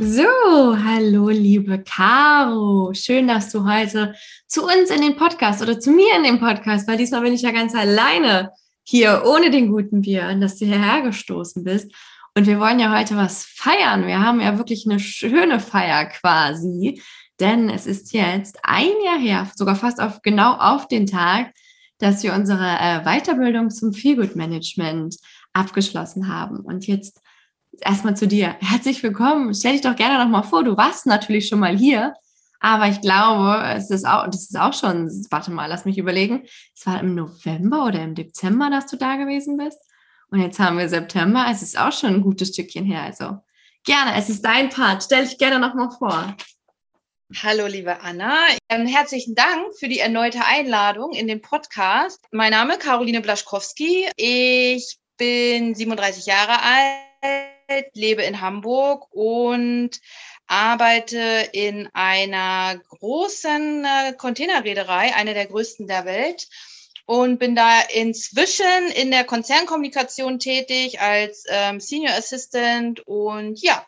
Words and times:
So, 0.00 0.22
hallo 0.22 1.28
liebe 1.30 1.82
Caro. 1.82 2.92
Schön, 2.94 3.26
dass 3.26 3.50
du 3.50 3.64
heute 3.64 4.14
zu 4.46 4.64
uns 4.64 4.90
in 4.94 5.00
den 5.00 5.16
Podcast 5.16 5.60
oder 5.60 5.80
zu 5.80 5.90
mir 5.90 6.14
in 6.16 6.22
den 6.22 6.38
Podcast, 6.38 6.86
weil 6.86 6.96
diesmal 6.96 7.22
bin 7.22 7.32
ich 7.32 7.42
ja 7.42 7.50
ganz 7.50 7.74
alleine 7.74 8.52
hier 8.84 9.24
ohne 9.26 9.50
den 9.50 9.72
guten 9.72 10.02
Bier 10.02 10.28
und 10.32 10.40
dass 10.40 10.56
du 10.56 10.66
hierher 10.66 11.02
gestoßen 11.02 11.64
bist. 11.64 11.92
Und 12.36 12.46
wir 12.46 12.60
wollen 12.60 12.78
ja 12.78 12.96
heute 12.96 13.16
was 13.16 13.44
feiern. 13.44 14.06
Wir 14.06 14.20
haben 14.20 14.40
ja 14.40 14.56
wirklich 14.56 14.86
eine 14.86 15.00
schöne 15.00 15.58
Feier 15.58 16.06
quasi, 16.06 17.02
denn 17.40 17.68
es 17.68 17.88
ist 17.88 18.12
jetzt 18.12 18.60
ein 18.62 18.92
Jahr 19.04 19.18
her, 19.18 19.50
sogar 19.56 19.74
fast 19.74 20.00
auf 20.00 20.22
genau 20.22 20.52
auf 20.52 20.86
den 20.86 21.06
Tag, 21.06 21.52
dass 21.98 22.22
wir 22.22 22.34
unsere 22.34 22.64
äh, 22.78 23.02
Weiterbildung 23.02 23.70
zum 23.70 23.92
Feelgood 23.92 24.36
Management 24.36 25.16
abgeschlossen 25.52 26.28
haben. 26.28 26.60
Und 26.60 26.86
jetzt 26.86 27.20
erstmal 27.80 28.16
zu 28.16 28.26
dir. 28.26 28.56
Herzlich 28.60 29.02
willkommen. 29.02 29.54
Stell 29.54 29.72
dich 29.72 29.82
doch 29.82 29.96
gerne 29.96 30.22
noch 30.22 30.30
mal 30.30 30.42
vor. 30.42 30.64
Du 30.64 30.76
warst 30.76 31.06
natürlich 31.06 31.48
schon 31.48 31.60
mal 31.60 31.76
hier, 31.76 32.14
aber 32.60 32.88
ich 32.88 33.00
glaube, 33.00 33.62
es 33.74 33.90
ist 33.90 34.06
auch, 34.06 34.26
das 34.26 34.42
ist 34.42 34.58
auch 34.58 34.72
schon, 34.72 35.08
warte 35.30 35.50
mal, 35.50 35.66
lass 35.66 35.84
mich 35.84 35.98
überlegen. 35.98 36.44
Es 36.74 36.86
war 36.86 37.00
im 37.00 37.14
November 37.14 37.84
oder 37.84 38.02
im 38.02 38.14
Dezember, 38.14 38.70
dass 38.70 38.86
du 38.86 38.96
da 38.96 39.16
gewesen 39.16 39.56
bist. 39.56 39.78
Und 40.30 40.40
jetzt 40.40 40.58
haben 40.58 40.78
wir 40.78 40.88
September. 40.88 41.46
Es 41.50 41.62
ist 41.62 41.78
auch 41.78 41.92
schon 41.92 42.14
ein 42.14 42.22
gutes 42.22 42.48
Stückchen 42.48 42.84
her. 42.84 43.02
Also 43.02 43.38
gerne, 43.84 44.16
es 44.16 44.28
ist 44.28 44.44
dein 44.44 44.68
Part. 44.68 45.04
Stell 45.04 45.24
dich 45.24 45.38
gerne 45.38 45.58
noch 45.58 45.74
mal 45.74 45.90
vor. 45.90 46.36
Hallo, 47.42 47.66
liebe 47.66 48.00
Anna. 48.00 48.36
Ähm, 48.70 48.86
herzlichen 48.86 49.34
Dank 49.34 49.76
für 49.78 49.88
die 49.88 49.98
erneute 49.98 50.44
Einladung 50.46 51.12
in 51.12 51.28
den 51.28 51.42
Podcast. 51.42 52.24
Mein 52.30 52.52
Name 52.52 52.74
ist 52.74 52.80
Caroline 52.80 53.20
Blaschkowski. 53.20 54.08
Ich 54.16 54.98
bin 55.18 55.74
37 55.74 56.26
Jahre 56.26 56.62
alt 56.62 57.57
lebe 57.94 58.22
in 58.22 58.40
Hamburg 58.40 59.06
und 59.10 60.00
arbeite 60.46 61.48
in 61.52 61.88
einer 61.92 62.78
großen 62.88 63.84
äh, 63.84 64.12
Containerreederei, 64.14 65.14
eine 65.14 65.34
der 65.34 65.46
größten 65.46 65.86
der 65.86 66.04
Welt 66.04 66.48
und 67.04 67.38
bin 67.38 67.54
da 67.54 67.80
inzwischen 67.80 68.90
in 68.94 69.10
der 69.10 69.24
Konzernkommunikation 69.24 70.38
tätig 70.38 71.00
als 71.00 71.44
ähm, 71.48 71.80
Senior 71.80 72.14
Assistant 72.14 73.00
und 73.06 73.60
ja, 73.60 73.86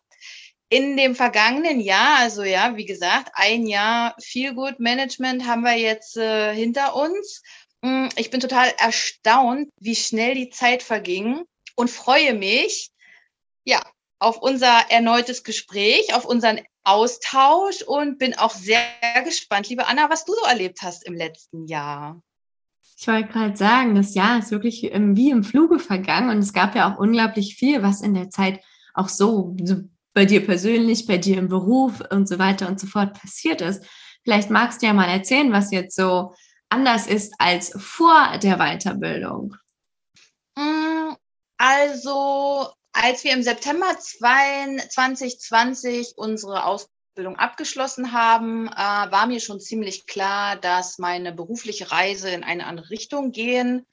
in 0.69 0.97
dem 0.97 1.17
vergangenen 1.17 1.81
Jahr, 1.81 2.19
also 2.19 2.45
ja, 2.45 2.77
wie 2.77 2.85
gesagt, 2.85 3.31
ein 3.35 3.67
Jahr 3.67 4.15
Feel 4.23 4.55
Good 4.55 4.79
Management 4.79 5.47
haben 5.47 5.63
wir 5.63 5.77
jetzt 5.77 6.17
äh, 6.17 6.55
hinter 6.55 6.95
uns. 6.95 7.43
Mm, 7.83 8.09
ich 8.17 8.31
bin 8.31 8.41
total 8.41 8.73
erstaunt, 8.79 9.71
wie 9.81 9.97
schnell 9.97 10.35
die 10.35 10.51
Zeit 10.51 10.83
verging 10.83 11.43
und 11.75 11.91
freue 11.91 12.35
mich, 12.35 12.91
ja, 13.65 13.83
auf 14.19 14.39
unser 14.39 14.91
erneutes 14.91 15.45
Gespräch, 15.45 16.15
auf 16.15 16.25
unseren 16.25 16.61
Austausch 16.85 17.83
und 17.83 18.19
bin 18.19 18.37
auch 18.37 18.55
sehr 18.55 18.83
gespannt, 19.25 19.69
liebe 19.69 19.87
Anna, 19.87 20.11
was 20.11 20.25
du 20.25 20.35
so 20.35 20.47
erlebt 20.47 20.83
hast 20.83 21.05
im 21.07 21.15
letzten 21.15 21.67
Jahr. 21.67 22.23
Ich 22.99 23.09
wollte 23.09 23.29
gerade 23.29 23.57
sagen, 23.57 23.95
das 23.95 24.15
Jahr 24.15 24.39
ist 24.39 24.51
wirklich 24.51 24.83
wie 24.83 25.31
im 25.31 25.43
Fluge 25.43 25.79
vergangen 25.79 26.31
und 26.31 26.39
es 26.39 26.53
gab 26.53 26.75
ja 26.75 26.93
auch 26.93 26.99
unglaublich 26.99 27.57
viel, 27.57 27.83
was 27.83 28.03
in 28.03 28.15
der 28.15 28.29
Zeit 28.29 28.61
auch 28.93 29.09
so, 29.09 29.57
bei 30.13 30.25
dir 30.25 30.45
persönlich, 30.45 31.07
bei 31.07 31.19
dir 31.19 31.39
im 31.39 31.49
Beruf 31.49 32.03
und 32.11 32.29
so 32.29 32.39
weiter 32.39 32.69
und 32.69 32.81
so 32.81 32.87
fort 32.87 33.19
passiert 33.19 33.61
ist. 33.61 33.85
Vielleicht 34.25 34.51
magst 34.51 34.83
du 34.83 34.87
ja 34.87 34.93
mal 34.93 35.09
erzählen, 35.09 35.53
was 35.53 35.71
jetzt 35.71 35.97
so 35.97 36.35
anders 36.69 37.07
ist 37.07 37.33
als 37.39 37.73
vor 37.77 38.39
der 38.43 38.59
Weiterbildung. 38.59 39.57
Mm, 40.57 41.15
also 41.57 42.69
als 42.93 43.25
wir 43.25 43.33
im 43.33 43.43
September 43.43 43.99
2020 43.99 46.13
unsere 46.17 46.65
Ausbildung 46.65 47.37
abgeschlossen 47.37 48.13
haben, 48.13 48.69
äh, 48.69 48.77
war 48.77 49.27
mir 49.27 49.41
schon 49.41 49.61
ziemlich 49.61 50.07
klar, 50.07 50.57
dass 50.57 50.99
meine 50.99 51.33
berufliche 51.33 51.91
Reise 51.91 52.31
in 52.31 52.45
eine 52.45 52.67
andere 52.67 52.91
Richtung 52.91 53.33
gehen 53.33 53.87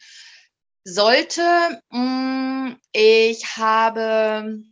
sollte. 0.84 1.82
Mm, 1.90 2.74
ich 2.92 3.58
habe 3.58 4.64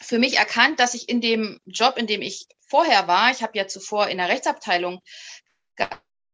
für 0.00 0.18
mich 0.18 0.36
erkannt, 0.36 0.80
dass 0.80 0.94
ich 0.94 1.08
in 1.08 1.20
dem 1.20 1.60
Job, 1.64 1.96
in 1.96 2.06
dem 2.06 2.22
ich 2.22 2.46
vorher 2.68 3.08
war, 3.08 3.30
ich 3.30 3.42
habe 3.42 3.56
ja 3.56 3.66
zuvor 3.66 4.08
in 4.08 4.18
der 4.18 4.28
Rechtsabteilung 4.28 5.00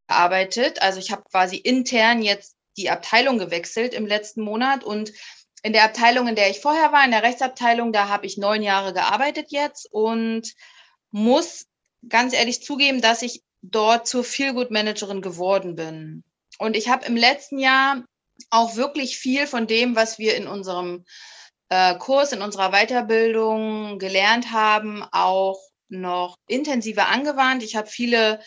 gearbeitet, 0.09 0.83
also 0.83 0.99
ich 0.99 1.13
habe 1.13 1.23
quasi 1.23 1.57
intern 1.57 2.23
jetzt 2.23 2.57
die 2.77 2.91
Abteilung 2.91 3.39
gewechselt 3.39 3.95
im 3.95 4.07
letzten 4.07 4.43
Monat 4.43 4.85
und 4.85 5.13
in 5.63 5.73
der 5.73 5.85
Abteilung, 5.85 6.29
in 6.29 6.37
der 6.37 6.51
ich 6.51 6.61
vorher 6.61 6.93
war, 6.93 7.05
in 7.05 7.11
der 7.11 7.23
Rechtsabteilung, 7.23 7.93
da 7.93 8.09
habe 8.09 8.27
ich 8.27 8.39
neun 8.39 8.63
Jahre 8.63 8.93
gearbeitet 8.93 9.47
jetzt 9.51 9.89
und 9.91 10.55
muss 11.11 11.67
ganz 12.09 12.33
ehrlich 12.33 12.63
zugeben, 12.63 13.01
dass 13.01 13.23
ich 13.23 13.43
dort 13.63 14.07
zur 14.07 14.25
Feelgood-Managerin 14.25 15.21
geworden 15.21 15.77
bin. 15.77 16.25
Und 16.59 16.77
ich 16.77 16.89
habe 16.89 17.07
im 17.07 17.17
letzten 17.17 17.59
Jahr 17.59 18.05
auch 18.49 18.77
wirklich 18.77 19.19
viel 19.19 19.47
von 19.47 19.67
dem, 19.67 19.97
was 19.97 20.19
wir 20.19 20.37
in 20.37 20.47
unserem 20.47 21.05
äh, 21.69 21.97
Kurs, 21.97 22.33
in 22.33 22.43
unserer 22.43 22.71
Weiterbildung 22.71 23.99
gelernt 23.99 24.53
haben, 24.53 25.05
auch 25.13 25.61
noch 25.89 26.37
intensiver 26.47 27.09
angewandt. 27.09 27.63
Ich 27.63 27.77
habe 27.77 27.89
viele 27.89 28.41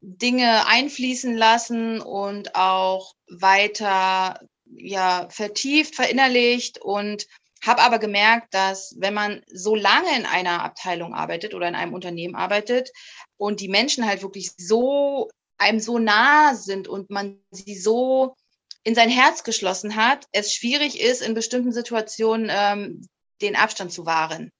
Dinge 0.00 0.66
einfließen 0.66 1.36
lassen 1.36 2.00
und 2.00 2.54
auch 2.54 3.14
weiter 3.28 4.40
ja 4.76 5.28
vertieft, 5.30 5.94
verinnerlicht 5.94 6.78
und 6.78 7.26
habe 7.62 7.82
aber 7.82 7.98
gemerkt, 7.98 8.54
dass 8.54 8.94
wenn 8.98 9.14
man 9.14 9.42
so 9.52 9.74
lange 9.74 10.16
in 10.16 10.24
einer 10.24 10.62
Abteilung 10.62 11.14
arbeitet 11.14 11.54
oder 11.54 11.68
in 11.68 11.74
einem 11.74 11.92
Unternehmen 11.92 12.34
arbeitet 12.34 12.90
und 13.36 13.60
die 13.60 13.68
Menschen 13.68 14.06
halt 14.06 14.22
wirklich 14.22 14.52
so 14.56 15.30
einem 15.58 15.80
so 15.80 15.98
nah 15.98 16.54
sind 16.54 16.88
und 16.88 17.10
man 17.10 17.38
sie 17.50 17.76
so 17.76 18.34
in 18.82 18.94
sein 18.94 19.10
Herz 19.10 19.44
geschlossen 19.44 19.96
hat, 19.96 20.26
es 20.32 20.54
schwierig 20.54 21.00
ist, 21.00 21.20
in 21.20 21.34
bestimmten 21.34 21.72
Situationen 21.72 22.48
ähm, 22.50 23.06
den 23.42 23.56
Abstand 23.56 23.92
zu 23.92 24.06
wahren. 24.06 24.50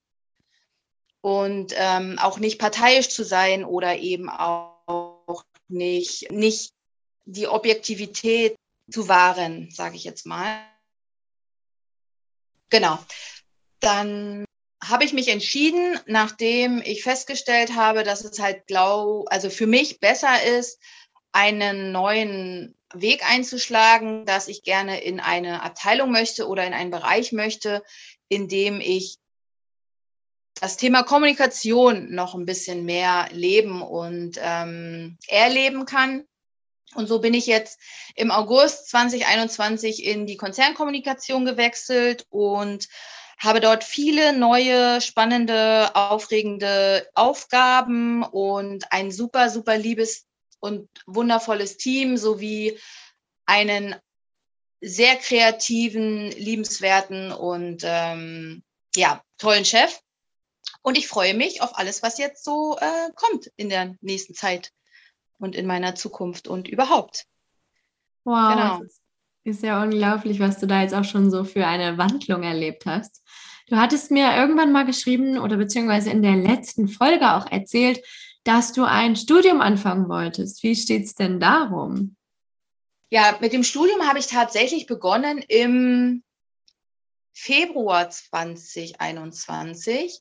Und 1.22 1.74
ähm, 1.76 2.18
auch 2.18 2.38
nicht 2.38 2.58
parteiisch 2.58 3.08
zu 3.08 3.24
sein 3.24 3.64
oder 3.64 3.98
eben 3.98 4.28
auch 4.28 5.44
nicht, 5.68 6.30
nicht 6.30 6.72
die 7.24 7.46
Objektivität 7.46 8.56
zu 8.90 9.08
wahren, 9.08 9.70
sage 9.70 9.96
ich 9.96 10.04
jetzt 10.04 10.26
mal. 10.26 10.64
Genau. 12.70 12.98
Dann 13.80 14.44
habe 14.82 15.04
ich 15.04 15.12
mich 15.12 15.28
entschieden, 15.28 15.98
nachdem 16.06 16.80
ich 16.82 17.02
festgestellt 17.02 17.74
habe, 17.74 18.02
dass 18.02 18.24
es 18.24 18.38
halt 18.38 18.66
glaub, 18.66 19.30
also 19.30 19.50
für 19.50 19.66
mich 19.66 20.00
besser 20.00 20.42
ist, 20.42 20.78
einen 21.32 21.92
neuen 21.92 22.76
Weg 22.92 23.28
einzuschlagen, 23.28 24.26
dass 24.26 24.48
ich 24.48 24.62
gerne 24.62 25.02
in 25.02 25.20
eine 25.20 25.62
Abteilung 25.62 26.10
möchte 26.10 26.48
oder 26.48 26.66
in 26.66 26.72
einen 26.72 26.90
Bereich 26.90 27.32
möchte, 27.32 27.84
in 28.28 28.48
dem 28.48 28.80
ich 28.80 29.18
das 30.54 30.76
Thema 30.76 31.02
Kommunikation 31.02 32.12
noch 32.12 32.34
ein 32.34 32.44
bisschen 32.44 32.84
mehr 32.84 33.28
leben 33.32 33.82
und 33.82 34.38
ähm, 34.40 35.18
erleben 35.28 35.86
kann. 35.86 36.24
Und 36.94 37.06
so 37.06 37.20
bin 37.20 37.34
ich 37.34 37.46
jetzt 37.46 37.78
im 38.16 38.30
August 38.30 38.88
2021 38.90 40.04
in 40.04 40.26
die 40.26 40.36
Konzernkommunikation 40.36 41.44
gewechselt 41.44 42.26
und 42.30 42.88
habe 43.38 43.60
dort 43.60 43.84
viele 43.84 44.32
neue, 44.32 45.00
spannende, 45.00 45.94
aufregende 45.94 47.08
Aufgaben 47.14 48.22
und 48.22 48.92
ein 48.92 49.10
super, 49.12 49.48
super 49.48 49.78
liebes 49.78 50.26
und 50.58 50.88
wundervolles 51.06 51.76
Team 51.78 52.16
sowie 52.16 52.78
einen 53.46 53.94
sehr 54.82 55.16
kreativen, 55.16 56.30
liebenswerten 56.32 57.32
und 57.32 57.82
ähm, 57.84 58.62
ja, 58.94 59.22
tollen 59.38 59.64
Chef. 59.64 60.00
Und 60.82 60.98
ich 60.98 61.08
freue 61.08 61.34
mich 61.34 61.62
auf 61.62 61.78
alles, 61.78 62.02
was 62.02 62.18
jetzt 62.18 62.44
so 62.44 62.76
äh, 62.78 63.10
kommt 63.14 63.50
in 63.56 63.68
der 63.68 63.96
nächsten 64.00 64.34
Zeit 64.34 64.72
und 65.40 65.56
in 65.56 65.66
meiner 65.66 65.94
Zukunft 65.94 66.46
und 66.46 66.68
überhaupt. 66.68 67.26
Wow, 68.24 68.54
genau. 68.54 68.82
ist, 68.82 69.00
ist 69.44 69.62
ja 69.62 69.82
unglaublich, 69.82 70.38
was 70.38 70.58
du 70.58 70.66
da 70.66 70.82
jetzt 70.82 70.94
auch 70.94 71.04
schon 71.04 71.30
so 71.30 71.44
für 71.44 71.66
eine 71.66 71.98
Wandlung 71.98 72.42
erlebt 72.42 72.86
hast. 72.86 73.22
Du 73.66 73.76
hattest 73.76 74.10
mir 74.10 74.36
irgendwann 74.36 74.72
mal 74.72 74.84
geschrieben 74.84 75.38
oder 75.38 75.56
beziehungsweise 75.56 76.10
in 76.10 76.22
der 76.22 76.36
letzten 76.36 76.88
Folge 76.88 77.34
auch 77.34 77.50
erzählt, 77.50 78.04
dass 78.44 78.72
du 78.72 78.84
ein 78.84 79.16
Studium 79.16 79.60
anfangen 79.60 80.08
wolltest. 80.08 80.62
Wie 80.62 80.74
steht 80.74 81.04
es 81.04 81.14
denn 81.14 81.40
darum? 81.40 82.16
Ja, 83.10 83.36
mit 83.40 83.52
dem 83.52 83.64
Studium 83.64 84.06
habe 84.06 84.18
ich 84.18 84.28
tatsächlich 84.28 84.86
begonnen 84.86 85.44
im 85.48 86.22
Februar 87.32 88.10
2021. 88.10 90.20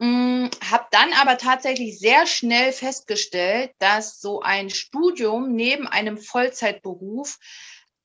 Hm, 0.00 0.50
habe 0.70 0.86
dann 0.90 1.12
aber 1.12 1.38
tatsächlich 1.38 1.98
sehr 1.98 2.26
schnell 2.26 2.72
festgestellt, 2.72 3.72
dass 3.78 4.20
so 4.20 4.40
ein 4.40 4.70
Studium 4.70 5.54
neben 5.54 5.86
einem 5.86 6.18
Vollzeitberuf 6.18 7.38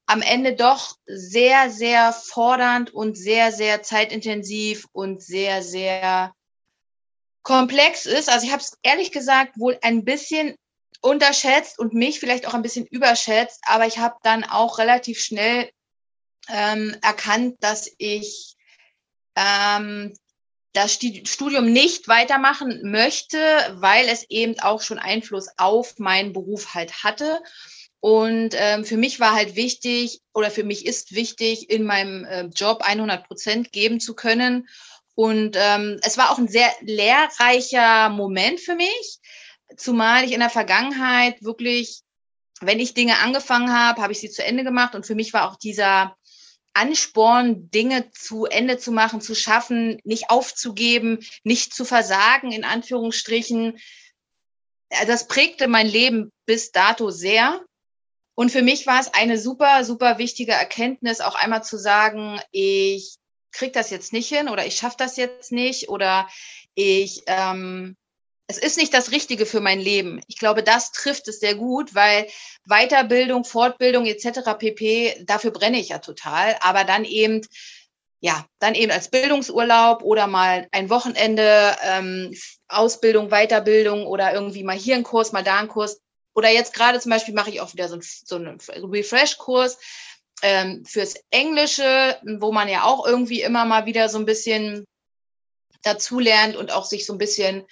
am 0.05 0.21
Ende 0.21 0.55
doch 0.55 0.95
sehr, 1.05 1.69
sehr 1.69 2.13
fordernd 2.13 2.93
und 2.93 3.15
sehr, 3.17 3.51
sehr 3.51 3.83
zeitintensiv 3.83 4.85
und 4.91 5.21
sehr, 5.21 5.61
sehr 5.61 6.33
komplex 7.43 8.05
ist. 8.05 8.29
Also 8.29 8.45
ich 8.45 8.51
habe 8.51 8.61
es 8.61 8.77
ehrlich 8.83 9.11
gesagt 9.11 9.59
wohl 9.59 9.77
ein 9.81 10.05
bisschen 10.05 10.55
unterschätzt 11.01 11.79
und 11.79 11.93
mich 11.93 12.19
vielleicht 12.19 12.47
auch 12.47 12.53
ein 12.53 12.61
bisschen 12.61 12.85
überschätzt, 12.87 13.61
aber 13.65 13.87
ich 13.87 13.99
habe 13.99 14.15
dann 14.23 14.43
auch 14.43 14.79
relativ 14.79 15.19
schnell 15.19 15.69
ähm, 16.49 16.95
erkannt, 17.01 17.55
dass 17.59 17.89
ich 17.97 18.55
ähm, 19.35 20.13
das 20.73 20.93
Studium 20.93 21.71
nicht 21.71 22.07
weitermachen 22.07 22.91
möchte, 22.91 23.37
weil 23.73 24.07
es 24.07 24.29
eben 24.29 24.59
auch 24.59 24.81
schon 24.81 24.99
Einfluss 24.99 25.47
auf 25.57 25.97
meinen 25.97 26.33
Beruf 26.33 26.73
halt 26.73 27.03
hatte. 27.03 27.41
Und 28.01 28.51
ähm, 28.53 28.85
für 28.85 28.97
mich 28.97 29.19
war 29.19 29.33
halt 29.33 29.55
wichtig 29.55 30.21
oder 30.33 30.51
für 30.51 30.63
mich 30.63 30.85
ist 30.85 31.15
wichtig, 31.15 31.69
in 31.69 31.83
meinem 31.83 32.23
äh, 32.25 32.45
Job 32.45 32.81
100 32.81 33.27
Prozent 33.27 33.71
geben 33.71 33.99
zu 33.99 34.15
können. 34.15 34.69
Und 35.15 35.57
ähm, 35.59 35.99
es 36.01 36.17
war 36.17 36.31
auch 36.31 36.37
ein 36.37 36.47
sehr 36.47 36.71
lehrreicher 36.79 38.09
Moment 38.09 38.61
für 38.61 38.75
mich, 38.75 39.19
zumal 39.75 40.23
ich 40.23 40.31
in 40.31 40.39
der 40.39 40.49
Vergangenheit 40.49 41.43
wirklich, 41.43 42.03
wenn 42.61 42.79
ich 42.79 42.93
Dinge 42.93 43.19
angefangen 43.19 43.73
habe, 43.73 44.01
habe 44.01 44.13
ich 44.13 44.19
sie 44.19 44.29
zu 44.29 44.45
Ende 44.45 44.63
gemacht. 44.63 44.95
Und 44.95 45.05
für 45.05 45.15
mich 45.15 45.33
war 45.33 45.49
auch 45.49 45.57
dieser 45.57 46.15
Ansporn, 46.73 47.69
Dinge 47.71 48.11
zu 48.11 48.45
Ende 48.45 48.77
zu 48.77 48.91
machen, 48.91 49.21
zu 49.21 49.35
schaffen, 49.35 49.99
nicht 50.03 50.29
aufzugeben, 50.29 51.19
nicht 51.43 51.73
zu 51.73 51.85
versagen, 51.85 52.51
in 52.51 52.63
Anführungsstrichen. 52.63 53.79
Das 55.07 55.27
prägte 55.27 55.67
mein 55.67 55.87
Leben 55.87 56.31
bis 56.45 56.71
dato 56.71 57.09
sehr. 57.09 57.61
Und 58.35 58.51
für 58.51 58.61
mich 58.61 58.87
war 58.87 58.99
es 58.99 59.13
eine 59.13 59.37
super, 59.37 59.83
super 59.83 60.17
wichtige 60.17 60.53
Erkenntnis, 60.53 61.19
auch 61.19 61.35
einmal 61.35 61.63
zu 61.63 61.77
sagen, 61.77 62.39
ich 62.51 63.17
kriege 63.51 63.71
das 63.71 63.89
jetzt 63.89 64.13
nicht 64.13 64.29
hin 64.29 64.47
oder 64.47 64.65
ich 64.65 64.77
schaffe 64.77 64.95
das 64.97 65.17
jetzt 65.17 65.51
nicht 65.51 65.89
oder 65.89 66.29
ich, 66.75 67.23
ähm, 67.25 67.97
es 68.49 68.57
ist 68.57 68.77
nicht 68.77 68.95
das 68.95 69.11
Richtige 69.11 69.45
für 69.45 69.61
mein 69.61 69.79
Leben. 69.79 70.21
Ich 70.25 70.39
glaube, 70.39 70.63
das 70.63 70.91
trifft 70.91 71.27
es 71.27 71.39
sehr 71.39 71.53
gut, 71.53 71.93
weil 71.93 72.27
Weiterbildung, 72.65 73.45
Fortbildung 73.45 74.07
etc. 74.07 74.57
pp, 74.57 75.23
dafür 75.23 75.51
brenne 75.51 75.79
ich 75.79 75.89
ja 75.89 75.99
total. 75.99 76.57
Aber 76.61 76.83
dann 76.83 77.05
eben, 77.05 77.45
ja, 78.21 78.43
dann 78.57 78.73
eben 78.73 78.91
als 78.91 79.11
Bildungsurlaub 79.11 80.01
oder 80.01 80.25
mal 80.25 80.67
ein 80.71 80.89
Wochenende, 80.89 81.75
ähm, 81.83 82.33
Ausbildung, 82.67 83.29
Weiterbildung 83.29 84.07
oder 84.07 84.33
irgendwie 84.33 84.63
mal 84.63 84.75
hier 84.75 84.95
ein 84.95 85.03
Kurs, 85.03 85.31
mal 85.31 85.43
da 85.43 85.59
ein 85.59 85.67
Kurs. 85.67 86.01
Oder 86.33 86.49
jetzt 86.49 86.73
gerade 86.73 86.99
zum 86.99 87.11
Beispiel 87.11 87.35
mache 87.35 87.51
ich 87.51 87.61
auch 87.61 87.71
wieder 87.73 87.87
so, 87.87 87.97
ein, 87.97 88.01
so 88.01 88.35
einen 88.35 88.59
Refresh-Kurs 88.59 89.77
ähm, 90.41 90.83
fürs 90.85 91.13
Englische, 91.29 92.17
wo 92.39 92.51
man 92.51 92.67
ja 92.67 92.83
auch 92.83 93.05
irgendwie 93.05 93.43
immer 93.43 93.65
mal 93.65 93.85
wieder 93.85 94.09
so 94.09 94.17
ein 94.17 94.25
bisschen 94.25 94.85
dazulernt 95.83 96.55
und 96.55 96.71
auch 96.71 96.85
sich 96.85 97.05
so 97.05 97.13
ein 97.13 97.19
bisschen, 97.19 97.63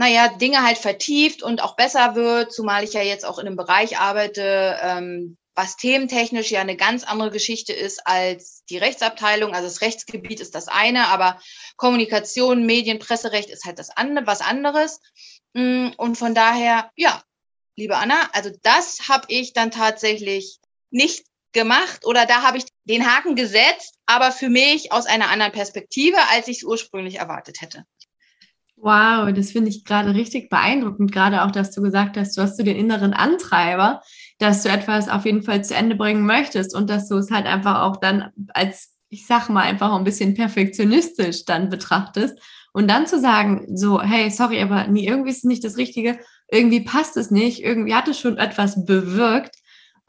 naja, 0.00 0.28
Dinge 0.28 0.62
halt 0.62 0.78
vertieft 0.78 1.42
und 1.42 1.62
auch 1.62 1.76
besser 1.76 2.14
wird, 2.14 2.54
zumal 2.54 2.84
ich 2.84 2.94
ja 2.94 3.02
jetzt 3.02 3.26
auch 3.26 3.38
in 3.38 3.46
einem 3.46 3.56
Bereich 3.56 3.98
arbeite, 3.98 4.78
ähm, 4.80 5.36
was 5.54 5.76
thementechnisch 5.76 6.50
ja 6.50 6.62
eine 6.62 6.74
ganz 6.74 7.04
andere 7.04 7.30
Geschichte 7.30 7.74
ist 7.74 8.06
als 8.06 8.64
die 8.70 8.78
Rechtsabteilung. 8.78 9.52
Also 9.52 9.68
das 9.68 9.82
Rechtsgebiet 9.82 10.40
ist 10.40 10.54
das 10.54 10.68
eine, 10.68 11.08
aber 11.08 11.38
Kommunikation, 11.76 12.64
Medien, 12.64 12.98
Presserecht 12.98 13.50
ist 13.50 13.66
halt 13.66 13.78
das 13.78 13.90
andere, 13.90 14.26
was 14.26 14.40
anderes. 14.40 15.00
Mm, 15.52 15.88
und 15.98 16.16
von 16.16 16.34
daher, 16.34 16.90
ja, 16.96 17.22
liebe 17.76 17.98
Anna, 17.98 18.30
also 18.32 18.48
das 18.62 19.00
habe 19.10 19.26
ich 19.28 19.52
dann 19.52 19.70
tatsächlich 19.70 20.60
nicht 20.88 21.26
gemacht 21.52 22.06
oder 22.06 22.24
da 22.24 22.40
habe 22.40 22.56
ich 22.56 22.64
den 22.84 23.06
Haken 23.06 23.36
gesetzt, 23.36 23.96
aber 24.06 24.32
für 24.32 24.48
mich 24.48 24.92
aus 24.92 25.04
einer 25.04 25.28
anderen 25.28 25.52
Perspektive, 25.52 26.16
als 26.30 26.48
ich 26.48 26.56
es 26.58 26.64
ursprünglich 26.64 27.16
erwartet 27.16 27.60
hätte. 27.60 27.84
Wow, 28.82 29.30
das 29.34 29.52
finde 29.52 29.68
ich 29.68 29.84
gerade 29.84 30.14
richtig 30.14 30.48
beeindruckend. 30.48 31.12
Gerade 31.12 31.42
auch, 31.42 31.50
dass 31.50 31.70
du 31.70 31.82
gesagt 31.82 32.16
hast, 32.16 32.36
du 32.36 32.42
hast 32.42 32.56
so 32.56 32.62
den 32.62 32.76
inneren 32.76 33.12
Antreiber, 33.12 34.00
dass 34.38 34.62
du 34.62 34.70
etwas 34.70 35.10
auf 35.10 35.26
jeden 35.26 35.42
Fall 35.42 35.62
zu 35.62 35.74
Ende 35.74 35.96
bringen 35.96 36.24
möchtest 36.24 36.74
und 36.74 36.88
dass 36.88 37.06
du 37.08 37.16
es 37.16 37.30
halt 37.30 37.46
einfach 37.46 37.82
auch 37.82 37.96
dann 37.96 38.30
als, 38.54 38.94
ich 39.10 39.26
sag 39.26 39.50
mal, 39.50 39.64
einfach 39.64 39.92
ein 39.92 40.04
bisschen 40.04 40.34
perfektionistisch 40.34 41.44
dann 41.44 41.68
betrachtest. 41.68 42.38
Und 42.72 42.88
dann 42.88 43.06
zu 43.06 43.20
sagen, 43.20 43.66
so, 43.76 44.00
hey, 44.00 44.30
sorry, 44.30 44.62
aber 44.62 44.86
nee, 44.86 45.06
irgendwie 45.06 45.30
ist 45.30 45.38
es 45.38 45.44
nicht 45.44 45.64
das 45.64 45.76
Richtige, 45.76 46.18
irgendwie 46.50 46.80
passt 46.80 47.16
es 47.16 47.30
nicht, 47.30 47.62
irgendwie 47.62 47.94
hat 47.94 48.08
es 48.08 48.18
schon 48.18 48.38
etwas 48.38 48.86
bewirkt, 48.86 49.56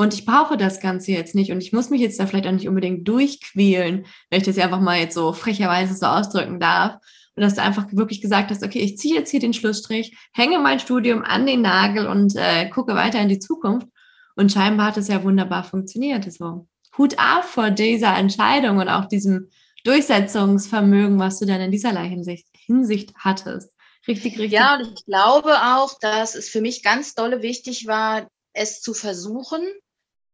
und 0.01 0.15
ich 0.15 0.25
brauche 0.25 0.57
das 0.57 0.79
Ganze 0.79 1.11
jetzt 1.11 1.35
nicht 1.35 1.51
und 1.51 1.61
ich 1.61 1.73
muss 1.73 1.91
mich 1.91 2.01
jetzt 2.01 2.19
da 2.19 2.25
vielleicht 2.25 2.47
auch 2.47 2.51
nicht 2.51 2.67
unbedingt 2.67 3.07
durchquälen, 3.07 4.07
wenn 4.31 4.39
ich 4.39 4.47
das 4.47 4.57
einfach 4.57 4.79
mal 4.79 4.97
jetzt 4.97 5.13
so 5.13 5.31
frecherweise 5.31 5.93
so 5.95 6.07
ausdrücken 6.07 6.59
darf. 6.59 6.95
Und 7.35 7.43
dass 7.43 7.55
du 7.55 7.61
einfach 7.61 7.87
wirklich 7.91 8.21
gesagt 8.21 8.51
hast, 8.51 8.63
okay, 8.63 8.79
ich 8.79 8.97
ziehe 8.97 9.15
jetzt 9.15 9.31
hier 9.31 9.39
den 9.39 9.53
Schlussstrich, 9.53 10.17
hänge 10.33 10.59
mein 10.59 10.79
Studium 10.79 11.23
an 11.23 11.45
den 11.45 11.61
Nagel 11.61 12.07
und 12.07 12.35
äh, 12.35 12.69
gucke 12.69 12.93
weiter 12.93 13.21
in 13.21 13.29
die 13.29 13.39
Zukunft. 13.39 13.87
Und 14.35 14.51
scheinbar 14.51 14.87
hat 14.87 14.97
es 14.97 15.07
ja 15.07 15.23
wunderbar 15.23 15.63
funktioniert. 15.63 16.31
So. 16.31 16.67
Hut 16.97 17.17
ab 17.17 17.45
vor 17.45 17.71
dieser 17.71 18.17
Entscheidung 18.17 18.77
und 18.77 18.89
auch 18.89 19.05
diesem 19.05 19.49
Durchsetzungsvermögen, 19.83 21.19
was 21.19 21.39
du 21.39 21.45
dann 21.45 21.61
in 21.61 21.71
dieserlei 21.71 22.07
Hinsicht, 22.07 22.47
Hinsicht 22.53 23.13
hattest. 23.17 23.73
Richtig, 24.07 24.33
richtig. 24.33 24.51
Ja, 24.51 24.75
und 24.75 24.81
ich 24.81 25.05
glaube 25.05 25.53
auch, 25.53 25.97
dass 25.99 26.35
es 26.35 26.49
für 26.49 26.61
mich 26.61 26.83
ganz 26.83 27.13
dolle 27.13 27.41
wichtig 27.41 27.87
war, 27.87 28.27
es 28.53 28.81
zu 28.81 28.93
versuchen 28.93 29.61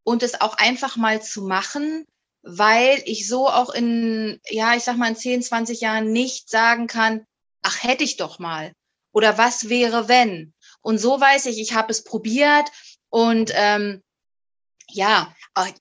und 0.04 0.24
es 0.24 0.40
auch 0.40 0.58
einfach 0.58 0.98
mal 0.98 1.22
zu 1.22 1.44
machen, 1.44 2.06
weil 2.48 3.02
ich 3.06 3.28
so 3.28 3.48
auch 3.48 3.70
in, 3.70 4.40
ja, 4.50 4.76
ich 4.76 4.84
sag 4.84 4.98
mal, 4.98 5.10
in 5.10 5.16
10, 5.16 5.44
20 5.44 5.82
Jahren 5.82 6.12
nicht 6.12 6.50
sagen 6.50 6.88
kann, 6.88 7.26
ach, 7.62 7.84
hätte 7.84 8.04
ich 8.04 8.18
doch 8.18 8.40
mal. 8.40 8.74
Oder 9.12 9.38
was 9.38 9.70
wäre, 9.70 10.08
wenn? 10.08 10.54
Und 10.82 11.00
so 11.00 11.20
weiß 11.20 11.48
ich, 11.48 11.60
ich 11.60 11.74
habe 11.74 11.92
es 11.92 12.04
probiert 12.04 12.70
und 13.10 13.52
ähm, 13.54 14.02
ja, 14.90 15.34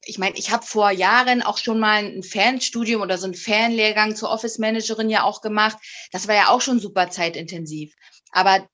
ich 0.05 0.19
meine, 0.19 0.37
ich 0.37 0.51
habe 0.51 0.67
vor 0.67 0.91
Jahren 0.91 1.43
auch 1.43 1.59
schon 1.59 1.79
mal 1.79 2.05
ein 2.05 2.23
Fernstudium 2.23 3.03
oder 3.03 3.19
so 3.19 3.27
ein 3.27 3.35
Fernlehrgang 3.35 4.17
zur 4.17 4.31
Office 4.31 4.59
Managerin 4.59 5.11
ja 5.11 5.23
auch 5.23 5.43
gemacht. 5.43 5.77
Das 6.13 6.27
war 6.27 6.35
ja 6.35 6.49
auch 6.49 6.61
schon 6.61 6.81
super 6.81 7.11
zeitintensiv. 7.11 7.95
Aber 8.33 8.67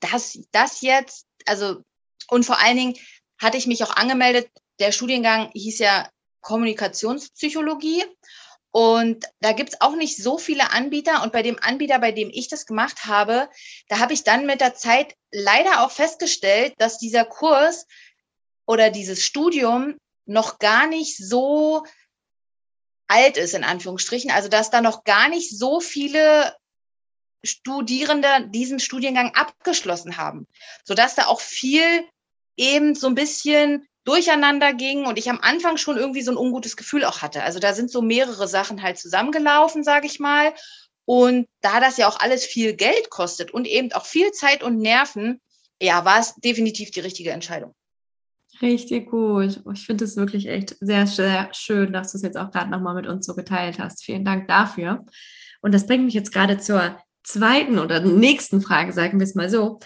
das, 0.00 0.38
das 0.52 0.82
jetzt, 0.82 1.26
also, 1.46 1.82
und 2.28 2.44
vor 2.44 2.60
allen 2.60 2.76
Dingen 2.76 2.94
hatte 3.38 3.56
ich 3.56 3.66
mich 3.66 3.82
auch 3.82 3.96
angemeldet 3.96 4.48
der 4.78 4.92
Studiengang 4.92 5.50
hieß 5.52 5.78
ja 5.78 6.08
Kommunikationspsychologie. 6.42 8.04
Und 8.70 9.26
da 9.40 9.52
gibt's 9.52 9.80
auch 9.80 9.96
nicht 9.96 10.22
so 10.22 10.38
viele 10.38 10.72
Anbieter. 10.72 11.22
Und 11.22 11.32
bei 11.32 11.42
dem 11.42 11.58
Anbieter, 11.60 11.98
bei 11.98 12.12
dem 12.12 12.30
ich 12.30 12.48
das 12.48 12.66
gemacht 12.66 13.04
habe, 13.06 13.48
da 13.88 13.98
habe 13.98 14.12
ich 14.12 14.24
dann 14.24 14.46
mit 14.46 14.60
der 14.60 14.74
Zeit 14.74 15.14
leider 15.30 15.84
auch 15.84 15.90
festgestellt, 15.90 16.74
dass 16.78 16.98
dieser 16.98 17.24
Kurs 17.24 17.86
oder 18.66 18.90
dieses 18.90 19.24
Studium 19.24 19.96
noch 20.24 20.58
gar 20.58 20.86
nicht 20.86 21.16
so 21.18 21.84
alt 23.08 23.36
ist, 23.36 23.54
in 23.54 23.64
Anführungsstrichen. 23.64 24.30
Also, 24.30 24.48
dass 24.48 24.70
da 24.70 24.80
noch 24.80 25.04
gar 25.04 25.28
nicht 25.28 25.56
so 25.56 25.80
viele 25.80 26.56
Studierende 27.44 28.48
diesen 28.48 28.80
Studiengang 28.80 29.34
abgeschlossen 29.34 30.16
haben, 30.16 30.46
sodass 30.84 31.14
da 31.14 31.26
auch 31.26 31.40
viel 31.40 32.08
eben 32.56 32.94
so 32.94 33.08
ein 33.08 33.14
bisschen 33.14 33.86
durcheinander 34.04 34.74
ging 34.74 35.06
und 35.06 35.18
ich 35.18 35.30
am 35.30 35.40
Anfang 35.40 35.76
schon 35.76 35.96
irgendwie 35.96 36.22
so 36.22 36.32
ein 36.32 36.36
ungutes 36.36 36.76
Gefühl 36.76 37.04
auch 37.04 37.22
hatte. 37.22 37.42
Also 37.42 37.58
da 37.58 37.72
sind 37.72 37.90
so 37.90 38.02
mehrere 38.02 38.48
Sachen 38.48 38.82
halt 38.82 38.98
zusammengelaufen, 38.98 39.84
sage 39.84 40.06
ich 40.06 40.18
mal. 40.18 40.52
Und 41.04 41.48
da 41.60 41.80
das 41.80 41.96
ja 41.96 42.08
auch 42.08 42.20
alles 42.20 42.44
viel 42.44 42.74
Geld 42.74 43.10
kostet 43.10 43.52
und 43.52 43.66
eben 43.66 43.92
auch 43.92 44.06
viel 44.06 44.32
Zeit 44.32 44.62
und 44.62 44.78
Nerven, 44.78 45.40
ja, 45.80 46.04
war 46.04 46.20
es 46.20 46.34
definitiv 46.36 46.90
die 46.90 47.00
richtige 47.00 47.30
Entscheidung. 47.30 47.74
Richtig 48.60 49.10
gut. 49.10 49.60
Ich 49.72 49.86
finde 49.86 50.04
es 50.04 50.16
wirklich 50.16 50.46
echt 50.46 50.76
sehr, 50.80 51.06
sehr 51.06 51.48
schön, 51.52 51.92
dass 51.92 52.12
du 52.12 52.18
es 52.18 52.22
jetzt 52.22 52.36
auch 52.36 52.50
gerade 52.50 52.70
nochmal 52.70 52.94
mit 52.94 53.06
uns 53.06 53.26
so 53.26 53.34
geteilt 53.34 53.78
hast. 53.78 54.04
Vielen 54.04 54.24
Dank 54.24 54.46
dafür. 54.46 55.04
Und 55.60 55.72
das 55.72 55.86
bringt 55.86 56.04
mich 56.04 56.14
jetzt 56.14 56.32
gerade 56.32 56.58
zur 56.58 56.96
zweiten 57.24 57.78
oder 57.78 58.00
nächsten 58.00 58.60
Frage, 58.60 58.92
sagen 58.92 59.18
wir 59.18 59.24
es 59.24 59.34
mal 59.34 59.50
so. 59.50 59.80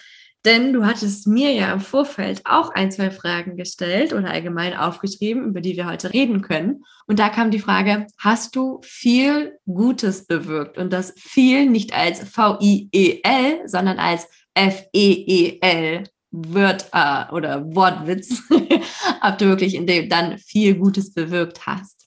Denn 0.47 0.73
du 0.73 0.87
hattest 0.87 1.27
mir 1.27 1.53
ja 1.53 1.73
im 1.73 1.81
Vorfeld 1.81 2.41
auch 2.45 2.71
ein, 2.71 2.93
zwei 2.93 3.11
Fragen 3.11 3.57
gestellt 3.57 4.13
oder 4.13 4.31
allgemein 4.31 4.77
aufgeschrieben, 4.77 5.45
über 5.45 5.61
die 5.61 5.77
wir 5.77 5.87
heute 5.87 6.13
reden 6.13 6.41
können. 6.41 6.85
Und 7.09 7.19
da 7.19 7.31
kam 7.31 7.51
die 7.51 7.59
Frage, 7.59 8.07
hast 8.17 8.55
du 8.55 8.81
viel 8.85 9.59
Gutes 9.67 10.25
bewirkt? 10.25 10.79
Und 10.79 10.93
das 10.93 11.13
viel 11.17 11.69
nicht 11.69 11.93
als 11.93 12.21
V-I-E-L, 12.29 13.63
sondern 13.67 13.99
als 13.99 14.29
F-E-E-L 14.55 16.05
Wörter 16.31 17.31
oder 17.33 17.65
Wortwitz, 17.75 18.41
ob 19.23 19.39
du 19.39 19.47
wirklich 19.47 19.75
in 19.75 19.89
dem 19.89 20.09
dann 20.09 20.39
viel 20.39 20.77
Gutes 20.77 21.13
bewirkt 21.13 21.67
hast. 21.67 22.06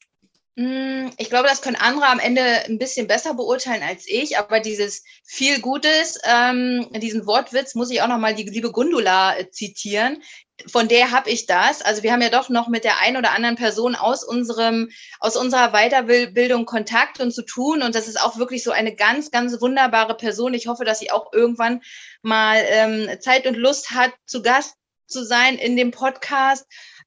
Mm, 0.59 1.11
ich 1.17 1.29
glaube, 1.29 1.47
das 1.47 1.61
können 1.61 1.77
andere 1.77 2.07
am 2.07 2.19
Ende 2.19 2.41
ein 2.65 2.79
bisschen 2.79 3.07
besser 3.07 3.33
beurteilen 3.33 3.81
als 3.81 4.03
ich, 4.05 4.37
aber 4.37 4.59
dieses 4.59 5.05
viel 5.23 5.61
Gutes, 5.61 6.19
ähm, 6.25 6.89
diesen 6.95 7.25
Wortwitz 7.25 7.75
muss 7.75 7.89
ich 7.91 8.01
auch 8.01 8.09
nochmal 8.09 8.35
die 8.35 8.43
liebe 8.43 8.73
Gundula 8.73 9.37
äh, 9.37 9.49
zitieren. 9.51 10.21
Von 10.67 10.89
der 10.89 11.11
habe 11.11 11.29
ich 11.29 11.45
das. 11.45 11.81
Also 11.81 12.03
wir 12.03 12.11
haben 12.11 12.21
ja 12.21 12.27
doch 12.27 12.49
noch 12.49 12.67
mit 12.67 12.83
der 12.83 12.99
einen 12.99 13.15
oder 13.15 13.31
anderen 13.31 13.55
Person 13.55 13.95
aus 13.95 14.25
unserem, 14.25 14.89
aus 15.21 15.37
unserer 15.37 15.71
Weiterbildung 15.71 16.65
Kontakt 16.65 17.21
und 17.21 17.31
zu 17.31 17.43
tun. 17.43 17.81
Und 17.81 17.95
das 17.95 18.09
ist 18.09 18.19
auch 18.21 18.37
wirklich 18.37 18.61
so 18.61 18.71
eine 18.71 18.93
ganz, 18.93 19.31
ganz 19.31 19.61
wunderbare 19.61 20.17
Person. 20.17 20.53
Ich 20.53 20.67
hoffe, 20.67 20.83
dass 20.83 20.99
sie 20.99 21.09
auch 21.09 21.31
irgendwann 21.31 21.79
mal 22.21 22.61
ähm, 22.67 23.09
Zeit 23.21 23.47
und 23.47 23.55
Lust 23.55 23.91
hat, 23.91 24.11
zu 24.25 24.41
Gast 24.41 24.75
zu 25.07 25.23
sein 25.23 25.57
in 25.57 25.77
dem 25.77 25.91
Podcast. 25.91 26.65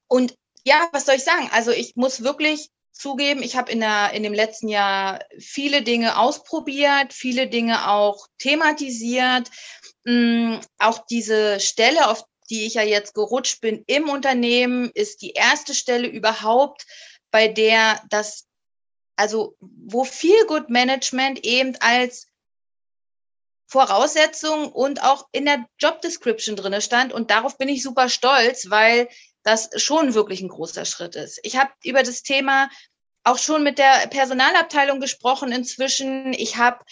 Und 0.09 0.35
ja, 0.65 0.89
was 0.93 1.05
soll 1.05 1.17
ich 1.17 1.25
sagen? 1.25 1.51
Also 1.53 1.71
ich 1.71 1.97
muss 1.97 2.25
wirklich 2.25 2.71
zugeben, 2.93 3.43
ich 3.43 3.57
habe 3.57 3.73
in, 3.73 3.83
in 3.83 4.23
dem 4.23 4.35
letzten 4.35 4.69
Jahr 4.69 5.21
viele 5.39 5.83
Dinge 5.83 6.19
ausprobiert, 6.19 7.13
viele 7.13 7.49
Dinge 7.49 7.91
auch 7.91 8.27
thematisiert. 8.39 9.51
Ähm, 10.07 10.61
auch 10.79 11.05
diese 11.07 11.59
Stelle, 11.61 12.09
auf 12.09 12.25
die 12.51 12.67
ich 12.67 12.75
ja 12.75 12.83
jetzt 12.83 13.15
gerutscht 13.15 13.61
bin 13.61 13.83
im 13.87 14.09
Unternehmen, 14.09 14.91
ist 14.95 15.23
die 15.23 15.33
erste 15.33 15.75
Stelle 15.75 16.07
überhaupt, 16.07 16.85
bei 17.31 17.49
der 17.49 18.03
das, 18.11 18.47
also 19.17 19.57
wo 19.61 20.05
viel 20.05 20.47
Good 20.47 20.69
Management 20.69 21.45
eben 21.47 21.77
als 21.81 22.29
Voraussetzung 23.67 24.71
und 24.71 25.03
auch 25.03 25.29
in 25.33 25.47
der 25.47 25.65
Job 25.79 26.03
Description 26.03 26.57
drinne 26.57 26.83
stand. 26.83 27.11
Und 27.11 27.31
darauf 27.31 27.57
bin 27.57 27.71
ich 27.71 27.83
super 27.83 28.11
stolz, 28.11 28.69
weil 28.69 29.09
das 29.43 29.71
schon 29.77 30.15
wirklich 30.15 30.41
ein 30.41 30.49
großer 30.49 30.85
Schritt 30.85 31.17
ist. 31.17 31.41
Ich 31.43 31.57
habe 31.57 31.71
über 31.85 32.03
das 32.03 32.23
Thema 32.23 32.69
auch 33.25 33.39
schon 33.39 33.63
mit 33.63 33.79
der 33.79 34.07
Personalabteilung 34.09 35.01
gesprochen 35.01 35.53
inzwischen. 35.53 36.33
Ich 36.33 36.57
habe 36.57 36.85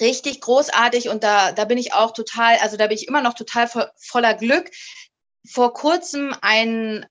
richtig 0.00 0.40
großartig 0.40 1.08
und 1.08 1.22
da, 1.22 1.52
da 1.52 1.64
bin 1.64 1.78
ich 1.78 1.92
auch 1.92 2.12
total, 2.12 2.56
also 2.58 2.76
da 2.76 2.86
bin 2.86 2.96
ich 2.96 3.08
immer 3.08 3.22
noch 3.22 3.34
total 3.34 3.68
vo 3.68 3.84
voller 3.96 4.34
Glück. 4.34 4.70
Vor 5.46 5.74
kurzem 5.74 6.34
ein, 6.40 7.06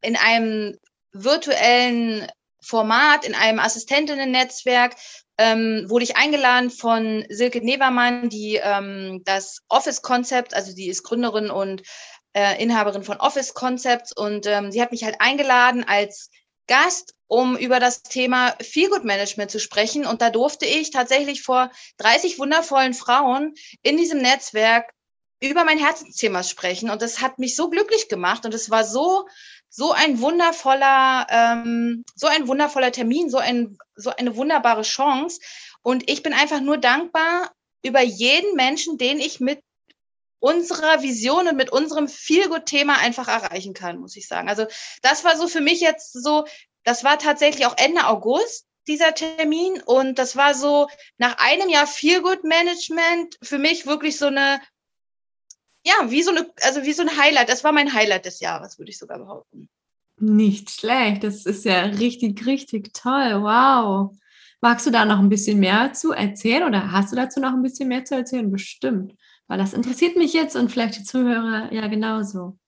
in 0.00 0.16
einem 0.16 0.78
virtuellen 1.12 2.28
Format, 2.60 3.24
in 3.24 3.34
einem 3.34 3.58
Assistentinnen-Netzwerk, 3.60 4.96
ähm, 5.36 5.86
wurde 5.88 6.04
ich 6.04 6.16
eingeladen 6.16 6.70
von 6.70 7.24
Silke 7.28 7.60
Nevermann, 7.60 8.28
die 8.28 8.60
ähm, 8.62 9.22
das 9.24 9.62
Office-Konzept, 9.68 10.54
also 10.54 10.74
die 10.74 10.88
ist 10.88 11.02
Gründerin 11.02 11.50
und 11.50 11.82
äh, 12.34 12.62
Inhaberin 12.62 13.02
von 13.02 13.18
Office 13.18 13.54
Concepts 13.54 14.12
und 14.12 14.46
ähm, 14.46 14.70
sie 14.70 14.82
hat 14.82 14.90
mich 14.92 15.04
halt 15.04 15.20
eingeladen 15.20 15.84
als 15.84 16.30
Gast, 16.66 17.14
um 17.26 17.56
über 17.56 17.80
das 17.80 18.02
Thema 18.02 18.54
Feelgood 18.60 19.04
Management 19.04 19.50
zu 19.50 19.60
sprechen. 19.60 20.06
Und 20.06 20.22
da 20.22 20.30
durfte 20.30 20.66
ich 20.66 20.90
tatsächlich 20.90 21.42
vor 21.42 21.70
30 21.98 22.38
wundervollen 22.38 22.94
Frauen 22.94 23.54
in 23.82 23.96
diesem 23.96 24.20
Netzwerk 24.20 24.90
über 25.40 25.64
mein 25.64 25.78
Herzensthema 25.78 26.42
sprechen. 26.42 26.90
Und 26.90 27.02
das 27.02 27.20
hat 27.20 27.38
mich 27.38 27.56
so 27.56 27.68
glücklich 27.68 28.08
gemacht. 28.08 28.44
Und 28.44 28.54
es 28.54 28.70
war 28.70 28.84
so, 28.84 29.26
so 29.68 29.92
ein 29.92 30.20
wundervoller, 30.20 31.26
ähm, 31.28 32.04
so 32.14 32.26
ein 32.26 32.48
wundervoller 32.48 32.92
Termin, 32.92 33.28
so 33.28 33.38
ein, 33.38 33.76
so 33.94 34.10
eine 34.10 34.36
wunderbare 34.36 34.82
Chance. 34.82 35.40
Und 35.82 36.08
ich 36.10 36.22
bin 36.22 36.32
einfach 36.32 36.60
nur 36.60 36.78
dankbar 36.78 37.50
über 37.82 38.00
jeden 38.00 38.54
Menschen, 38.54 38.96
den 38.96 39.18
ich 39.18 39.40
mit 39.40 39.60
unserer 40.44 41.02
Vision 41.02 41.48
und 41.48 41.56
mit 41.56 41.72
unserem 41.72 42.06
Feelgood-Thema 42.06 42.98
einfach 42.98 43.28
erreichen 43.28 43.72
kann, 43.72 43.98
muss 43.98 44.14
ich 44.14 44.28
sagen. 44.28 44.50
Also 44.50 44.66
das 45.00 45.24
war 45.24 45.38
so 45.38 45.48
für 45.48 45.62
mich 45.62 45.80
jetzt 45.80 46.12
so, 46.12 46.44
das 46.82 47.02
war 47.02 47.18
tatsächlich 47.18 47.64
auch 47.64 47.78
Ende 47.78 48.06
August 48.06 48.66
dieser 48.86 49.14
Termin 49.14 49.80
und 49.86 50.18
das 50.18 50.36
war 50.36 50.52
so 50.52 50.88
nach 51.16 51.38
einem 51.38 51.70
Jahr 51.70 51.86
Feelgood-Management 51.86 53.38
für 53.40 53.56
mich 53.56 53.86
wirklich 53.86 54.18
so 54.18 54.26
eine 54.26 54.60
ja, 55.86 56.10
wie 56.10 56.22
so 56.22 56.30
eine, 56.30 56.46
also 56.62 56.82
wie 56.82 56.92
so 56.92 57.02
ein 57.02 57.16
Highlight. 57.16 57.48
Das 57.48 57.64
war 57.64 57.72
mein 57.72 57.92
Highlight 57.92 58.26
des 58.26 58.40
Jahres, 58.40 58.78
würde 58.78 58.90
ich 58.90 58.98
sogar 58.98 59.18
behaupten. 59.18 59.68
Nicht 60.18 60.70
schlecht. 60.70 61.24
Das 61.24 61.46
ist 61.46 61.64
ja 61.64 61.82
richtig, 61.84 62.44
richtig 62.44 62.92
toll. 62.92 63.42
Wow. 63.42 64.14
Magst 64.60 64.86
du 64.86 64.90
da 64.90 65.04
noch 65.04 65.18
ein 65.18 65.28
bisschen 65.28 65.58
mehr 65.58 65.92
zu 65.92 66.12
erzählen 66.12 66.64
oder 66.64 66.92
hast 66.92 67.12
du 67.12 67.16
dazu 67.16 67.40
noch 67.40 67.52
ein 67.52 67.62
bisschen 67.62 67.88
mehr 67.88 68.04
zu 68.04 68.14
erzählen? 68.14 68.50
Bestimmt. 68.50 69.14
Weil 69.46 69.58
das 69.58 69.74
interessiert 69.74 70.16
mich 70.16 70.32
jetzt 70.32 70.56
und 70.56 70.70
vielleicht 70.70 70.96
die 70.96 71.04
Zuhörer 71.04 71.72
ja 71.72 71.86
genauso. 71.88 72.58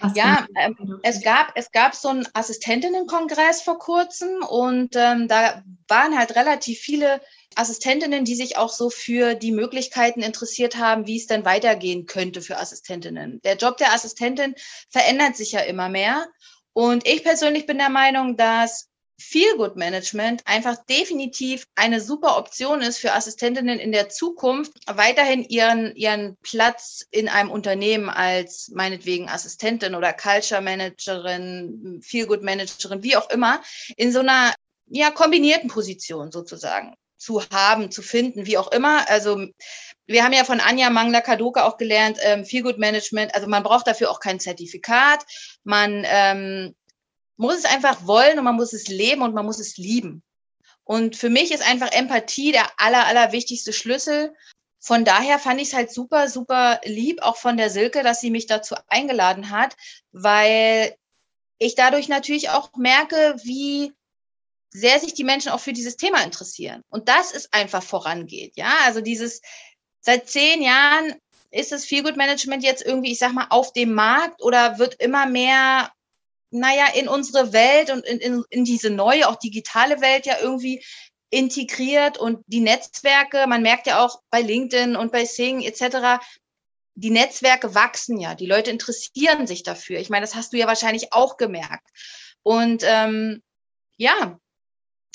Was 0.00 0.16
ja, 0.16 0.44
ähm, 0.56 0.98
es, 1.04 1.22
gab, 1.22 1.52
es 1.54 1.70
gab 1.70 1.94
so 1.94 2.08
einen 2.08 2.26
Assistentinnenkongress 2.32 3.62
vor 3.62 3.78
kurzem 3.78 4.42
und 4.42 4.96
ähm, 4.96 5.28
da 5.28 5.62
waren 5.86 6.18
halt 6.18 6.34
relativ 6.34 6.80
viele 6.80 7.20
Assistentinnen, 7.54 8.24
die 8.24 8.34
sich 8.34 8.56
auch 8.56 8.70
so 8.70 8.90
für 8.90 9.34
die 9.34 9.52
Möglichkeiten 9.52 10.20
interessiert 10.20 10.76
haben, 10.76 11.06
wie 11.06 11.16
es 11.16 11.28
denn 11.28 11.44
weitergehen 11.44 12.06
könnte 12.06 12.42
für 12.42 12.58
Assistentinnen. 12.58 13.40
Der 13.44 13.56
Job 13.56 13.76
der 13.76 13.92
Assistentin 13.92 14.56
verändert 14.90 15.36
sich 15.36 15.52
ja 15.52 15.60
immer 15.60 15.88
mehr. 15.88 16.26
Und 16.72 17.06
ich 17.06 17.22
persönlich 17.22 17.66
bin 17.66 17.78
der 17.78 17.90
Meinung, 17.90 18.36
dass 18.36 18.88
Feel-Good 19.18 19.76
Management 19.76 20.42
einfach 20.44 20.76
definitiv 20.86 21.66
eine 21.76 22.00
super 22.00 22.36
Option 22.36 22.80
ist 22.80 22.98
für 22.98 23.12
Assistentinnen 23.12 23.78
in 23.78 23.92
der 23.92 24.08
Zukunft, 24.08 24.72
weiterhin 24.86 25.44
ihren, 25.44 25.94
ihren 25.94 26.36
Platz 26.42 27.06
in 27.10 27.28
einem 27.28 27.50
Unternehmen 27.50 28.08
als 28.08 28.70
meinetwegen 28.74 29.28
Assistentin 29.28 29.94
oder 29.94 30.12
Culture 30.12 30.60
Managerin, 30.60 32.00
Feel-Good 32.02 32.42
Managerin, 32.42 33.02
wie 33.02 33.16
auch 33.16 33.30
immer, 33.30 33.62
in 33.96 34.12
so 34.12 34.20
einer 34.20 34.52
ja, 34.86 35.10
kombinierten 35.10 35.68
Position 35.68 36.32
sozusagen 36.32 36.94
zu 37.16 37.42
haben, 37.50 37.90
zu 37.90 38.02
finden, 38.02 38.46
wie 38.46 38.58
auch 38.58 38.70
immer. 38.72 39.08
Also 39.08 39.46
wir 40.06 40.24
haben 40.24 40.34
ja 40.34 40.44
von 40.44 40.60
Anja 40.60 40.90
Mangler-Kadoka 40.90 41.64
auch 41.64 41.78
gelernt, 41.78 42.18
ähm, 42.22 42.44
Feel-Good 42.44 42.78
Management, 42.78 43.34
also 43.34 43.46
man 43.46 43.62
braucht 43.62 43.86
dafür 43.86 44.10
auch 44.10 44.20
kein 44.20 44.40
Zertifikat. 44.40 45.24
Man 45.62 46.04
ähm, 46.06 46.74
muss 47.36 47.58
es 47.58 47.64
einfach 47.64 48.06
wollen 48.06 48.38
und 48.38 48.44
man 48.44 48.56
muss 48.56 48.72
es 48.72 48.88
leben 48.88 49.22
und 49.22 49.34
man 49.34 49.46
muss 49.46 49.58
es 49.58 49.76
lieben. 49.76 50.22
Und 50.84 51.16
für 51.16 51.30
mich 51.30 51.50
ist 51.50 51.66
einfach 51.66 51.92
Empathie 51.92 52.52
der 52.52 52.68
aller, 52.76 53.06
aller 53.06 53.32
wichtigste 53.32 53.72
Schlüssel. 53.72 54.34
Von 54.78 55.04
daher 55.04 55.38
fand 55.38 55.60
ich 55.60 55.68
es 55.68 55.74
halt 55.74 55.90
super, 55.90 56.28
super 56.28 56.80
lieb, 56.84 57.22
auch 57.22 57.36
von 57.36 57.56
der 57.56 57.70
Silke, 57.70 58.02
dass 58.02 58.20
sie 58.20 58.30
mich 58.30 58.46
dazu 58.46 58.74
eingeladen 58.88 59.50
hat, 59.50 59.76
weil 60.12 60.94
ich 61.58 61.74
dadurch 61.74 62.08
natürlich 62.08 62.50
auch 62.50 62.70
merke, 62.76 63.36
wie 63.42 63.92
sehr 64.70 65.00
sich 65.00 65.14
die 65.14 65.24
Menschen 65.24 65.52
auch 65.52 65.60
für 65.60 65.72
dieses 65.72 65.96
Thema 65.96 66.22
interessieren. 66.22 66.82
Und 66.90 67.08
das 67.08 67.32
ist 67.32 67.54
einfach 67.54 67.82
vorangeht. 67.82 68.52
Ja, 68.56 68.72
also 68.84 69.00
dieses, 69.00 69.40
seit 70.00 70.28
zehn 70.28 70.62
Jahren 70.62 71.14
ist 71.50 71.72
das 71.72 71.84
Feelgood 71.84 72.16
Management 72.16 72.64
jetzt 72.64 72.84
irgendwie, 72.84 73.12
ich 73.12 73.18
sag 73.18 73.32
mal, 73.32 73.46
auf 73.50 73.72
dem 73.72 73.94
Markt 73.94 74.42
oder 74.42 74.78
wird 74.78 74.96
immer 74.96 75.26
mehr 75.26 75.90
naja, 76.54 76.86
in 76.94 77.08
unsere 77.08 77.52
Welt 77.52 77.90
und 77.90 78.06
in, 78.06 78.18
in, 78.18 78.44
in 78.48 78.64
diese 78.64 78.90
neue, 78.90 79.28
auch 79.28 79.36
digitale 79.36 80.00
Welt 80.00 80.24
ja 80.24 80.36
irgendwie 80.40 80.84
integriert 81.30 82.16
und 82.16 82.44
die 82.46 82.60
Netzwerke, 82.60 83.46
man 83.48 83.62
merkt 83.62 83.86
ja 83.86 84.04
auch 84.04 84.20
bei 84.30 84.40
LinkedIn 84.40 84.94
und 84.96 85.10
bei 85.10 85.24
Sing 85.24 85.60
etc., 85.60 86.24
die 86.96 87.10
Netzwerke 87.10 87.74
wachsen 87.74 88.20
ja, 88.20 88.36
die 88.36 88.46
Leute 88.46 88.70
interessieren 88.70 89.48
sich 89.48 89.64
dafür. 89.64 89.98
Ich 89.98 90.10
meine, 90.10 90.24
das 90.24 90.36
hast 90.36 90.52
du 90.52 90.58
ja 90.58 90.68
wahrscheinlich 90.68 91.12
auch 91.12 91.36
gemerkt. 91.36 91.88
Und 92.44 92.84
ähm, 92.86 93.42
ja, 93.96 94.38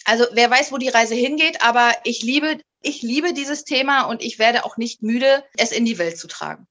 also 0.04 0.26
wer 0.34 0.52
weiß, 0.52 0.74
wo 0.74 0.78
die 0.78 0.90
Reise 0.90 1.16
hingeht, 1.16 1.62
aber 1.62 1.94
ich 2.04 2.22
liebe, 2.22 2.60
ich 2.82 3.02
liebe 3.02 3.32
dieses 3.32 3.64
Thema 3.64 4.04
und 4.04 4.22
ich 4.22 4.40
werde 4.40 4.66
auch 4.66 4.76
nicht 4.76 5.04
müde, 5.04 5.46
es 5.56 5.72
in 5.72 5.86
die 5.86 5.98
Welt 6.00 6.18
zu 6.18 6.28
tragen. 6.28 6.68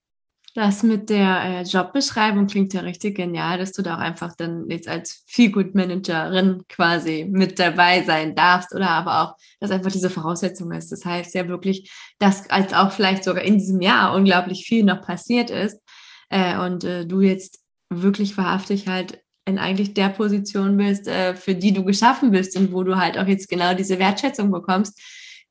Das 0.58 0.82
mit 0.82 1.08
der 1.08 1.40
äh, 1.44 1.62
Jobbeschreibung 1.62 2.48
klingt 2.48 2.74
ja 2.74 2.80
richtig 2.80 3.18
genial, 3.18 3.58
dass 3.58 3.70
du 3.70 3.80
da 3.80 3.94
auch 3.94 4.00
einfach 4.00 4.34
dann 4.34 4.68
jetzt 4.68 4.88
als 4.88 5.22
Feelgood-Managerin 5.28 6.64
quasi 6.68 7.28
mit 7.30 7.60
dabei 7.60 8.02
sein 8.02 8.34
darfst 8.34 8.74
oder 8.74 8.90
aber 8.90 9.22
auch, 9.22 9.36
dass 9.60 9.70
einfach 9.70 9.92
diese 9.92 10.10
Voraussetzung 10.10 10.72
ist. 10.72 10.90
Das 10.90 11.04
heißt 11.04 11.36
ja 11.36 11.46
wirklich, 11.46 11.92
dass 12.18 12.50
als 12.50 12.74
auch 12.74 12.90
vielleicht 12.90 13.22
sogar 13.22 13.44
in 13.44 13.58
diesem 13.58 13.80
Jahr 13.80 14.16
unglaublich 14.16 14.64
viel 14.66 14.82
noch 14.82 15.00
passiert 15.00 15.50
ist 15.50 15.80
äh, 16.28 16.58
und 16.58 16.82
äh, 16.82 17.06
du 17.06 17.20
jetzt 17.20 17.60
wirklich 17.88 18.36
wahrhaftig 18.36 18.88
halt 18.88 19.22
in 19.44 19.60
eigentlich 19.60 19.94
der 19.94 20.08
Position 20.08 20.76
bist, 20.76 21.06
äh, 21.06 21.36
für 21.36 21.54
die 21.54 21.72
du 21.72 21.84
geschaffen 21.84 22.32
bist 22.32 22.56
und 22.56 22.72
wo 22.72 22.82
du 22.82 22.96
halt 22.96 23.16
auch 23.16 23.28
jetzt 23.28 23.48
genau 23.48 23.74
diese 23.74 24.00
Wertschätzung 24.00 24.50
bekommst, 24.50 25.00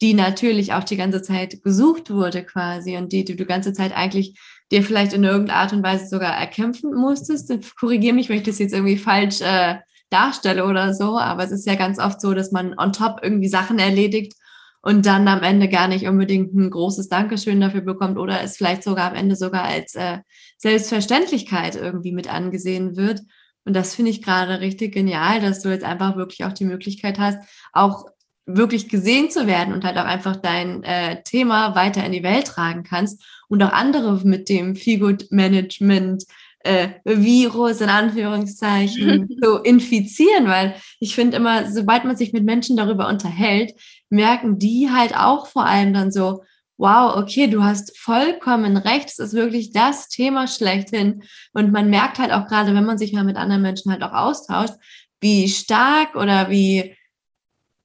die 0.02 0.14
natürlich 0.14 0.74
auch 0.74 0.84
die 0.84 0.98
ganze 0.98 1.22
Zeit 1.22 1.64
gesucht 1.64 2.12
wurde 2.12 2.44
quasi 2.44 2.98
und 2.98 3.12
die 3.12 3.26
du 3.26 3.36
die 3.36 3.46
ganze 3.46 3.74
Zeit 3.74 3.96
eigentlich 3.96 4.40
dir 4.72 4.84
vielleicht 4.84 5.14
in 5.14 5.24
irgendeiner 5.24 5.60
Art 5.60 5.74
und 5.74 5.84
Weise 5.84 6.08
sogar 6.08 6.36
erkämpfen 6.36 6.94
musstest. 6.94 7.52
Korrigiere 7.80 8.14
mich, 8.14 8.30
wenn 8.30 8.38
ich 8.38 8.44
das 8.44 8.60
jetzt 8.60 8.74
irgendwie 8.74 8.98
falsch 8.98 9.42
äh, 9.42 9.78
darstelle 10.10 10.66
oder 10.66 10.94
so, 10.94 11.18
aber 11.18 11.44
es 11.44 11.52
ist 11.52 11.66
ja 11.66 11.76
ganz 11.76 12.00
oft 12.00 12.22
so, 12.22 12.34
dass 12.34 12.52
man 12.52 12.78
on 12.78 12.94
top 12.94 13.20
irgendwie 13.24 13.50
Sachen 13.50 13.80
erledigt 13.80 14.34
und 14.82 15.06
dann 15.06 15.28
am 15.28 15.44
Ende 15.44 15.68
gar 15.68 15.88
nicht 15.88 16.08
unbedingt 16.08 16.54
ein 16.54 16.70
großes 16.70 17.10
Dankeschön 17.10 17.60
dafür 17.60 17.82
bekommt 17.82 18.18
oder 18.18 18.42
es 18.42 18.58
vielleicht 18.58 18.84
sogar 18.84 19.12
am 19.12 19.16
Ende 19.16 19.36
sogar 19.36 19.64
als 19.64 19.96
äh, 19.96 20.20
Selbstverständlichkeit 20.58 21.76
irgendwie 21.76 22.12
mit 22.12 22.32
angesehen 22.32 22.96
wird. 22.96 23.22
Und 23.66 23.74
das 23.74 23.96
finde 23.96 24.12
ich 24.12 24.22
gerade 24.22 24.62
richtig 24.62 24.94
genial, 24.94 25.42
dass 25.42 25.62
du 25.62 25.70
jetzt 25.70 25.84
einfach 25.84 26.16
wirklich 26.16 26.46
auch 26.46 26.54
die 26.54 26.66
Möglichkeit 26.66 27.20
hast, 27.20 27.40
auch 27.74 28.06
wirklich 28.48 28.88
gesehen 28.88 29.30
zu 29.30 29.46
werden 29.46 29.74
und 29.74 29.84
halt 29.84 29.98
auch 29.98 30.06
einfach 30.06 30.38
dein 30.38 30.82
äh, 30.84 31.22
Thema 31.24 31.76
weiter 31.76 32.04
in 32.04 32.14
die 32.14 32.24
Welt 32.24 32.48
tragen 32.48 32.84
kannst 32.84 33.24
und 33.50 33.62
auch 33.62 33.74
andere 33.74 34.22
mit 34.26 34.50
dem 34.50 34.76
Feelgood 34.76 35.28
Management 35.32 36.24
äh, 36.60 36.90
Virus 37.04 37.82
in 37.82 37.90
Anführungszeichen 37.90 39.28
so 39.42 39.58
infizieren, 39.58 40.48
weil 40.48 40.76
ich 41.00 41.14
finde 41.14 41.38
immer, 41.38 41.70
sobald 41.70 42.06
man 42.06 42.16
sich 42.16 42.34
mit 42.34 42.46
Menschen 42.46 42.78
darüber 42.78 43.08
unterhält, 43.08 43.74
merken 44.10 44.58
die 44.58 44.90
halt 44.92 45.16
auch 45.16 45.48
vor 45.48 45.66
allem 45.66 45.94
dann 45.94 46.12
so, 46.12 46.44
wow, 46.78 47.16
okay, 47.16 47.48
du 47.48 47.64
hast 47.64 47.98
vollkommen 47.98 48.78
recht, 48.78 49.10
es 49.10 49.20
ist 49.20 49.34
wirklich 49.34 49.72
das 49.72 50.10
Thema 50.10 50.48
schlechthin. 50.48 51.24
Und 51.54 51.72
man 51.72 51.90
merkt 51.90 52.20
halt 52.20 52.32
auch 52.32 52.48
gerade, 52.48 52.74
wenn 52.76 52.86
man 52.86 52.98
sich 52.98 53.14
mal 53.14 53.24
mit 53.24 53.36
anderen 53.36 53.64
Menschen 53.64 53.92
halt 53.92 54.04
auch 54.04 54.14
austauscht, 54.14 54.76
wie 55.20 55.50
stark 55.50 56.16
oder 56.16 56.50
wie 56.50 56.96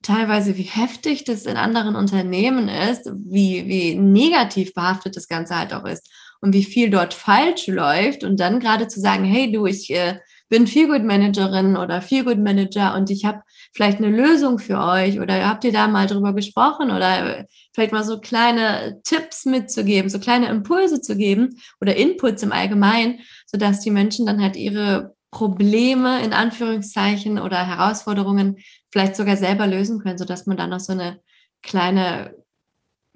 teilweise, 0.03 0.57
wie 0.57 0.63
heftig 0.63 1.23
das 1.23 1.45
in 1.45 1.57
anderen 1.57 1.95
Unternehmen 1.95 2.69
ist, 2.69 3.09
wie, 3.25 3.67
wie 3.67 3.95
negativ 3.95 4.73
behaftet 4.73 5.15
das 5.15 5.27
Ganze 5.27 5.57
halt 5.57 5.73
auch 5.73 5.85
ist 5.85 6.09
und 6.41 6.53
wie 6.53 6.63
viel 6.63 6.89
dort 6.89 7.13
falsch 7.13 7.67
läuft. 7.67 8.23
Und 8.23 8.39
dann 8.39 8.59
gerade 8.59 8.87
zu 8.87 8.99
sagen, 8.99 9.23
hey 9.23 9.51
du, 9.51 9.65
ich 9.65 9.89
äh, 9.89 10.19
bin 10.49 10.67
Feelgood 10.67 11.03
Managerin 11.03 11.75
oder 11.77 12.01
Feelgood 12.01 12.37
Manager 12.37 12.93
und 12.95 13.09
ich 13.09 13.25
habe 13.25 13.41
vielleicht 13.73 13.97
eine 13.97 14.15
Lösung 14.15 14.59
für 14.59 14.77
euch 14.77 15.19
oder 15.19 15.47
habt 15.47 15.63
ihr 15.63 15.71
da 15.71 15.87
mal 15.87 16.05
drüber 16.05 16.33
gesprochen 16.33 16.91
oder 16.91 17.45
vielleicht 17.73 17.91
mal 17.91 18.03
so 18.03 18.19
kleine 18.19 18.99
Tipps 19.03 19.45
mitzugeben, 19.45 20.09
so 20.09 20.19
kleine 20.19 20.49
Impulse 20.49 21.01
zu 21.01 21.15
geben 21.15 21.55
oder 21.81 21.95
Inputs 21.95 22.43
im 22.43 22.51
Allgemeinen, 22.51 23.21
sodass 23.47 23.79
die 23.79 23.89
Menschen 23.89 24.25
dann 24.27 24.41
halt 24.41 24.55
ihre 24.55 25.15
Probleme 25.33 26.23
in 26.23 26.31
Anführungszeichen 26.31 27.39
oder 27.39 27.65
Herausforderungen 27.65 28.57
vielleicht 28.91 29.15
sogar 29.15 29.35
selber 29.35 29.67
lösen 29.67 29.99
können, 29.99 30.17
sodass 30.17 30.45
man 30.45 30.55
dann 30.55 30.69
noch 30.69 30.79
so 30.79 30.93
eine 30.93 31.19
kleine 31.63 32.35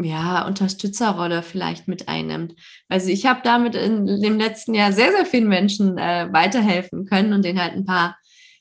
ja, 0.01 0.45
Unterstützerrolle 0.45 1.43
vielleicht 1.43 1.87
mit 1.87 2.07
einnimmt. 2.07 2.55
Also 2.89 3.09
ich 3.09 3.25
habe 3.25 3.41
damit 3.43 3.75
in 3.75 4.21
dem 4.21 4.37
letzten 4.37 4.73
Jahr 4.73 4.91
sehr, 4.91 5.11
sehr 5.11 5.25
vielen 5.25 5.47
Menschen 5.47 5.97
äh, 5.97 6.27
weiterhelfen 6.31 7.05
können 7.05 7.33
und 7.33 7.45
denen 7.45 7.61
halt 7.61 7.73
ein 7.73 7.85
paar 7.85 8.17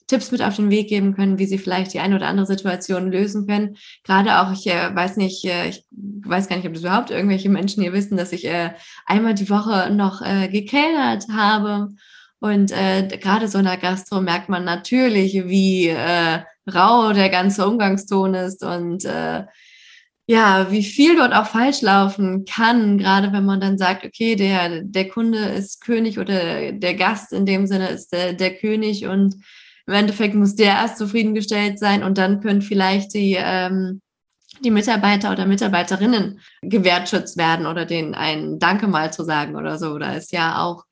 Tipps 0.06 0.30
mit 0.30 0.40
auf 0.40 0.56
den 0.56 0.70
Weg 0.70 0.88
geben 0.88 1.14
können, 1.14 1.38
wie 1.38 1.46
sie 1.46 1.58
vielleicht 1.58 1.92
die 1.92 2.00
eine 2.00 2.16
oder 2.16 2.28
andere 2.28 2.46
Situation 2.46 3.10
lösen 3.10 3.46
können. 3.46 3.76
Gerade 4.04 4.40
auch, 4.40 4.52
ich 4.52 4.66
äh, 4.66 4.94
weiß 4.94 5.16
nicht, 5.16 5.44
äh, 5.44 5.68
ich 5.68 5.84
weiß 5.90 6.48
gar 6.48 6.56
nicht, 6.56 6.66
ob 6.66 6.74
das 6.74 6.82
überhaupt 6.82 7.10
irgendwelche 7.10 7.48
Menschen 7.48 7.82
hier 7.82 7.92
wissen, 7.92 8.16
dass 8.16 8.32
ich 8.32 8.46
äh, 8.46 8.70
einmal 9.04 9.34
die 9.34 9.50
Woche 9.50 9.90
noch 9.90 10.22
äh, 10.22 10.48
gekellnert 10.48 11.24
habe. 11.32 11.88
Und 12.46 12.72
äh, 12.72 13.06
gerade 13.20 13.48
so 13.48 13.58
in 13.58 13.64
der 13.64 13.76
Gastro 13.76 14.20
merkt 14.20 14.48
man 14.48 14.64
natürlich, 14.64 15.34
wie 15.46 15.88
äh, 15.88 16.40
rau 16.72 17.12
der 17.12 17.28
ganze 17.28 17.66
Umgangston 17.66 18.34
ist 18.34 18.64
und 18.64 19.04
äh, 19.04 19.44
ja, 20.28 20.72
wie 20.72 20.82
viel 20.82 21.16
dort 21.16 21.32
auch 21.32 21.46
falsch 21.46 21.82
laufen 21.82 22.44
kann, 22.44 22.98
gerade 22.98 23.32
wenn 23.32 23.44
man 23.44 23.60
dann 23.60 23.78
sagt, 23.78 24.04
okay, 24.04 24.34
der, 24.34 24.82
der 24.82 25.08
Kunde 25.08 25.38
ist 25.38 25.80
König 25.80 26.18
oder 26.18 26.72
der 26.72 26.94
Gast 26.94 27.32
in 27.32 27.46
dem 27.46 27.68
Sinne 27.68 27.90
ist 27.90 28.12
der, 28.12 28.32
der 28.32 28.56
König 28.56 29.06
und 29.06 29.36
im 29.86 29.94
Endeffekt 29.94 30.34
muss 30.34 30.56
der 30.56 30.72
erst 30.72 30.98
zufriedengestellt 30.98 31.78
sein 31.78 32.02
und 32.02 32.18
dann 32.18 32.40
können 32.40 32.60
vielleicht 32.60 33.14
die, 33.14 33.36
ähm, 33.38 34.00
die 34.64 34.72
Mitarbeiter 34.72 35.30
oder 35.30 35.46
Mitarbeiterinnen 35.46 36.40
gewertschützt 36.62 37.36
werden 37.36 37.66
oder 37.66 37.86
denen 37.86 38.14
ein 38.14 38.58
Danke 38.58 38.88
mal 38.88 39.12
zu 39.12 39.22
sagen 39.22 39.54
oder 39.54 39.78
so. 39.78 39.96
Da 39.96 40.14
ist 40.14 40.32
ja 40.32 40.60
auch 40.60 40.82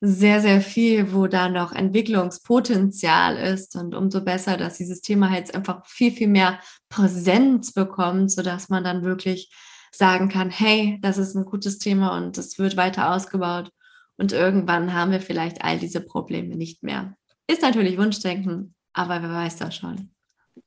sehr, 0.00 0.40
sehr 0.40 0.60
viel, 0.60 1.12
wo 1.12 1.26
da 1.26 1.48
noch 1.48 1.72
Entwicklungspotenzial 1.72 3.36
ist 3.36 3.74
und 3.74 3.94
umso 3.94 4.22
besser, 4.22 4.56
dass 4.56 4.78
dieses 4.78 5.00
Thema 5.00 5.34
jetzt 5.34 5.54
einfach 5.54 5.84
viel, 5.86 6.12
viel 6.12 6.28
mehr 6.28 6.60
Präsenz 6.88 7.72
bekommt, 7.72 8.30
sodass 8.30 8.68
man 8.68 8.84
dann 8.84 9.02
wirklich 9.02 9.50
sagen 9.90 10.28
kann, 10.28 10.50
hey, 10.50 10.98
das 11.00 11.18
ist 11.18 11.34
ein 11.34 11.44
gutes 11.44 11.78
Thema 11.78 12.16
und 12.16 12.38
es 12.38 12.58
wird 12.58 12.76
weiter 12.76 13.12
ausgebaut 13.12 13.72
und 14.16 14.32
irgendwann 14.32 14.92
haben 14.92 15.10
wir 15.10 15.20
vielleicht 15.20 15.62
all 15.62 15.78
diese 15.78 16.00
Probleme 16.00 16.54
nicht 16.54 16.82
mehr. 16.82 17.16
Ist 17.48 17.62
natürlich 17.62 17.98
Wunschdenken, 17.98 18.74
aber 18.92 19.22
wer 19.22 19.30
weiß 19.30 19.56
das 19.56 19.76
schon. 19.76 20.10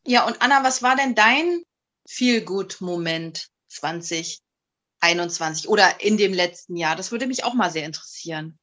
Ja, 0.06 0.26
und 0.26 0.42
Anna, 0.42 0.64
was 0.64 0.84
war 0.84 0.96
denn 0.96 1.16
dein 1.16 1.64
Feel-Good-Moment 2.08 3.48
2021 3.70 5.70
oder 5.70 6.02
in 6.02 6.18
dem 6.18 6.34
letzten 6.34 6.76
Jahr? 6.76 6.96
Das 6.96 7.12
würde 7.12 7.28
mich 7.28 7.44
auch 7.44 7.54
mal 7.54 7.72
sehr 7.72 7.86
interessieren. 7.86 8.58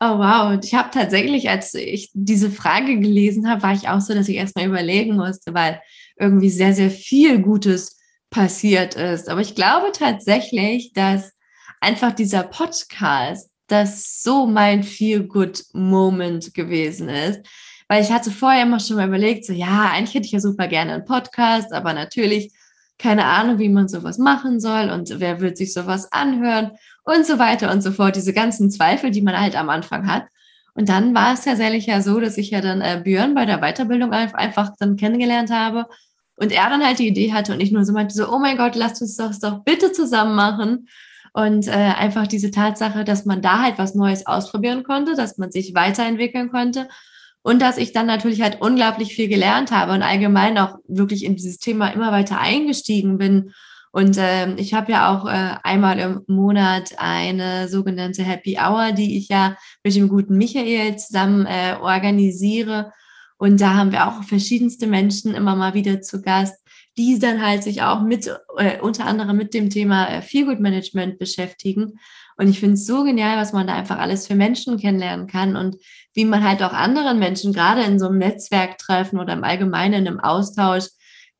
Oh 0.00 0.18
wow, 0.18 0.58
ich 0.62 0.74
habe 0.74 0.90
tatsächlich, 0.92 1.50
als 1.50 1.74
ich 1.74 2.10
diese 2.14 2.50
Frage 2.50 3.00
gelesen 3.00 3.48
habe, 3.48 3.62
war 3.62 3.72
ich 3.72 3.88
auch 3.88 4.00
so, 4.00 4.14
dass 4.14 4.28
ich 4.28 4.36
erstmal 4.36 4.66
überlegen 4.66 5.16
musste, 5.16 5.54
weil 5.54 5.80
irgendwie 6.16 6.50
sehr, 6.50 6.72
sehr 6.72 6.90
viel 6.90 7.40
Gutes 7.40 7.98
passiert 8.30 8.94
ist. 8.94 9.28
Aber 9.28 9.40
ich 9.40 9.56
glaube 9.56 9.90
tatsächlich, 9.92 10.92
dass 10.92 11.32
einfach 11.80 12.12
dieser 12.12 12.44
Podcast 12.44 13.50
das 13.66 14.22
so 14.22 14.46
mein 14.46 14.82
Feel-Good-Moment 14.82 16.54
gewesen 16.54 17.08
ist. 17.08 17.40
Weil 17.88 18.02
ich 18.02 18.12
hatte 18.12 18.30
vorher 18.30 18.62
immer 18.62 18.80
schon 18.80 18.96
mal 18.96 19.08
überlegt, 19.08 19.46
so 19.46 19.52
ja, 19.52 19.90
eigentlich 19.92 20.14
hätte 20.14 20.26
ich 20.26 20.32
ja 20.32 20.40
super 20.40 20.68
gerne 20.68 20.94
einen 20.94 21.04
Podcast, 21.06 21.72
aber 21.72 21.92
natürlich 21.92 22.52
keine 22.98 23.26
Ahnung, 23.26 23.58
wie 23.58 23.68
man 23.68 23.88
sowas 23.88 24.18
machen 24.18 24.60
soll 24.60 24.90
und 24.90 25.20
wer 25.20 25.40
wird 25.40 25.56
sich 25.56 25.72
sowas 25.72 26.12
anhören 26.12 26.72
und 27.04 27.24
so 27.24 27.38
weiter 27.38 27.70
und 27.70 27.82
so 27.82 27.92
fort. 27.92 28.16
Diese 28.16 28.32
ganzen 28.32 28.70
Zweifel, 28.70 29.10
die 29.10 29.22
man 29.22 29.38
halt 29.38 29.56
am 29.56 29.70
Anfang 29.70 30.10
hat. 30.10 30.24
Und 30.74 30.88
dann 30.88 31.14
war 31.14 31.34
es 31.34 31.42
tatsächlich 31.42 31.86
ja 31.86 32.02
so, 32.02 32.20
dass 32.20 32.38
ich 32.38 32.50
ja 32.50 32.60
dann 32.60 32.80
äh, 32.80 33.00
Björn 33.02 33.34
bei 33.34 33.46
der 33.46 33.58
Weiterbildung 33.58 34.12
einfach 34.12 34.72
dann 34.78 34.96
kennengelernt 34.96 35.50
habe 35.50 35.86
und 36.36 36.52
er 36.52 36.70
dann 36.70 36.84
halt 36.84 36.98
die 36.98 37.08
Idee 37.08 37.32
hatte 37.32 37.52
und 37.52 37.60
ich 37.60 37.72
nur 37.72 37.84
so 37.84 37.92
meinte 37.92 38.14
so, 38.14 38.32
oh 38.32 38.38
mein 38.38 38.56
Gott, 38.56 38.76
lasst 38.76 39.02
uns 39.02 39.16
das 39.16 39.40
doch 39.40 39.64
bitte 39.64 39.92
zusammen 39.92 40.36
machen. 40.36 40.88
Und 41.32 41.68
äh, 41.68 41.72
einfach 41.72 42.26
diese 42.26 42.50
Tatsache, 42.50 43.04
dass 43.04 43.24
man 43.24 43.42
da 43.42 43.62
halt 43.62 43.78
was 43.78 43.94
Neues 43.94 44.26
ausprobieren 44.26 44.82
konnte, 44.82 45.14
dass 45.14 45.36
man 45.36 45.50
sich 45.50 45.74
weiterentwickeln 45.74 46.50
konnte 46.50 46.88
und 47.42 47.62
dass 47.62 47.78
ich 47.78 47.92
dann 47.92 48.06
natürlich 48.06 48.42
halt 48.42 48.60
unglaublich 48.60 49.14
viel 49.14 49.28
gelernt 49.28 49.70
habe 49.70 49.92
und 49.92 50.02
allgemein 50.02 50.58
auch 50.58 50.76
wirklich 50.86 51.24
in 51.24 51.36
dieses 51.36 51.58
Thema 51.58 51.88
immer 51.88 52.12
weiter 52.12 52.40
eingestiegen 52.40 53.18
bin 53.18 53.52
und 53.90 54.16
ähm, 54.18 54.56
ich 54.58 54.74
habe 54.74 54.92
ja 54.92 55.12
auch 55.12 55.26
äh, 55.26 55.56
einmal 55.62 55.98
im 55.98 56.22
Monat 56.26 56.92
eine 56.98 57.68
sogenannte 57.68 58.22
Happy 58.22 58.58
Hour, 58.58 58.92
die 58.92 59.16
ich 59.16 59.28
ja 59.28 59.56
mit 59.82 59.94
dem 59.94 60.08
guten 60.08 60.36
Michael 60.36 60.96
zusammen 60.96 61.46
äh, 61.46 61.76
organisiere. 61.80 62.92
Und 63.38 63.60
da 63.60 63.74
haben 63.74 63.92
wir 63.92 64.06
auch 64.06 64.22
verschiedenste 64.24 64.86
Menschen 64.86 65.34
immer 65.34 65.56
mal 65.56 65.74
wieder 65.74 66.00
zu 66.02 66.20
Gast, 66.20 66.56
die 66.98 67.18
dann 67.18 67.40
halt 67.40 67.62
sich 67.62 67.82
auch 67.82 68.02
mit, 68.02 68.26
äh, 68.58 68.80
unter 68.80 69.06
anderem 69.06 69.36
mit 69.36 69.54
dem 69.54 69.70
Thema 69.70 70.08
äh, 70.08 70.20
Feelgood 70.20 70.60
Management 70.60 71.18
beschäftigen. 71.18 71.98
Und 72.36 72.48
ich 72.48 72.60
finde 72.60 72.74
es 72.74 72.86
so 72.86 73.04
genial, 73.04 73.38
was 73.38 73.52
man 73.52 73.66
da 73.66 73.74
einfach 73.74 73.98
alles 73.98 74.26
für 74.26 74.34
Menschen 74.34 74.78
kennenlernen 74.78 75.28
kann 75.28 75.56
und 75.56 75.76
wie 76.14 76.24
man 76.24 76.42
halt 76.42 76.62
auch 76.62 76.72
anderen 76.72 77.18
Menschen, 77.18 77.52
gerade 77.52 77.82
in 77.82 77.98
so 77.98 78.06
einem 78.06 78.18
Netzwerktreffen 78.18 79.18
oder 79.18 79.32
im 79.32 79.44
Allgemeinen 79.44 80.06
im 80.06 80.20
Austausch, 80.20 80.84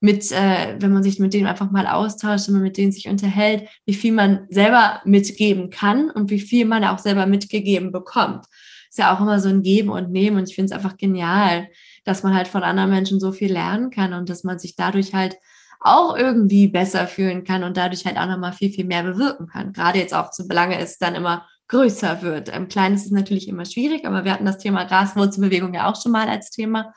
mit, 0.01 0.31
äh, 0.31 0.77
wenn 0.79 0.93
man 0.93 1.03
sich 1.03 1.19
mit 1.19 1.35
denen 1.35 1.49
einfach 1.49 1.73
mal 1.73 1.89
austauscht, 1.89 2.47
wenn 2.47 2.55
man 2.55 2.63
mit 2.63 2.77
denen 2.77 2.93
sich 2.93 3.09
unterhält, 3.09 3.69
wie 3.85 3.95
viel 3.95 4.13
man 4.13 4.47
selber 4.49 5.01
mitgeben 5.05 5.71
kann 5.71 6.09
und 6.11 6.31
wie 6.31 6.41
viel 6.41 6.67
man 6.67 6.85
auch 6.85 6.99
selber 6.99 7.27
mitgegeben 7.27 7.91
bekommt. 7.91 8.47
Ist 8.89 8.99
ja 8.99 9.15
auch 9.15 9.21
immer 9.21 9.41
so 9.41 9.49
ein 9.49 9.63
Geben 9.63 9.91
und 9.91 10.13
Nehmen 10.13 10.37
und 10.37 10.49
ich 10.49 10.55
finde 10.55 10.73
es 10.73 10.77
einfach 10.77 10.97
genial, 10.97 11.69
dass 12.09 12.23
man 12.23 12.35
halt 12.35 12.49
von 12.49 12.63
anderen 12.63 12.91
Menschen 12.91 13.21
so 13.21 13.33
viel 13.33 13.53
lernen 13.53 13.91
kann 13.91 14.15
und 14.15 14.31
dass 14.31 14.43
man 14.43 14.59
sich 14.59 14.77
dadurch 14.77 15.13
halt 15.13 15.37
auch 15.81 16.17
irgendwie 16.17 16.67
besser 16.67 17.07
fühlen 17.07 17.45
kann 17.45 17.63
und 17.63 17.77
dadurch 17.77 18.05
halt 18.07 18.17
auch 18.17 18.27
nochmal 18.27 18.53
viel, 18.53 18.73
viel 18.73 18.87
mehr 18.87 19.03
bewirken 19.03 19.47
kann. 19.47 19.73
Gerade 19.73 19.99
jetzt 19.99 20.15
auch, 20.15 20.33
solange 20.33 20.79
es 20.79 20.99
dann 20.99 21.15
immer 21.15 21.47
größer 21.69 22.23
wird. 22.23 22.49
Im 22.49 22.69
Kleinen 22.69 22.95
ist 22.95 23.05
es 23.05 23.11
natürlich 23.11 23.47
immer 23.47 23.67
schwierig, 23.67 24.07
aber 24.07 24.25
wir 24.25 24.33
hatten 24.33 24.47
das 24.47 24.59
Thema 24.59 24.85
Graswurzelbewegung 24.85 25.75
ja 25.75 25.89
auch 25.89 26.01
schon 26.01 26.13
mal 26.13 26.29
als 26.29 26.51
Thema. 26.51 26.95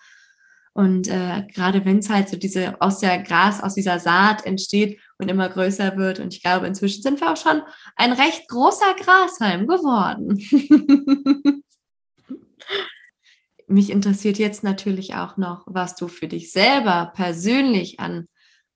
Und 0.73 1.09
äh, 1.09 1.45
gerade 1.53 1.83
wenn 1.83 1.99
es 1.99 2.09
halt 2.09 2.29
so 2.29 2.37
diese 2.37 2.79
aus 2.79 2.99
der 2.99 3.21
Gras, 3.21 3.61
aus 3.61 3.75
dieser 3.75 3.99
Saat 3.99 4.45
entsteht 4.45 5.01
und 5.17 5.29
immer 5.29 5.49
größer 5.49 5.97
wird. 5.97 6.19
Und 6.21 6.33
ich 6.33 6.41
glaube, 6.41 6.67
inzwischen 6.67 7.03
sind 7.03 7.19
wir 7.19 7.33
auch 7.33 7.37
schon 7.37 7.61
ein 7.97 8.13
recht 8.13 8.47
großer 8.47 8.95
Grashalm 8.97 9.67
geworden. 9.67 10.39
Mich 13.71 13.89
interessiert 13.89 14.37
jetzt 14.37 14.63
natürlich 14.63 15.15
auch 15.15 15.37
noch, 15.37 15.63
was 15.65 15.95
du 15.95 16.07
für 16.07 16.27
dich 16.27 16.51
selber 16.51 17.11
persönlich 17.15 17.99
an 17.99 18.27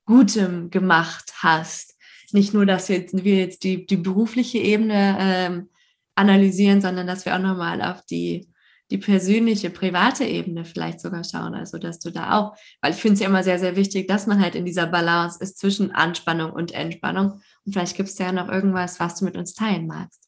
Gutem 0.05 0.69
gemacht 0.69 1.33
hast. 1.39 1.95
Nicht 2.31 2.53
nur, 2.53 2.65
dass 2.65 2.89
wir 2.89 2.97
jetzt, 2.97 3.23
wir 3.23 3.37
jetzt 3.37 3.63
die, 3.63 3.85
die 3.85 3.97
berufliche 3.97 4.57
Ebene 4.57 5.17
ähm, 5.19 5.69
analysieren, 6.15 6.81
sondern 6.81 7.07
dass 7.07 7.25
wir 7.25 7.35
auch 7.35 7.39
nochmal 7.39 7.81
auf 7.81 8.05
die 8.05 8.47
die 8.91 8.97
persönliche, 8.97 9.69
private 9.69 10.25
Ebene 10.25 10.63
vielleicht 10.63 10.99
sogar 10.99 11.23
schauen. 11.23 11.55
Also, 11.55 11.77
dass 11.77 11.99
du 11.99 12.11
da 12.11 12.37
auch, 12.37 12.55
weil 12.81 12.93
ich 12.93 12.99
finde 12.99 13.15
es 13.15 13.19
ja 13.21 13.27
immer 13.27 13.43
sehr, 13.43 13.59
sehr 13.59 13.75
wichtig, 13.75 14.07
dass 14.07 14.27
man 14.27 14.39
halt 14.39 14.55
in 14.55 14.65
dieser 14.65 14.87
Balance 14.87 15.39
ist 15.41 15.57
zwischen 15.57 15.91
Anspannung 15.91 16.51
und 16.51 16.71
Entspannung. 16.71 17.41
Und 17.65 17.73
vielleicht 17.73 17.97
gibt 17.97 18.09
es 18.09 18.17
ja 18.17 18.31
noch 18.31 18.49
irgendwas, 18.49 18.99
was 18.99 19.15
du 19.17 19.25
mit 19.25 19.37
uns 19.37 19.53
teilen 19.53 19.87
magst. 19.87 20.24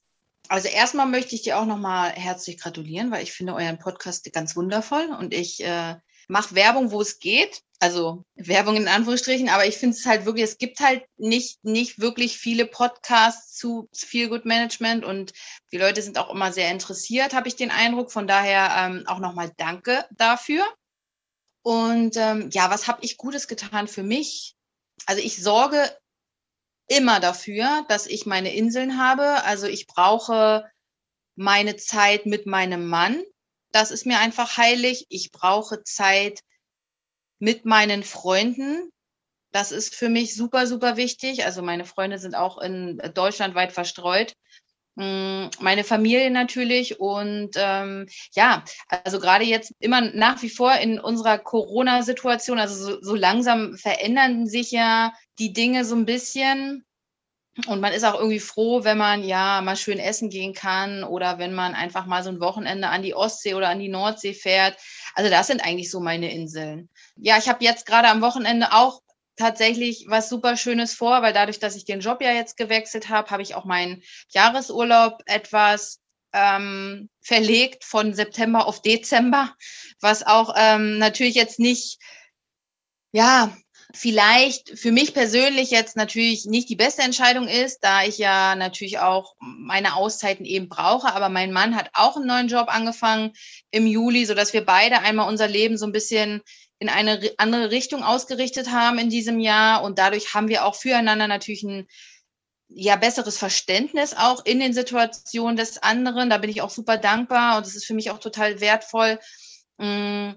Also 0.49 0.67
erstmal 0.67 1.07
möchte 1.07 1.35
ich 1.35 1.41
dir 1.41 1.59
auch 1.59 1.65
nochmal 1.65 2.11
herzlich 2.11 2.59
gratulieren, 2.59 3.11
weil 3.11 3.23
ich 3.23 3.33
finde 3.33 3.53
euren 3.53 3.79
Podcast 3.79 4.31
ganz 4.33 4.55
wundervoll 4.55 5.09
und 5.19 5.33
ich 5.33 5.63
äh, 5.63 5.95
mache 6.27 6.55
Werbung, 6.55 6.91
wo 6.91 7.01
es 7.01 7.19
geht. 7.19 7.61
Also 7.79 8.25
Werbung 8.35 8.75
in 8.75 8.87
Anführungsstrichen, 8.87 9.49
aber 9.49 9.67
ich 9.67 9.77
finde 9.77 9.95
es 9.95 10.05
halt 10.05 10.25
wirklich, 10.25 10.45
es 10.45 10.57
gibt 10.57 10.79
halt 10.79 11.03
nicht, 11.17 11.63
nicht 11.63 11.99
wirklich 11.99 12.37
viele 12.37 12.65
Podcasts 12.65 13.53
zu 13.53 13.87
Feel 13.93 14.29
Good 14.29 14.45
Management 14.45 15.05
und 15.05 15.33
die 15.71 15.77
Leute 15.77 16.01
sind 16.01 16.17
auch 16.17 16.31
immer 16.31 16.51
sehr 16.51 16.71
interessiert, 16.71 17.35
habe 17.35 17.47
ich 17.47 17.55
den 17.55 17.69
Eindruck. 17.69 18.11
Von 18.11 18.25
daher 18.25 18.73
ähm, 18.77 19.03
auch 19.05 19.19
nochmal 19.19 19.51
Danke 19.57 20.05
dafür. 20.11 20.65
Und 21.61 22.15
ähm, 22.17 22.49
ja, 22.51 22.71
was 22.71 22.87
habe 22.87 22.99
ich 23.03 23.17
Gutes 23.17 23.47
getan 23.47 23.87
für 23.87 24.03
mich? 24.03 24.55
Also 25.05 25.21
ich 25.21 25.41
sorge 25.41 25.91
immer 26.87 27.19
dafür, 27.19 27.85
dass 27.89 28.07
ich 28.07 28.25
meine 28.25 28.53
Inseln 28.55 28.97
habe. 28.97 29.43
Also 29.43 29.67
ich 29.67 29.87
brauche 29.87 30.69
meine 31.35 31.75
Zeit 31.75 32.25
mit 32.25 32.45
meinem 32.45 32.87
Mann. 32.87 33.21
Das 33.71 33.91
ist 33.91 34.05
mir 34.05 34.19
einfach 34.19 34.57
heilig. 34.57 35.05
Ich 35.09 35.31
brauche 35.31 35.83
Zeit 35.83 36.41
mit 37.39 37.65
meinen 37.65 38.03
Freunden. 38.03 38.89
Das 39.51 39.71
ist 39.71 39.95
für 39.95 40.09
mich 40.09 40.35
super, 40.35 40.67
super 40.67 40.97
wichtig. 40.97 41.45
Also 41.45 41.61
meine 41.61 41.85
Freunde 41.85 42.19
sind 42.19 42.35
auch 42.35 42.57
in 42.57 42.97
Deutschland 43.13 43.55
weit 43.55 43.71
verstreut. 43.71 44.33
Mm, 44.97 45.49
meine 45.59 45.83
Familie 45.83 46.31
natürlich 46.31 46.99
und 46.99 47.51
ähm, 47.55 48.07
ja, 48.31 48.63
also 48.87 49.19
gerade 49.19 49.45
jetzt 49.45 49.71
immer 49.79 50.01
nach 50.01 50.41
wie 50.41 50.49
vor 50.49 50.73
in 50.73 50.99
unserer 50.99 51.37
Corona-Situation, 51.37 52.57
also 52.57 52.73
so, 52.73 53.01
so 53.01 53.13
langsam 53.13 53.77
verändern 53.77 54.47
sich 54.47 54.71
ja 54.71 55.13
die 55.37 55.53
Dinge 55.53 55.85
so 55.85 55.95
ein 55.95 56.05
bisschen. 56.05 56.83
Und 57.67 57.79
man 57.79 57.93
ist 57.93 58.05
auch 58.05 58.15
irgendwie 58.15 58.39
froh, 58.39 58.83
wenn 58.83 58.97
man 58.97 59.23
ja 59.23 59.61
mal 59.61 59.75
schön 59.75 59.99
essen 59.99 60.29
gehen 60.31 60.53
kann 60.53 61.03
oder 61.03 61.37
wenn 61.37 61.53
man 61.53 61.75
einfach 61.75 62.07
mal 62.07 62.23
so 62.23 62.29
ein 62.29 62.39
Wochenende 62.39 62.87
an 62.89 63.03
die 63.03 63.13
Ostsee 63.15 63.53
oder 63.53 63.69
an 63.69 63.79
die 63.79 63.89
Nordsee 63.89 64.33
fährt. 64.33 64.77
Also 65.13 65.29
das 65.29 65.45
sind 65.45 65.63
eigentlich 65.63 65.91
so 65.91 65.99
meine 65.99 66.31
Inseln. 66.31 66.89
Ja, 67.17 67.37
ich 67.37 67.49
habe 67.49 67.63
jetzt 67.63 67.85
gerade 67.85 68.09
am 68.09 68.21
Wochenende 68.21 68.73
auch 68.73 69.01
tatsächlich 69.37 70.05
was 70.09 70.29
super 70.29 70.57
Schönes 70.57 70.93
vor, 70.93 71.21
weil 71.21 71.33
dadurch, 71.33 71.59
dass 71.59 71.75
ich 71.75 71.85
den 71.85 72.01
Job 72.01 72.21
ja 72.21 72.31
jetzt 72.31 72.57
gewechselt 72.57 73.09
habe, 73.09 73.29
habe 73.29 73.41
ich 73.41 73.55
auch 73.55 73.65
meinen 73.65 74.03
Jahresurlaub 74.29 75.21
etwas 75.25 76.01
ähm, 76.33 77.09
verlegt 77.21 77.85
von 77.85 78.13
September 78.13 78.67
auf 78.67 78.81
Dezember, 78.81 79.53
was 80.01 80.25
auch 80.25 80.53
ähm, 80.57 80.97
natürlich 80.97 81.35
jetzt 81.35 81.59
nicht 81.59 81.99
ja, 83.11 83.55
vielleicht 83.93 84.77
für 84.77 84.91
mich 84.91 85.13
persönlich 85.13 85.71
jetzt 85.71 85.95
natürlich 85.95 86.45
nicht 86.45 86.69
die 86.69 86.75
beste 86.75 87.03
Entscheidung 87.03 87.47
ist, 87.47 87.79
da 87.81 88.03
ich 88.03 88.17
ja 88.17 88.55
natürlich 88.55 88.99
auch 88.99 89.35
meine 89.39 89.95
Auszeiten 89.95 90.45
eben 90.45 90.67
brauche. 90.67 91.13
Aber 91.13 91.29
mein 91.29 91.53
Mann 91.53 91.75
hat 91.75 91.89
auch 91.93 92.17
einen 92.17 92.27
neuen 92.27 92.47
Job 92.47 92.67
angefangen 92.67 93.33
im 93.71 93.87
Juli, 93.87 94.25
so 94.25 94.33
dass 94.33 94.53
wir 94.53 94.65
beide 94.65 94.99
einmal 94.99 95.29
unser 95.29 95.47
Leben 95.47 95.77
so 95.77 95.85
ein 95.85 95.93
bisschen 95.93 96.41
in 96.79 96.89
eine 96.89 97.19
andere 97.37 97.71
Richtung 97.71 98.03
ausgerichtet 98.03 98.71
haben 98.71 98.99
in 98.99 99.09
diesem 99.09 99.39
Jahr. 99.39 99.83
Und 99.83 99.99
dadurch 99.99 100.33
haben 100.33 100.49
wir 100.49 100.65
auch 100.65 100.75
füreinander 100.75 101.27
natürlich 101.27 101.63
ein 101.63 101.87
ja, 102.69 102.97
besseres 102.97 103.37
Verständnis 103.37 104.13
auch 104.13 104.45
in 104.45 104.59
den 104.59 104.73
Situationen 104.73 105.55
des 105.55 105.81
anderen. 105.81 106.29
Da 106.29 106.37
bin 106.37 106.49
ich 106.49 106.61
auch 106.61 106.69
super 106.69 106.97
dankbar 106.97 107.57
und 107.57 107.65
das 107.65 107.75
ist 107.75 107.85
für 107.85 107.93
mich 107.93 108.11
auch 108.11 108.19
total 108.19 108.59
wertvoll. 108.59 109.19
Mm, 109.77 110.31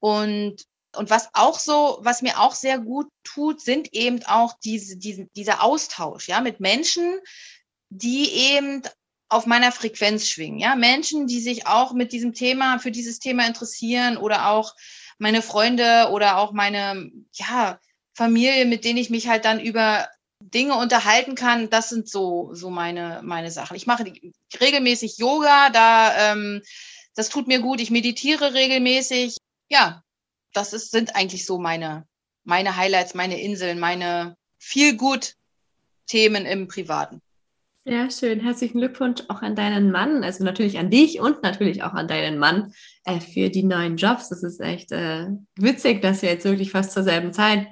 und 0.00 0.66
und 0.96 1.10
was 1.10 1.28
auch 1.32 1.58
so, 1.58 1.98
was 2.02 2.22
mir 2.22 2.40
auch 2.40 2.54
sehr 2.54 2.78
gut 2.78 3.08
tut, 3.24 3.60
sind 3.60 3.92
eben 3.92 4.22
auch 4.24 4.54
diese, 4.64 4.96
diese, 4.96 5.26
dieser 5.36 5.62
Austausch, 5.62 6.28
ja, 6.28 6.40
mit 6.40 6.60
Menschen, 6.60 7.18
die 7.88 8.30
eben 8.32 8.82
auf 9.28 9.46
meiner 9.46 9.72
Frequenz 9.72 10.28
schwingen, 10.28 10.58
ja, 10.58 10.76
Menschen, 10.76 11.26
die 11.26 11.40
sich 11.40 11.66
auch 11.66 11.92
mit 11.92 12.12
diesem 12.12 12.32
Thema, 12.32 12.78
für 12.78 12.90
dieses 12.90 13.18
Thema 13.18 13.46
interessieren 13.46 14.16
oder 14.16 14.48
auch 14.48 14.74
meine 15.18 15.42
Freunde 15.42 16.10
oder 16.12 16.38
auch 16.38 16.52
meine, 16.52 17.10
ja, 17.32 17.78
Familie, 18.14 18.64
mit 18.64 18.84
denen 18.84 18.98
ich 18.98 19.10
mich 19.10 19.28
halt 19.28 19.44
dann 19.44 19.60
über 19.60 20.08
Dinge 20.40 20.74
unterhalten 20.76 21.34
kann, 21.34 21.70
das 21.70 21.88
sind 21.88 22.08
so, 22.08 22.50
so 22.52 22.70
meine, 22.70 23.20
meine 23.22 23.50
Sachen. 23.50 23.76
Ich 23.76 23.86
mache 23.86 24.12
regelmäßig 24.60 25.18
Yoga, 25.18 25.70
da, 25.70 26.32
ähm, 26.32 26.62
das 27.14 27.28
tut 27.28 27.48
mir 27.48 27.60
gut. 27.60 27.80
Ich 27.80 27.90
meditiere 27.90 28.54
regelmäßig. 28.54 29.36
Ja, 29.68 30.02
das 30.56 30.72
ist, 30.72 30.90
sind 30.90 31.14
eigentlich 31.14 31.44
so 31.44 31.58
meine, 31.58 32.06
meine 32.44 32.76
Highlights, 32.76 33.14
meine 33.14 33.40
Inseln, 33.40 33.78
meine 33.78 34.36
viel 34.58 34.96
gut 34.96 35.34
Themen 36.06 36.46
im 36.46 36.68
Privaten. 36.68 37.20
Ja, 37.84 38.10
schön. 38.10 38.40
Herzlichen 38.40 38.78
Glückwunsch 38.78 39.22
auch 39.28 39.42
an 39.42 39.54
deinen 39.54 39.92
Mann, 39.92 40.24
also 40.24 40.42
natürlich 40.42 40.78
an 40.78 40.90
dich 40.90 41.20
und 41.20 41.42
natürlich 41.44 41.84
auch 41.84 41.92
an 41.92 42.08
deinen 42.08 42.38
Mann 42.38 42.72
äh, 43.04 43.20
für 43.20 43.48
die 43.48 43.62
neuen 43.62 43.96
Jobs. 43.96 44.28
Das 44.28 44.42
ist 44.42 44.60
echt 44.60 44.90
äh, 44.90 45.26
witzig, 45.56 46.02
dass 46.02 46.22
ihr 46.22 46.30
jetzt 46.30 46.44
wirklich 46.44 46.72
fast 46.72 46.92
zur 46.92 47.04
selben 47.04 47.32
Zeit 47.32 47.68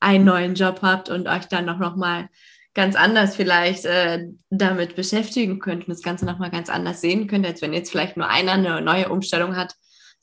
einen 0.00 0.24
neuen 0.24 0.54
Job 0.54 0.80
habt 0.80 1.10
und 1.10 1.28
euch 1.28 1.46
dann 1.46 1.66
noch, 1.66 1.78
noch 1.78 1.96
mal 1.96 2.28
ganz 2.72 2.96
anders 2.96 3.36
vielleicht 3.36 3.84
äh, 3.84 4.28
damit 4.48 4.96
beschäftigen 4.96 5.58
könnt 5.58 5.86
und 5.86 5.90
das 5.90 6.02
Ganze 6.02 6.24
noch 6.24 6.38
mal 6.38 6.50
ganz 6.50 6.70
anders 6.70 7.02
sehen 7.02 7.26
könnt, 7.26 7.44
als 7.44 7.60
wenn 7.60 7.74
jetzt 7.74 7.90
vielleicht 7.90 8.16
nur 8.16 8.28
einer 8.28 8.52
eine 8.52 8.80
neue 8.80 9.10
Umstellung 9.10 9.56
hat 9.56 9.74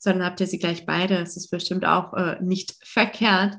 sondern 0.06 0.24
habt 0.24 0.40
ihr 0.40 0.46
sie 0.46 0.58
gleich 0.58 0.86
beide. 0.86 1.18
Das 1.18 1.36
ist 1.36 1.50
bestimmt 1.50 1.84
auch 1.84 2.14
äh, 2.14 2.36
nicht 2.40 2.76
verkehrt. 2.82 3.58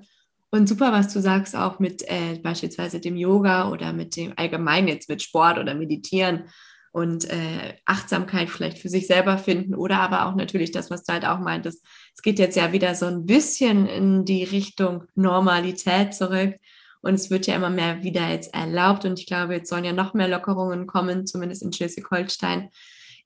Und 0.49 0.69
super, 0.69 0.93
was 0.93 1.13
du 1.13 1.19
sagst, 1.19 1.55
auch 1.57 1.79
mit 1.79 2.03
äh, 2.03 2.39
beispielsweise 2.41 3.01
dem 3.01 3.17
Yoga 3.17 3.69
oder 3.69 3.91
mit 3.91 4.15
dem 4.15 4.33
allgemein 4.37 4.87
jetzt 4.87 5.09
mit 5.09 5.21
Sport 5.21 5.59
oder 5.59 5.75
Meditieren 5.75 6.45
und 6.93 7.29
äh, 7.29 7.75
Achtsamkeit 7.85 8.49
vielleicht 8.49 8.79
für 8.79 8.87
sich 8.87 9.07
selber 9.07 9.37
finden 9.37 9.75
oder 9.75 9.99
aber 9.99 10.25
auch 10.25 10.35
natürlich 10.35 10.71
das, 10.71 10.89
was 10.89 11.03
du 11.03 11.13
halt 11.13 11.25
auch 11.25 11.39
meintest. 11.39 11.85
Es 12.15 12.21
geht 12.21 12.39
jetzt 12.39 12.55
ja 12.55 12.71
wieder 12.71 12.95
so 12.95 13.07
ein 13.07 13.25
bisschen 13.25 13.87
in 13.87 14.23
die 14.23 14.45
Richtung 14.45 15.03
Normalität 15.15 16.13
zurück 16.13 16.55
und 17.01 17.15
es 17.15 17.29
wird 17.29 17.45
ja 17.45 17.55
immer 17.55 17.69
mehr 17.69 18.03
wieder 18.03 18.29
jetzt 18.29 18.53
erlaubt 18.53 19.03
und 19.03 19.19
ich 19.19 19.27
glaube, 19.27 19.53
jetzt 19.53 19.69
sollen 19.69 19.83
ja 19.83 19.91
noch 19.93 20.13
mehr 20.13 20.29
Lockerungen 20.29 20.87
kommen, 20.87 21.27
zumindest 21.27 21.61
in 21.61 21.73
Schleswig-Holstein 21.73 22.69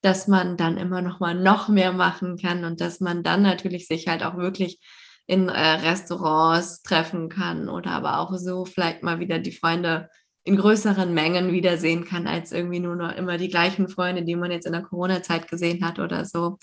dass 0.02 0.28
man 0.28 0.58
dann 0.58 0.78
immer 0.78 1.02
noch 1.02 1.20
mal 1.20 1.36
noch 1.36 1.68
mehr 1.68 1.94
machen 1.94 2.38
kann 2.38 2.66
und 2.66 2.82
dass 2.82 3.00
man 3.00 3.24
dann 3.24 3.44
natürlich 3.44 3.88
sich 3.88 4.08
halt 4.08 4.24
auch 4.24 4.38
wirklich 4.38 4.80
in 5.28 5.50
äh, 5.50 5.60
Restaurants 5.60 6.82
treffen 6.82 7.30
kann 7.30 7.70
oder 7.70 7.92
aber 7.92 8.20
auch 8.20 8.36
so 8.38 8.66
vielleicht 8.66 9.04
mal 9.04 9.20
wieder 9.20 9.40
die 9.40 9.52
Freunde 9.52 10.10
in 10.44 10.58
größeren 10.58 11.14
Mengen 11.14 11.52
wiedersehen 11.52 12.04
kann, 12.04 12.28
als 12.28 12.52
irgendwie 12.52 12.80
nur 12.80 12.96
noch 12.96 13.16
immer 13.16 13.38
die 13.38 13.50
gleichen 13.50 13.88
Freunde, 13.88 14.24
die 14.24 14.36
man 14.36 14.52
jetzt 14.52 14.66
in 14.66 14.74
der 14.74 14.82
Corona-Zeit 14.82 15.48
gesehen 15.48 15.86
hat 15.86 16.00
oder 16.00 16.26
so. 16.26 16.58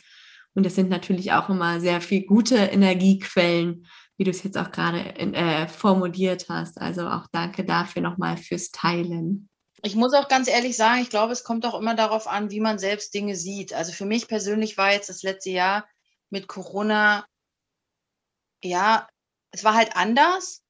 Und 0.54 0.66
es 0.66 0.74
sind 0.74 0.90
natürlich 0.90 1.32
auch 1.32 1.48
immer 1.48 1.78
sehr 1.78 2.00
viel 2.00 2.26
gute 2.26 2.56
Energiequellen, 2.56 3.86
wie 4.16 4.24
du 4.24 4.30
es 4.30 4.42
jetzt 4.42 4.58
auch 4.58 4.72
gerade 4.72 5.14
äh, 5.16 5.68
formuliert 5.68 6.46
hast. 6.48 6.80
Also 6.80 7.06
auch 7.06 7.26
danke 7.30 7.64
dafür 7.64 8.02
nochmal 8.02 8.36
fürs 8.36 8.70
Teilen. 8.70 9.47
Ich 9.82 9.94
muss 9.94 10.12
auch 10.14 10.28
ganz 10.28 10.48
ehrlich 10.48 10.76
sagen, 10.76 11.02
ich 11.02 11.10
glaube, 11.10 11.32
es 11.32 11.44
kommt 11.44 11.64
auch 11.64 11.78
immer 11.78 11.94
darauf 11.94 12.26
an, 12.26 12.50
wie 12.50 12.60
man 12.60 12.78
selbst 12.78 13.14
Dinge 13.14 13.36
sieht. 13.36 13.72
Also 13.72 13.92
für 13.92 14.06
mich 14.06 14.26
persönlich 14.26 14.76
war 14.76 14.92
jetzt 14.92 15.08
das 15.08 15.22
letzte 15.22 15.50
Jahr 15.50 15.88
mit 16.30 16.48
Corona, 16.48 17.26
ja, 18.62 19.08
es 19.52 19.62
war 19.62 19.74
halt 19.74 19.94
anders, 19.96 20.62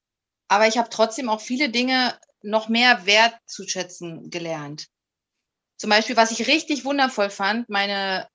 aber 0.47 0.67
ich 0.67 0.77
habe 0.77 0.89
trotzdem 0.89 1.27
auch 1.27 1.41
viele 1.41 1.69
Dinge 1.69 2.19
noch 2.41 2.69
mehr 2.69 3.05
wertzuschätzen 3.05 4.29
gelernt. 4.29 4.87
Zum 5.77 5.89
Beispiel, 5.89 6.15
was 6.15 6.31
ich 6.31 6.47
richtig 6.47 6.85
wundervoll 6.85 7.29
fand, 7.29 7.67
meine 7.69 8.27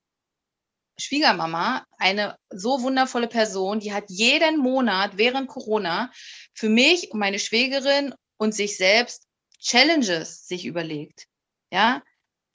Schwiegermama, 0.99 1.87
eine 1.99 2.39
so 2.51 2.83
wundervolle 2.83 3.29
Person, 3.29 3.81
die 3.81 3.93
hat 3.93 4.05
jeden 4.09 4.59
Monat 4.59 5.17
während 5.17 5.49
Corona 5.49 6.11
für 6.53 6.69
mich 6.69 7.11
und 7.11 7.19
meine 7.19 7.39
Schwägerin 7.39 8.15
und 8.39 8.55
sich 8.55 8.77
selbst 8.77 9.24
Challenges 9.65 10.47
sich 10.47 10.67
überlegt. 10.67 11.27
Ja, 11.73 12.03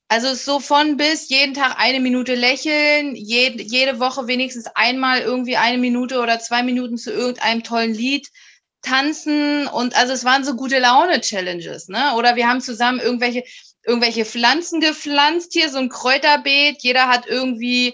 also 0.08 0.34
so 0.34 0.60
von 0.60 0.98
bis 0.98 1.30
jeden 1.30 1.54
Tag 1.54 1.76
eine 1.78 2.00
Minute 2.00 2.36
lächeln, 2.36 3.16
jede, 3.16 3.62
jede 3.62 4.00
Woche 4.00 4.28
wenigstens 4.28 4.68
einmal 4.74 5.22
irgendwie 5.22 5.58
eine 5.58 5.78
Minute 5.78 6.20
oder 6.20 6.40
zwei 6.40 6.64
Minuten 6.64 6.98
zu 6.98 7.12
irgendeinem 7.12 7.64
tollen 7.64 7.94
Lied 7.94 8.30
tanzen 8.82 9.68
und 9.68 9.96
also 9.96 10.14
es 10.14 10.24
waren 10.24 10.44
so 10.44 10.56
gute 10.56 10.80
Laune 10.80 11.20
Challenges, 11.22 11.90
ne? 11.90 12.16
Oder 12.16 12.36
wir 12.38 12.48
haben 12.48 12.62
zusammen 12.62 13.00
irgendwelche 13.00 13.44
irgendwelche 13.86 14.26
Pflanzen 14.26 14.82
gepflanzt 14.82 15.54
hier, 15.54 15.70
so 15.70 15.78
ein 15.78 15.90
Kräuterbeet. 15.90 16.82
Jeder 16.82 17.08
hat 17.08 17.26
irgendwie 17.28 17.94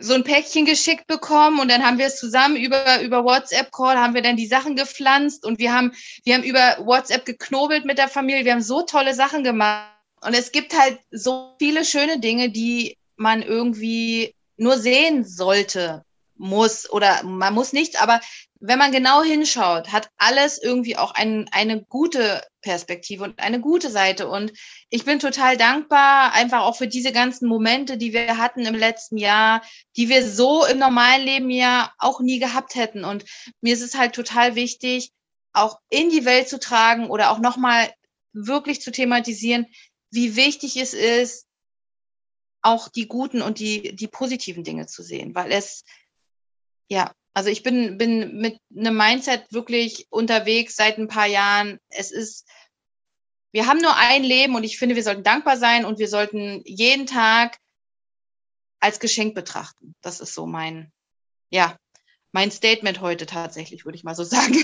so 0.00 0.14
ein 0.14 0.24
Päckchen 0.24 0.64
geschickt 0.64 1.06
bekommen 1.06 1.60
und 1.60 1.70
dann 1.70 1.84
haben 1.84 1.98
wir 1.98 2.06
es 2.06 2.16
zusammen 2.16 2.56
über, 2.56 3.00
über 3.02 3.24
WhatsApp-Call, 3.24 3.96
haben 3.96 4.14
wir 4.14 4.22
dann 4.22 4.36
die 4.36 4.46
Sachen 4.46 4.76
gepflanzt 4.76 5.44
und 5.44 5.58
wir 5.58 5.72
haben, 5.72 5.92
wir 6.24 6.34
haben 6.34 6.44
über 6.44 6.78
WhatsApp 6.84 7.24
geknobelt 7.24 7.84
mit 7.84 7.98
der 7.98 8.08
Familie. 8.08 8.44
Wir 8.44 8.52
haben 8.52 8.62
so 8.62 8.82
tolle 8.82 9.14
Sachen 9.14 9.44
gemacht. 9.44 9.92
Und 10.20 10.34
es 10.34 10.52
gibt 10.52 10.76
halt 10.76 10.98
so 11.10 11.54
viele 11.58 11.84
schöne 11.84 12.18
Dinge, 12.18 12.50
die 12.50 12.96
man 13.16 13.42
irgendwie 13.42 14.34
nur 14.56 14.78
sehen 14.78 15.24
sollte, 15.24 16.04
muss 16.38 16.90
oder 16.90 17.22
man 17.24 17.52
muss 17.54 17.72
nichts, 17.72 17.96
aber 17.96 18.20
wenn 18.60 18.78
man 18.78 18.90
genau 18.90 19.22
hinschaut, 19.22 19.92
hat 19.92 20.10
alles 20.16 20.60
irgendwie 20.60 20.96
auch 20.96 21.12
ein, 21.12 21.48
eine 21.52 21.82
gute 21.84 22.42
Perspektive 22.60 23.22
und 23.22 23.38
eine 23.38 23.60
gute 23.60 23.88
Seite. 23.90 24.28
Und 24.28 24.52
ich 24.90 25.04
bin 25.04 25.20
total 25.20 25.56
dankbar 25.56 26.32
einfach 26.32 26.62
auch 26.62 26.76
für 26.76 26.88
diese 26.88 27.12
ganzen 27.12 27.48
Momente, 27.48 27.96
die 27.96 28.12
wir 28.12 28.36
hatten 28.36 28.66
im 28.66 28.74
letzten 28.74 29.16
Jahr, 29.16 29.62
die 29.96 30.08
wir 30.08 30.28
so 30.28 30.64
im 30.66 30.78
normalen 30.78 31.24
Leben 31.24 31.50
ja 31.50 31.92
auch 31.98 32.20
nie 32.20 32.40
gehabt 32.40 32.74
hätten. 32.74 33.04
Und 33.04 33.24
mir 33.60 33.74
ist 33.74 33.82
es 33.82 33.96
halt 33.96 34.14
total 34.14 34.56
wichtig, 34.56 35.12
auch 35.52 35.78
in 35.88 36.10
die 36.10 36.24
Welt 36.24 36.48
zu 36.48 36.58
tragen 36.58 37.10
oder 37.10 37.30
auch 37.30 37.38
nochmal 37.38 37.92
wirklich 38.32 38.80
zu 38.80 38.90
thematisieren, 38.90 39.66
wie 40.10 40.36
wichtig 40.36 40.76
es 40.76 40.94
ist, 40.94 41.46
auch 42.60 42.88
die 42.88 43.06
guten 43.06 43.40
und 43.40 43.60
die, 43.60 43.94
die 43.94 44.08
positiven 44.08 44.64
Dinge 44.64 44.86
zu 44.86 45.02
sehen, 45.02 45.34
weil 45.34 45.52
es, 45.52 45.84
ja, 46.88 47.12
also 47.38 47.50
ich 47.50 47.62
bin, 47.62 47.98
bin 47.98 48.38
mit 48.38 48.60
einem 48.76 48.96
Mindset 48.96 49.52
wirklich 49.52 50.08
unterwegs 50.10 50.74
seit 50.74 50.98
ein 50.98 51.06
paar 51.06 51.26
Jahren. 51.26 51.78
Es 51.88 52.10
ist, 52.10 52.44
wir 53.52 53.68
haben 53.68 53.78
nur 53.78 53.94
ein 53.94 54.24
Leben 54.24 54.56
und 54.56 54.64
ich 54.64 54.76
finde, 54.76 54.96
wir 54.96 55.04
sollten 55.04 55.22
dankbar 55.22 55.56
sein 55.56 55.84
und 55.84 56.00
wir 56.00 56.08
sollten 56.08 56.62
jeden 56.64 57.06
Tag 57.06 57.56
als 58.80 58.98
Geschenk 58.98 59.36
betrachten. 59.36 59.94
Das 60.00 60.18
ist 60.18 60.34
so 60.34 60.46
mein, 60.46 60.90
ja, 61.48 61.78
mein 62.32 62.50
Statement 62.50 63.00
heute 63.00 63.24
tatsächlich, 63.24 63.84
würde 63.84 63.94
ich 63.94 64.02
mal 64.02 64.16
so 64.16 64.24
sagen. 64.24 64.56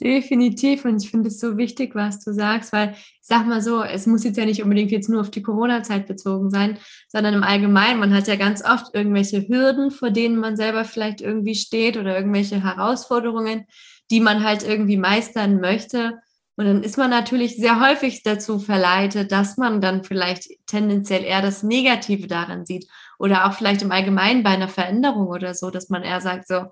Definitiv. 0.00 0.84
Und 0.84 1.02
ich 1.02 1.10
finde 1.10 1.28
es 1.28 1.38
so 1.38 1.56
wichtig, 1.56 1.94
was 1.94 2.18
du 2.24 2.32
sagst, 2.32 2.72
weil 2.72 2.94
ich 2.94 3.18
sag 3.22 3.46
mal 3.46 3.62
so, 3.62 3.82
es 3.82 4.06
muss 4.06 4.24
jetzt 4.24 4.36
ja 4.36 4.44
nicht 4.44 4.62
unbedingt 4.62 4.90
jetzt 4.90 5.08
nur 5.08 5.20
auf 5.20 5.30
die 5.30 5.42
Corona-Zeit 5.42 6.08
bezogen 6.08 6.50
sein, 6.50 6.78
sondern 7.08 7.34
im 7.34 7.44
Allgemeinen. 7.44 8.00
Man 8.00 8.12
hat 8.12 8.26
ja 8.26 8.34
ganz 8.34 8.64
oft 8.64 8.92
irgendwelche 8.92 9.46
Hürden, 9.46 9.92
vor 9.92 10.10
denen 10.10 10.36
man 10.36 10.56
selber 10.56 10.84
vielleicht 10.84 11.20
irgendwie 11.20 11.54
steht 11.54 11.96
oder 11.96 12.16
irgendwelche 12.16 12.62
Herausforderungen, 12.62 13.66
die 14.10 14.20
man 14.20 14.42
halt 14.42 14.64
irgendwie 14.64 14.96
meistern 14.96 15.60
möchte. 15.60 16.18
Und 16.56 16.66
dann 16.66 16.82
ist 16.82 16.98
man 16.98 17.10
natürlich 17.10 17.56
sehr 17.56 17.80
häufig 17.80 18.22
dazu 18.24 18.58
verleitet, 18.58 19.30
dass 19.30 19.56
man 19.56 19.80
dann 19.80 20.02
vielleicht 20.02 20.48
tendenziell 20.66 21.22
eher 21.24 21.42
das 21.42 21.62
Negative 21.62 22.26
daran 22.26 22.66
sieht 22.66 22.86
oder 23.18 23.46
auch 23.46 23.54
vielleicht 23.54 23.82
im 23.82 23.92
Allgemeinen 23.92 24.42
bei 24.42 24.50
einer 24.50 24.68
Veränderung 24.68 25.28
oder 25.28 25.54
so, 25.54 25.70
dass 25.70 25.88
man 25.88 26.02
eher 26.02 26.20
sagt 26.20 26.48
so, 26.48 26.66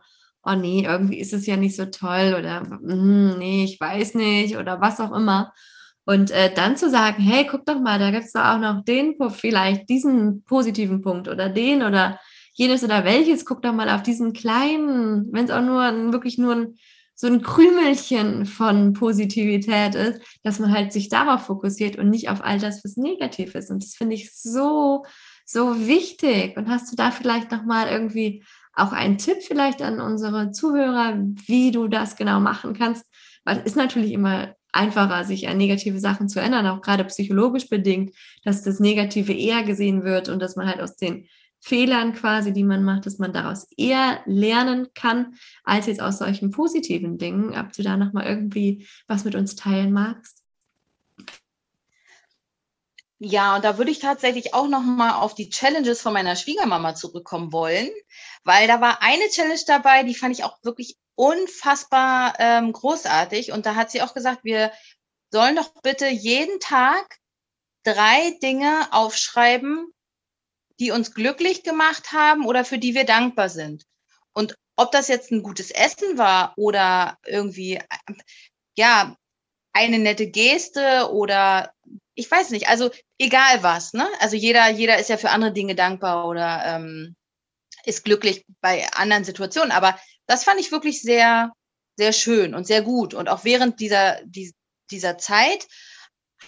oh 0.44 0.55
nee, 0.55 0.85
irgendwie 0.85 1.18
ist 1.20 1.33
es 1.33 1.46
ja 1.46 1.57
nicht 1.57 1.76
so 1.76 1.87
toll 1.87 2.37
oder 2.38 2.62
hm, 2.62 3.38
nee, 3.38 3.64
ich 3.64 3.81
weiß 3.81 4.14
nicht 4.14 4.57
oder 4.57 4.81
was 4.81 5.00
auch 5.00 5.12
immer. 5.12 5.52
Und 6.05 6.33
äh, 6.33 6.52
dann 6.52 6.76
zu 6.76 6.90
sagen, 6.90 7.22
hey, 7.22 7.46
guck 7.48 7.64
doch 7.64 7.81
mal, 7.81 7.98
da 7.98 8.11
gibt 8.11 8.24
es 8.24 8.33
da 8.33 8.55
auch 8.55 8.59
noch 8.59 8.85
den, 8.85 9.14
vielleicht 9.31 9.88
diesen 9.88 10.42
positiven 10.42 11.00
Punkt 11.00 11.28
oder 11.28 11.48
den 11.48 11.83
oder 11.83 12.18
jenes 12.55 12.83
oder 12.83 13.05
welches, 13.05 13.44
guck 13.44 13.62
doch 13.62 13.72
mal 13.72 13.88
auf 13.88 14.02
diesen 14.02 14.33
kleinen, 14.33 15.33
wenn 15.33 15.44
es 15.44 15.50
auch 15.50 15.62
nur 15.62 15.83
ein, 15.83 16.12
wirklich 16.12 16.38
nur 16.38 16.55
ein, 16.55 16.76
so 17.14 17.28
ein 17.28 17.42
Krümelchen 17.42 18.46
von 18.46 18.94
Positivität 18.94 19.94
ist, 19.94 20.20
dass 20.42 20.59
man 20.59 20.72
halt 20.72 20.92
sich 20.92 21.09
darauf 21.09 21.46
fokussiert 21.46 21.96
und 21.96 22.11
nicht 22.11 22.28
auf 22.28 22.42
all 22.42 22.59
das, 22.59 22.85
was 22.85 22.96
negativ 22.96 23.55
ist. 23.55 23.70
Und 23.70 23.85
das 23.85 23.94
finde 23.94 24.16
ich 24.16 24.35
so, 24.35 25.05
so 25.44 25.87
wichtig. 25.87 26.57
Und 26.57 26.68
hast 26.68 26.90
du 26.90 26.96
da 26.96 27.12
vielleicht 27.12 27.52
nochmal 27.52 27.88
irgendwie 27.88 28.42
auch 28.74 28.92
ein 28.92 29.18
Tipp 29.18 29.38
vielleicht 29.42 29.82
an 29.82 30.00
unsere 30.00 30.50
Zuhörer, 30.52 31.18
wie 31.46 31.70
du 31.70 31.88
das 31.88 32.16
genau 32.16 32.40
machen 32.40 32.74
kannst. 32.74 33.06
Weil 33.44 33.58
es 33.58 33.64
ist 33.64 33.76
natürlich 33.76 34.12
immer 34.12 34.54
einfacher, 34.72 35.24
sich 35.24 35.48
an 35.48 35.58
negative 35.58 36.00
Sachen 36.00 36.28
zu 36.28 36.40
ändern, 36.40 36.66
auch 36.66 36.80
gerade 36.80 37.04
psychologisch 37.04 37.68
bedingt, 37.68 38.14
dass 38.44 38.62
das 38.62 38.80
Negative 38.80 39.32
eher 39.32 39.62
gesehen 39.64 40.04
wird 40.04 40.28
und 40.28 40.40
dass 40.40 40.56
man 40.56 40.66
halt 40.66 40.80
aus 40.80 40.96
den 40.96 41.28
Fehlern 41.61 42.12
quasi, 42.12 42.52
die 42.52 42.64
man 42.64 42.82
macht, 42.82 43.06
dass 43.06 43.18
man 43.18 43.32
daraus 43.32 43.68
eher 43.76 44.20
lernen 44.26 44.88
kann, 44.94 45.35
als 45.62 45.87
jetzt 45.87 46.00
aus 46.00 46.18
solchen 46.18 46.50
positiven 46.50 47.18
Dingen. 47.18 47.56
Ob 47.56 47.72
du 47.72 47.82
da 47.82 47.96
nochmal 47.96 48.26
irgendwie 48.26 48.88
was 49.06 49.24
mit 49.24 49.37
uns 49.37 49.54
teilen 49.54 49.92
magst? 49.92 50.41
Ja, 53.24 53.54
und 53.54 53.64
da 53.64 53.78
würde 53.78 53.92
ich 53.92 54.00
tatsächlich 54.00 54.52
auch 54.52 54.66
noch 54.66 54.82
mal 54.82 55.20
auf 55.20 55.37
die 55.37 55.48
Challenges 55.48 56.02
von 56.02 56.12
meiner 56.12 56.35
Schwiegermama 56.35 56.96
zurückkommen 56.96 57.52
wollen, 57.52 57.88
weil 58.42 58.66
da 58.66 58.80
war 58.80 59.00
eine 59.00 59.28
Challenge 59.28 59.61
dabei, 59.64 60.02
die 60.02 60.16
fand 60.16 60.37
ich 60.37 60.42
auch 60.42 60.58
wirklich 60.64 60.96
unfassbar 61.14 62.35
ähm, 62.40 62.72
großartig. 62.72 63.52
Und 63.52 63.64
da 63.64 63.76
hat 63.76 63.92
sie 63.92 64.02
auch 64.02 64.12
gesagt, 64.12 64.42
wir 64.42 64.72
sollen 65.30 65.54
doch 65.54 65.72
bitte 65.82 66.08
jeden 66.08 66.58
Tag 66.58 67.20
drei 67.85 68.37
Dinge 68.42 68.88
aufschreiben, 68.92 69.92
die 70.80 70.90
uns 70.90 71.14
glücklich 71.14 71.62
gemacht 71.62 72.11
haben 72.11 72.44
oder 72.44 72.64
für 72.64 72.78
die 72.78 72.96
wir 72.96 73.04
dankbar 73.04 73.50
sind. 73.50 73.85
Und 74.32 74.56
ob 74.74 74.90
das 74.90 75.06
jetzt 75.06 75.30
ein 75.30 75.44
gutes 75.44 75.70
Essen 75.70 76.18
war 76.18 76.54
oder 76.56 77.18
irgendwie, 77.24 77.78
ja, 78.76 79.16
eine 79.72 80.00
nette 80.00 80.26
Geste 80.26 81.12
oder 81.12 81.72
ich 82.14 82.31
weiß 82.31 82.51
nicht, 82.51 82.68
also 82.68 82.90
egal 83.18 83.62
was, 83.62 83.92
ne? 83.92 84.07
Also 84.20 84.37
jeder, 84.37 84.68
jeder 84.70 84.98
ist 84.98 85.09
ja 85.09 85.16
für 85.16 85.31
andere 85.31 85.53
Dinge 85.53 85.75
dankbar 85.75 86.29
oder 86.29 86.62
ähm, 86.66 87.16
ist 87.85 88.05
glücklich 88.05 88.44
bei 88.61 88.87
anderen 88.92 89.25
Situationen. 89.25 89.72
Aber 89.72 89.98
das 90.27 90.44
fand 90.44 90.61
ich 90.61 90.72
wirklich 90.72 91.03
sehr, 91.03 91.53
sehr 91.96 92.12
schön 92.12 92.55
und 92.55 92.66
sehr 92.66 92.83
gut. 92.83 93.14
Und 93.14 93.29
auch 93.29 93.44
während 93.44 93.81
dieser, 93.81 94.20
die, 94.25 94.55
dieser 94.90 95.18
Zeit 95.18 95.66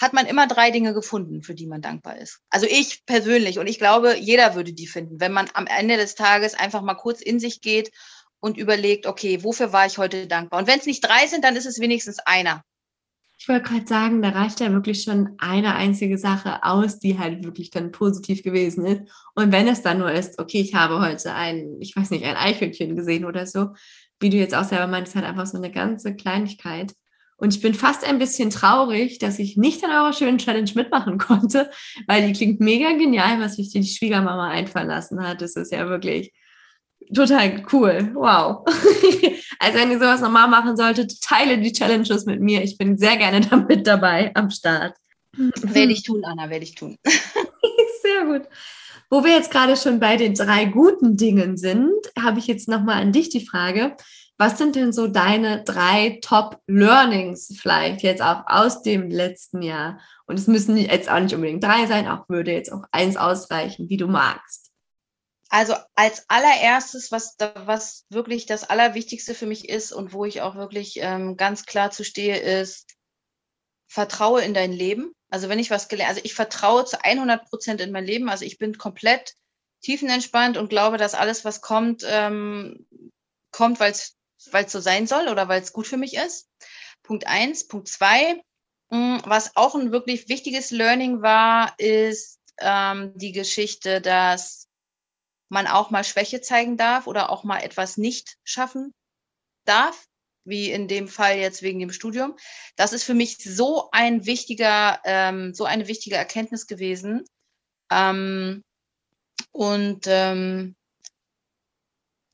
hat 0.00 0.12
man 0.12 0.26
immer 0.26 0.46
drei 0.46 0.70
Dinge 0.70 0.92
gefunden, 0.92 1.42
für 1.42 1.54
die 1.54 1.66
man 1.66 1.80
dankbar 1.80 2.18
ist. 2.18 2.40
Also 2.50 2.66
ich 2.66 3.06
persönlich 3.06 3.58
und 3.58 3.66
ich 3.66 3.78
glaube, 3.78 4.16
jeder 4.16 4.54
würde 4.54 4.72
die 4.72 4.88
finden, 4.88 5.20
wenn 5.20 5.32
man 5.32 5.48
am 5.54 5.66
Ende 5.66 5.96
des 5.96 6.14
Tages 6.14 6.54
einfach 6.54 6.82
mal 6.82 6.94
kurz 6.94 7.20
in 7.20 7.38
sich 7.38 7.60
geht 7.60 7.92
und 8.40 8.58
überlegt, 8.58 9.06
okay, 9.06 9.42
wofür 9.44 9.72
war 9.72 9.86
ich 9.86 9.98
heute 9.98 10.26
dankbar? 10.26 10.58
Und 10.58 10.66
wenn 10.66 10.80
es 10.80 10.86
nicht 10.86 11.04
drei 11.04 11.26
sind, 11.26 11.44
dann 11.44 11.56
ist 11.56 11.66
es 11.66 11.78
wenigstens 11.78 12.18
einer. 12.18 12.64
Ich 13.36 13.48
wollte 13.48 13.68
gerade 13.68 13.86
sagen, 13.86 14.22
da 14.22 14.30
reicht 14.30 14.60
ja 14.60 14.72
wirklich 14.72 15.02
schon 15.02 15.30
eine 15.38 15.74
einzige 15.74 16.18
Sache 16.18 16.62
aus, 16.62 16.98
die 16.98 17.18
halt 17.18 17.44
wirklich 17.44 17.70
dann 17.70 17.92
positiv 17.92 18.42
gewesen 18.42 18.86
ist. 18.86 19.02
Und 19.34 19.52
wenn 19.52 19.68
es 19.68 19.82
dann 19.82 19.98
nur 19.98 20.10
ist, 20.12 20.38
okay, 20.38 20.60
ich 20.60 20.74
habe 20.74 21.00
heute 21.00 21.34
ein, 21.34 21.76
ich 21.80 21.94
weiß 21.94 22.10
nicht, 22.10 22.24
ein 22.24 22.36
Eichhörnchen 22.36 22.96
gesehen 22.96 23.24
oder 23.24 23.46
so, 23.46 23.70
wie 24.20 24.30
du 24.30 24.36
jetzt 24.36 24.54
auch 24.54 24.64
selber 24.64 24.86
meinst, 24.86 25.14
halt 25.14 25.26
einfach 25.26 25.46
so 25.46 25.58
eine 25.58 25.70
ganze 25.70 26.14
Kleinigkeit. 26.14 26.94
Und 27.36 27.54
ich 27.54 27.60
bin 27.60 27.74
fast 27.74 28.04
ein 28.08 28.18
bisschen 28.18 28.50
traurig, 28.50 29.18
dass 29.18 29.38
ich 29.38 29.56
nicht 29.56 29.84
an 29.84 29.90
eurer 29.90 30.12
schönen 30.12 30.38
Challenge 30.38 30.70
mitmachen 30.74 31.18
konnte, 31.18 31.70
weil 32.06 32.26
die 32.26 32.32
klingt 32.32 32.60
mega 32.60 32.92
genial, 32.92 33.40
was 33.40 33.56
sich 33.56 33.70
die 33.70 33.84
Schwiegermama 33.84 34.48
einfallen 34.48 34.88
lassen 34.88 35.22
hat. 35.26 35.42
Das 35.42 35.56
ist 35.56 35.72
ja 35.72 35.88
wirklich 35.88 36.32
total 37.12 37.62
cool. 37.72 38.10
Wow. 38.14 38.64
also 39.58 39.78
wenn 39.78 39.90
ihr 39.90 39.98
sowas 39.98 40.20
nochmal 40.20 40.48
machen 40.48 40.76
solltet, 40.76 41.20
teile 41.20 41.58
die 41.58 41.72
Challenges 41.72 42.26
mit 42.26 42.40
mir. 42.40 42.62
Ich 42.62 42.78
bin 42.78 42.96
sehr 42.96 43.16
gerne 43.16 43.40
damit 43.50 43.86
dabei 43.86 44.30
am 44.34 44.50
Start. 44.50 44.94
Werde 45.36 45.92
ich 45.92 46.04
tun, 46.04 46.24
Anna, 46.24 46.48
werde 46.48 46.64
ich 46.64 46.74
tun. 46.74 46.96
sehr 48.02 48.24
gut. 48.26 48.42
Wo 49.10 49.24
wir 49.24 49.32
jetzt 49.32 49.50
gerade 49.50 49.76
schon 49.76 50.00
bei 50.00 50.16
den 50.16 50.34
drei 50.34 50.64
guten 50.64 51.16
Dingen 51.16 51.56
sind, 51.56 51.92
habe 52.18 52.38
ich 52.38 52.46
jetzt 52.46 52.68
nochmal 52.68 53.02
an 53.02 53.12
dich 53.12 53.28
die 53.28 53.46
Frage. 53.46 53.96
Was 54.38 54.58
sind 54.58 54.74
denn 54.74 54.92
so 54.92 55.06
deine 55.06 55.62
drei 55.62 56.18
Top-Learnings 56.20 57.56
vielleicht 57.60 58.02
jetzt 58.02 58.22
auch 58.22 58.42
aus 58.46 58.82
dem 58.82 59.08
letzten 59.08 59.62
Jahr? 59.62 60.00
Und 60.26 60.38
es 60.38 60.48
müssen 60.48 60.76
jetzt 60.76 61.08
auch 61.08 61.20
nicht 61.20 61.34
unbedingt 61.34 61.62
drei 61.62 61.86
sein, 61.86 62.08
auch 62.08 62.28
würde 62.28 62.52
jetzt 62.52 62.72
auch 62.72 62.82
eins 62.90 63.16
ausreichen, 63.16 63.88
wie 63.88 63.96
du 63.96 64.08
magst. 64.08 64.73
Also 65.54 65.76
als 65.94 66.24
allererstes, 66.26 67.12
was, 67.12 67.36
was 67.38 68.06
wirklich 68.08 68.46
das 68.46 68.64
Allerwichtigste 68.64 69.36
für 69.36 69.46
mich 69.46 69.68
ist 69.68 69.92
und 69.92 70.12
wo 70.12 70.24
ich 70.24 70.40
auch 70.40 70.56
wirklich 70.56 70.96
ähm, 70.96 71.36
ganz 71.36 71.64
klar 71.64 71.92
zu 71.92 72.02
stehe, 72.02 72.36
ist, 72.36 72.96
vertraue 73.86 74.42
in 74.42 74.52
dein 74.52 74.72
Leben. 74.72 75.12
Also 75.30 75.48
wenn 75.48 75.60
ich 75.60 75.70
was 75.70 75.86
gelernt, 75.86 76.10
also 76.10 76.22
ich 76.24 76.34
vertraue 76.34 76.84
zu 76.86 77.04
100 77.04 77.48
Prozent 77.48 77.80
in 77.80 77.92
mein 77.92 78.04
Leben. 78.04 78.28
Also 78.28 78.44
ich 78.44 78.58
bin 78.58 78.78
komplett 78.78 79.34
tiefenentspannt 79.80 80.56
und 80.56 80.70
glaube, 80.70 80.96
dass 80.96 81.14
alles, 81.14 81.44
was 81.44 81.60
kommt, 81.60 82.02
ähm, 82.04 82.88
kommt, 83.52 83.78
weil 83.78 83.92
es 83.92 84.16
so 84.66 84.80
sein 84.80 85.06
soll 85.06 85.28
oder 85.28 85.46
weil 85.46 85.62
es 85.62 85.72
gut 85.72 85.86
für 85.86 85.98
mich 85.98 86.16
ist. 86.16 86.48
Punkt 87.04 87.28
eins. 87.28 87.68
Punkt 87.68 87.86
zwei, 87.86 88.42
hm, 88.90 89.22
was 89.24 89.54
auch 89.54 89.76
ein 89.76 89.92
wirklich 89.92 90.28
wichtiges 90.28 90.72
Learning 90.72 91.22
war, 91.22 91.74
ist 91.78 92.40
ähm, 92.58 93.12
die 93.14 93.30
Geschichte, 93.30 94.00
dass 94.00 94.63
man 95.48 95.66
auch 95.66 95.90
mal 95.90 96.04
Schwäche 96.04 96.40
zeigen 96.40 96.76
darf 96.76 97.06
oder 97.06 97.30
auch 97.30 97.44
mal 97.44 97.60
etwas 97.60 97.96
nicht 97.96 98.36
schaffen 98.44 98.92
darf, 99.64 100.06
wie 100.44 100.70
in 100.70 100.88
dem 100.88 101.08
Fall 101.08 101.38
jetzt 101.38 101.62
wegen 101.62 101.78
dem 101.78 101.92
Studium. 101.92 102.36
Das 102.76 102.92
ist 102.92 103.04
für 103.04 103.14
mich 103.14 103.38
so 103.38 103.88
ein 103.92 104.26
wichtiger, 104.26 105.00
ähm, 105.04 105.54
so 105.54 105.64
eine 105.64 105.88
wichtige 105.88 106.16
Erkenntnis 106.16 106.66
gewesen. 106.66 107.24
Ähm, 107.90 108.62
und 109.52 110.06
ähm, 110.06 110.76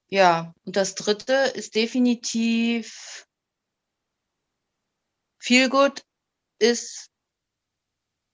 ja, 0.08 0.54
und 0.64 0.76
das 0.76 0.94
dritte 0.96 1.34
ist 1.54 1.74
definitiv 1.74 3.26
viel 5.38 5.68
gut 5.68 6.02
ist 6.58 7.10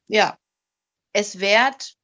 ja 0.08 0.38
es 1.12 1.40
wert, 1.40 1.95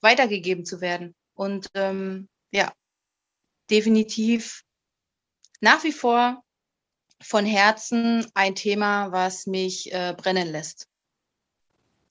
weitergegeben 0.00 0.64
zu 0.64 0.80
werden. 0.80 1.14
Und 1.34 1.68
ähm, 1.74 2.28
ja, 2.50 2.72
definitiv 3.70 4.62
nach 5.60 5.84
wie 5.84 5.92
vor 5.92 6.42
von 7.20 7.44
Herzen 7.44 8.26
ein 8.34 8.54
Thema, 8.54 9.10
was 9.12 9.46
mich 9.46 9.92
äh, 9.92 10.14
brennen 10.16 10.48
lässt. 10.48 10.86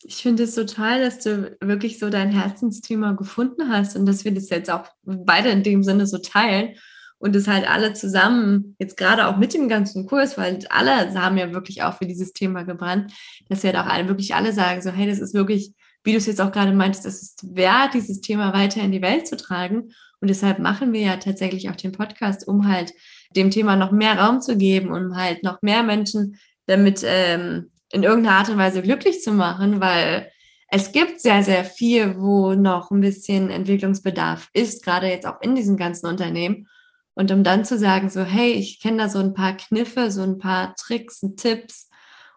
Ich 0.03 0.17
finde 0.17 0.43
es 0.43 0.55
so 0.55 0.63
toll, 0.63 0.99
dass 0.99 1.19
du 1.19 1.57
wirklich 1.59 1.97
so 1.97 2.09
dein 2.09 2.31
Herzensthema 2.31 3.13
gefunden 3.13 3.69
hast 3.69 3.95
und 3.95 4.05
dass 4.05 4.25
wir 4.25 4.33
das 4.33 4.49
jetzt 4.49 4.69
auch 4.69 4.87
beide 5.03 5.49
in 5.49 5.63
dem 5.63 5.83
Sinne 5.83 6.05
so 6.05 6.19
teilen 6.19 6.75
und 7.19 7.35
es 7.35 7.47
halt 7.47 7.67
alle 7.67 7.93
zusammen, 7.93 8.75
jetzt 8.79 8.95
gerade 8.95 9.27
auch 9.27 9.37
mit 9.37 9.53
dem 9.53 9.67
ganzen 9.67 10.05
Kurs, 10.05 10.37
weil 10.37 10.59
alle 10.69 11.13
haben 11.19 11.37
ja 11.37 11.51
wirklich 11.51 11.81
auch 11.81 11.97
für 11.97 12.05
dieses 12.05 12.33
Thema 12.33 12.63
gebrannt, 12.63 13.11
dass 13.49 13.63
ja 13.63 13.73
halt 13.73 13.83
auch 13.83 13.91
alle, 13.91 14.07
wirklich 14.07 14.35
alle 14.35 14.53
sagen, 14.53 14.81
so, 14.81 14.91
hey, 14.91 15.07
das 15.07 15.19
ist 15.19 15.33
wirklich, 15.33 15.73
wie 16.03 16.11
du 16.11 16.17
es 16.17 16.25
jetzt 16.25 16.41
auch 16.41 16.51
gerade 16.51 16.73
meintest, 16.73 17.05
das 17.05 17.21
ist 17.21 17.55
wert, 17.55 17.93
dieses 17.93 18.21
Thema 18.21 18.53
weiter 18.53 18.81
in 18.81 18.91
die 18.91 19.01
Welt 19.01 19.27
zu 19.27 19.37
tragen. 19.37 19.91
Und 20.19 20.29
deshalb 20.29 20.59
machen 20.59 20.93
wir 20.93 21.01
ja 21.01 21.17
tatsächlich 21.17 21.69
auch 21.69 21.75
den 21.75 21.91
Podcast, 21.91 22.47
um 22.47 22.67
halt 22.67 22.93
dem 23.35 23.51
Thema 23.51 23.75
noch 23.75 23.91
mehr 23.91 24.17
Raum 24.17 24.41
zu 24.41 24.57
geben, 24.57 24.91
um 24.91 25.15
halt 25.15 25.43
noch 25.43 25.61
mehr 25.61 25.83
Menschen 25.83 26.39
damit 26.65 27.03
ähm, 27.05 27.71
in 27.91 28.03
irgendeiner 28.03 28.37
Art 28.37 28.49
und 28.49 28.57
Weise 28.57 28.81
glücklich 28.81 29.21
zu 29.21 29.31
machen, 29.31 29.79
weil 29.79 30.31
es 30.69 30.91
gibt 30.91 31.21
sehr, 31.21 31.43
sehr 31.43 31.63
viel, 31.63 32.17
wo 32.19 32.53
noch 32.53 32.91
ein 32.91 32.99
bisschen 32.99 33.49
Entwicklungsbedarf 33.49 34.49
ist, 34.53 34.83
gerade 34.83 35.07
jetzt 35.07 35.25
auch 35.25 35.41
in 35.41 35.55
diesen 35.55 35.77
ganzen 35.77 36.07
Unternehmen. 36.07 36.67
Und 37.13 37.31
um 37.31 37.43
dann 37.43 37.65
zu 37.65 37.77
sagen, 37.77 38.09
so, 38.09 38.23
hey, 38.23 38.51
ich 38.51 38.81
kenne 38.81 38.97
da 38.97 39.09
so 39.09 39.19
ein 39.19 39.33
paar 39.33 39.55
Kniffe, 39.55 40.11
so 40.11 40.21
ein 40.21 40.37
paar 40.37 40.75
Tricks 40.75 41.23
und 41.23 41.37
Tipps 41.37 41.89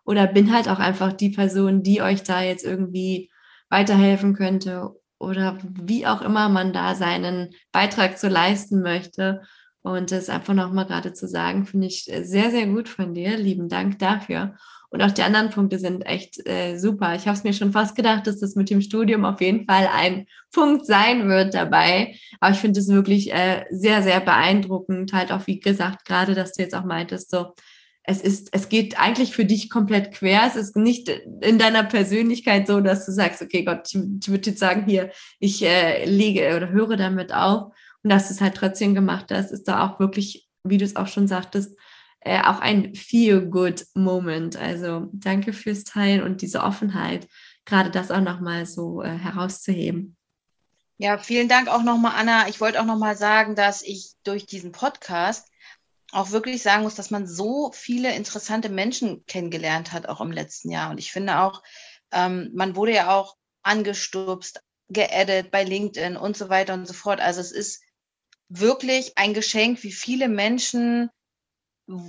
oder 0.05 0.27
bin 0.27 0.53
halt 0.53 0.69
auch 0.69 0.79
einfach 0.79 1.13
die 1.13 1.31
Person, 1.31 1.83
die 1.83 2.03
euch 2.03 2.23
da 2.23 2.43
jetzt 2.43 2.65
irgendwie 2.65 3.30
weiterhelfen 3.71 4.35
könnte 4.35 4.91
oder 5.19 5.59
wie 5.63 6.07
auch 6.07 6.23
immer 6.23 6.49
man 6.49 6.73
da 6.73 6.95
seinen 6.95 7.55
Beitrag 7.73 8.19
zu 8.19 8.29
leisten 8.29 8.83
möchte. 8.83 9.43
Und 9.83 10.11
das 10.13 10.29
einfach 10.29 10.53
nochmal 10.53 10.87
gerade 10.87 11.15
zu 11.15 11.27
sagen, 11.27 11.65
finde 11.65 11.87
ich 11.87 12.05
sehr, 12.05 12.51
sehr 12.51 12.67
gut 12.67 12.89
von 12.89 13.15
dir. 13.15 13.39
Lieben 13.39 13.69
Dank 13.69 13.99
dafür. 13.99 14.57
Und 14.91 15.03
auch 15.03 15.13
die 15.13 15.23
anderen 15.23 15.51
Punkte 15.51 15.79
sind 15.79 16.03
echt 16.03 16.47
äh, 16.47 16.77
super. 16.77 17.15
Ich 17.15 17.27
habe 17.27 17.37
es 17.37 17.45
mir 17.45 17.53
schon 17.53 17.73
fast 17.73 17.95
gedacht, 17.95 18.27
dass 18.27 18.41
das 18.41 18.57
mit 18.57 18.69
dem 18.71 18.81
Studium 18.81 19.25
auf 19.25 19.41
jeden 19.41 19.65
Fall 19.67 19.89
ein 19.91 20.27
Punkt 20.53 20.85
sein 20.85 21.29
wird 21.29 21.55
dabei. 21.55 22.17
Aber 22.41 22.53
ich 22.53 22.59
finde 22.59 22.81
es 22.81 22.89
wirklich 22.89 23.33
äh, 23.33 23.65
sehr, 23.71 24.03
sehr 24.03 24.21
beeindruckend. 24.21 25.13
Halt 25.13 25.33
auch, 25.33 25.47
wie 25.47 25.61
gesagt, 25.61 26.05
gerade, 26.05 26.35
dass 26.35 26.53
du 26.53 26.63
jetzt 26.63 26.75
auch 26.75 26.85
meintest, 26.85 27.31
so, 27.31 27.55
es 28.03 28.21
ist, 28.21 28.49
es 28.53 28.69
geht 28.69 28.99
eigentlich 28.99 29.35
für 29.35 29.45
dich 29.45 29.71
komplett 29.71 30.13
quer. 30.13 30.43
Es 30.47 30.57
ist 30.57 30.77
nicht 30.77 31.09
in 31.09 31.59
deiner 31.59 31.85
Persönlichkeit 31.85 32.67
so, 32.67 32.81
dass 32.81 33.07
du 33.07 33.13
sagst, 33.13 33.43
okay, 33.43 33.65
Gott, 33.65 33.89
ich, 33.89 34.01
ich 34.21 34.29
würde 34.29 34.51
jetzt 34.51 34.61
sagen, 34.61 34.85
hier, 34.87 35.11
ich 35.39 35.63
äh, 35.63 36.05
lege 36.07 36.57
oder 36.57 36.71
höre 36.71 36.97
damit 36.97 37.33
auf. 37.33 37.73
Und 38.03 38.11
dass 38.11 38.29
du 38.29 38.35
es 38.35 38.41
halt 38.41 38.55
trotzdem 38.55 38.95
gemacht 38.95 39.27
hast, 39.31 39.51
ist 39.51 39.69
da 39.69 39.87
auch 39.87 40.01
wirklich, 40.01 40.49
wie 40.65 40.79
du 40.79 40.85
es 40.85 40.97
auch 40.97 41.09
schon 41.09 41.29
sagtest, 41.29 41.77
äh, 42.21 42.41
auch 42.41 42.61
ein 42.61 42.95
Feel-Good-Moment. 42.95 44.57
Also 44.57 45.09
danke 45.13 45.53
fürs 45.53 45.85
Teilen 45.85 46.23
und 46.23 46.43
diese 46.43 46.63
Offenheit, 46.63 47.29
gerade 47.65 47.91
das 47.91 48.11
auch 48.11 48.21
nochmal 48.21 48.67
so 48.67 49.03
äh, 49.03 49.11
herauszuheben. 49.11 50.17
Ja, 50.97 51.17
vielen 51.17 51.49
Dank 51.49 51.69
auch 51.69 51.83
nochmal, 51.83 52.13
Anna. 52.17 52.49
Ich 52.49 52.61
wollte 52.61 52.81
auch 52.81 52.85
nochmal 52.85 53.17
sagen, 53.17 53.55
dass 53.55 53.83
ich 53.83 54.13
durch 54.23 54.47
diesen 54.47 54.73
Podcast 54.73 55.50
auch 56.13 56.31
wirklich 56.31 56.63
sagen 56.63 56.83
muss, 56.83 56.95
dass 56.95 57.11
man 57.11 57.27
so 57.27 57.71
viele 57.73 58.15
interessante 58.15 58.69
Menschen 58.69 59.25
kennengelernt 59.27 59.93
hat, 59.93 60.09
auch 60.09 60.21
im 60.21 60.33
letzten 60.33 60.71
Jahr. 60.71 60.91
Und 60.91 60.99
ich 60.99 61.13
finde 61.13 61.41
auch, 61.41 61.63
ähm, 62.13 62.51
man 62.55 62.77
wurde 62.77 62.95
ja 62.95 63.15
auch 63.15 63.37
angestupst, 63.63 64.63
geedit 64.89 65.51
bei 65.51 65.63
LinkedIn 65.63 66.17
und 66.17 66.37
so 66.37 66.49
weiter 66.49 66.75
und 66.75 66.87
so 66.87 66.95
fort. 66.95 67.21
Also 67.21 67.41
es 67.41 67.53
ist 67.53 67.83
wirklich 68.49 69.17
ein 69.17 69.35
Geschenk, 69.35 69.83
wie 69.85 69.93
viele 69.93 70.29
Menschen 70.29 71.11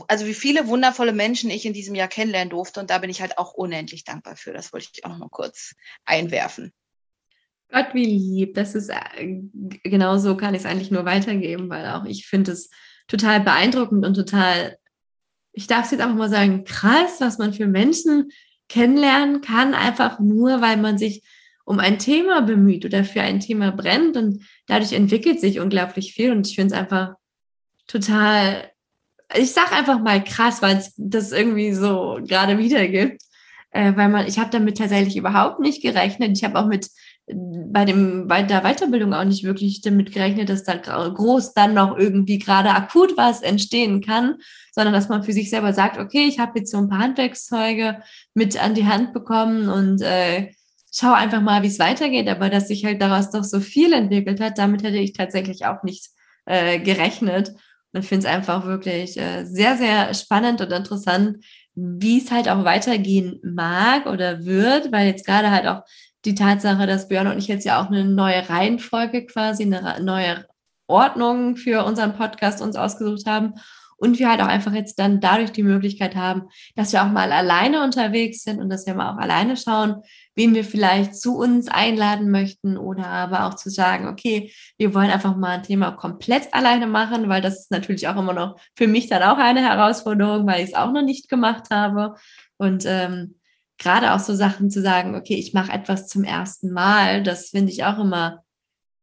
also 0.08 0.26
wie 0.26 0.34
viele 0.34 0.68
wundervolle 0.68 1.14
Menschen 1.14 1.50
ich 1.50 1.66
in 1.66 1.74
diesem 1.74 1.96
Jahr 1.96 2.08
kennenlernen 2.08 2.50
durfte. 2.50 2.80
Und 2.80 2.90
da 2.90 3.00
bin 3.00 3.10
ich 3.10 3.22
halt 3.22 3.38
auch 3.38 3.54
unendlich 3.54 4.04
dankbar 4.04 4.36
für. 4.36 4.54
Das 4.54 4.74
wollte 4.74 4.90
ich 4.94 5.06
auch 5.06 5.10
noch 5.10 5.18
mal 5.18 5.30
kurz 5.30 5.74
einwerfen. 6.06 6.72
Gott, 7.70 7.94
wie 7.94 8.06
lieb. 8.06 8.54
Das 8.54 8.76
ist 8.76 8.90
äh, 8.90 9.42
genauso 9.84 10.36
kann 10.36 10.54
ich 10.54 10.62
es 10.62 10.66
eigentlich 10.66 10.92
nur 10.92 11.06
weitergeben, 11.06 11.70
weil 11.70 11.88
auch 11.88 12.06
ich 12.06 12.28
finde 12.28 12.52
es 12.52 12.70
total 13.12 13.41
beeindruckend 13.41 14.06
und 14.06 14.13
total, 14.15 14.78
ich 15.52 15.67
darf 15.67 15.86
es 15.86 15.91
jetzt 15.91 16.02
einfach 16.02 16.15
mal 16.15 16.30
sagen, 16.30 16.63
krass, 16.63 17.19
was 17.19 17.38
man 17.38 17.54
für 17.54 17.67
Menschen 17.67 18.32
kennenlernen 18.69 19.41
kann, 19.41 19.74
einfach 19.74 20.19
nur, 20.19 20.62
weil 20.62 20.78
man 20.78 20.97
sich 20.97 21.24
um 21.65 21.80
ein 21.80 22.00
Thema 22.00 22.41
bemüht 22.41 22.86
oder 22.86 23.04
für 23.04 23.21
ein 23.21 23.39
Thema 23.39 23.71
brennt 23.71 24.17
und 24.17 24.43
dadurch 24.67 24.93
entwickelt 24.93 25.39
sich 25.41 25.60
unglaublich 25.60 26.13
viel 26.13 26.32
und 26.32 26.47
ich 26.47 26.56
finde 26.56 26.74
es 26.74 26.80
einfach 26.80 27.15
total 27.88 28.71
ich 29.36 29.52
sag 29.52 29.71
einfach 29.71 30.00
mal 30.00 30.24
krass, 30.24 30.62
weil 30.62 30.78
es 30.78 30.93
das 30.97 31.32
irgendwie 31.32 31.74
so 31.74 32.19
gerade 32.21 32.58
wiedergibt. 32.58 33.21
Äh, 33.71 33.95
weil 33.95 34.10
man, 34.10 34.28
ich 34.28 34.38
habe 34.38 34.50
damit 34.50 34.78
tatsächlich 34.78 35.15
überhaupt 35.15 35.60
nicht 35.60 35.82
gerechnet. 35.82 36.38
Ich 36.38 36.43
habe 36.43 36.60
auch 36.60 36.67
mit 36.67 36.89
bei 37.34 37.86
dem 37.86 38.28
bei 38.28 38.44
der 38.44 38.62
Weiterbildung 38.62 39.13
auch 39.13 39.24
nicht 39.24 39.44
wirklich 39.44 39.82
damit 39.82 40.12
gerechnet, 40.12 40.50
dass 40.50 40.63
da 40.63 40.76
groß 40.76 41.54
dann 41.54 41.74
noch 41.74 41.98
irgendwie 41.98 42.39
gerade 42.39 42.72
akut 42.72 43.17
was 43.17 43.41
entstehen 43.41 44.02
kann, 44.02 44.38
sondern 44.74 44.94
dass 44.94 45.10
man 45.10 45.24
für 45.24 45.34
sich 45.34 45.50
selber 45.50 45.74
sagt, 45.74 45.98
okay, 45.98 46.26
ich 46.28 46.39
habe 46.39 46.60
jetzt 46.60 46.72
so 46.72 46.78
ein 46.78 46.89
paar 46.89 47.00
Handwerkszeuge 47.00 48.02
mit 48.34 48.62
an 48.62 48.74
die 48.74 48.86
Hand 48.86 49.13
bekommen 49.13 49.70
und 49.70 50.02
äh, 50.02 50.52
schau 50.94 51.13
einfach 51.13 51.41
mal, 51.41 51.63
wie 51.63 51.67
es 51.67 51.80
weitergeht. 51.80 52.28
Aber 52.28 52.50
dass 52.50 52.67
sich 52.67 52.86
halt 52.86 53.02
daraus 53.02 53.32
doch 53.32 53.44
so 53.44 53.60
viel 53.60 53.94
entwickelt 53.94 54.39
hat, 54.39 54.58
damit 54.58 54.84
hätte 54.84 54.98
ich 54.98 55.13
tatsächlich 55.13 55.65
auch 55.65 55.84
nicht 55.84 56.10
äh, 56.46 56.80
gerechnet. 56.80 57.54
Und 57.94 58.06
finde 58.06 58.26
es 58.26 58.34
einfach 58.34 58.65
wirklich 58.65 59.17
äh, 59.17 59.44
sehr, 59.44 59.76
sehr 59.76 60.13
spannend 60.13 60.62
und 60.62 60.72
interessant, 60.72 61.44
wie 61.76 62.20
es 62.20 62.32
halt 62.32 62.48
auch 62.48 62.63
weitergehen 62.63 63.39
mag 63.44 64.06
oder 64.06 64.46
wird, 64.46 64.91
weil 64.91 65.08
jetzt 65.08 65.26
gerade 65.26 65.52
halt 65.52 65.67
auch 65.67 65.84
die 66.25 66.36
Tatsache, 66.36 66.88
dass 66.88 67.07
Björn 67.07 67.27
und 67.27 67.38
ich 67.38 67.47
jetzt 67.47 67.65
ja 67.65 67.81
auch 67.81 67.88
eine 67.88 68.05
neue 68.05 68.49
Reihenfolge 68.49 69.25
quasi, 69.25 69.63
eine 69.63 70.01
neue 70.03 70.45
Ordnung 70.88 71.55
für 71.55 71.86
unseren 71.86 72.13
Podcast 72.13 72.62
uns 72.62 72.75
ausgesucht 72.75 73.25
haben 73.25 73.53
und 74.01 74.17
wir 74.17 74.29
halt 74.29 74.41
auch 74.41 74.47
einfach 74.47 74.73
jetzt 74.73 74.97
dann 74.97 75.19
dadurch 75.19 75.51
die 75.51 75.62
Möglichkeit 75.62 76.15
haben, 76.15 76.49
dass 76.75 76.91
wir 76.91 77.03
auch 77.03 77.12
mal 77.12 77.31
alleine 77.31 77.84
unterwegs 77.84 78.41
sind 78.41 78.60
und 78.60 78.69
dass 78.69 78.88
wir 78.88 78.95
mal 78.95 79.13
auch 79.13 79.17
alleine 79.17 79.55
schauen, 79.55 80.01
wen 80.34 80.55
wir 80.55 80.63
vielleicht 80.63 81.15
zu 81.15 81.38
uns 81.38 81.67
einladen 81.67 82.31
möchten 82.31 82.77
oder 82.77 83.05
aber 83.05 83.45
auch 83.45 83.53
zu 83.53 83.69
sagen, 83.69 84.07
okay, 84.07 84.51
wir 84.79 84.95
wollen 84.95 85.12
einfach 85.12 85.36
mal 85.36 85.57
ein 85.57 85.63
Thema 85.63 85.91
komplett 85.91 86.51
alleine 86.51 86.88
machen, 86.88 87.29
weil 87.29 87.41
das 87.41 87.60
ist 87.60 87.71
natürlich 87.71 88.07
auch 88.07 88.17
immer 88.17 88.34
noch 88.34 88.60
für 88.75 88.88
mich 88.88 89.07
dann 89.07 89.21
auch 89.21 89.38
eine 89.38 89.62
Herausforderung, 89.62 90.47
weil 90.47 90.63
ich 90.63 90.69
es 90.69 90.75
auch 90.75 90.91
noch 90.91 91.03
nicht 91.03 91.29
gemacht 91.29 91.65
habe. 91.71 92.15
Und 92.57 92.86
ähm, 92.88 93.36
gerade 93.82 94.13
auch 94.13 94.20
so 94.20 94.36
Sachen 94.36 94.70
zu 94.70 94.82
sagen, 94.82 95.15
okay, 95.15 95.36
ich 95.36 95.54
mache 95.54 95.72
etwas 95.72 96.08
zum 96.08 96.24
ersten 96.24 96.72
Mal, 96.72 97.24
das 97.24 97.50
finde 97.50 97.72
ich 97.72 97.84
auch 97.84 97.98
immer 97.98 98.44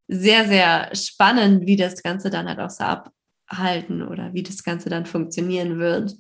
sehr, 0.07 0.47
sehr 0.47 0.95
spannend, 0.95 1.67
wie 1.67 1.77
das 1.77 2.03
Ganze 2.03 2.31
dann 2.31 2.49
halt 2.49 2.61
auch 2.61 2.71
so 2.71 2.85
abhalten 2.85 4.07
oder 4.07 4.33
wie 4.33 4.43
das 4.43 4.63
Ganze 4.63 4.89
dann 4.89 5.05
funktionieren 5.05 5.79
wird. 5.79 6.15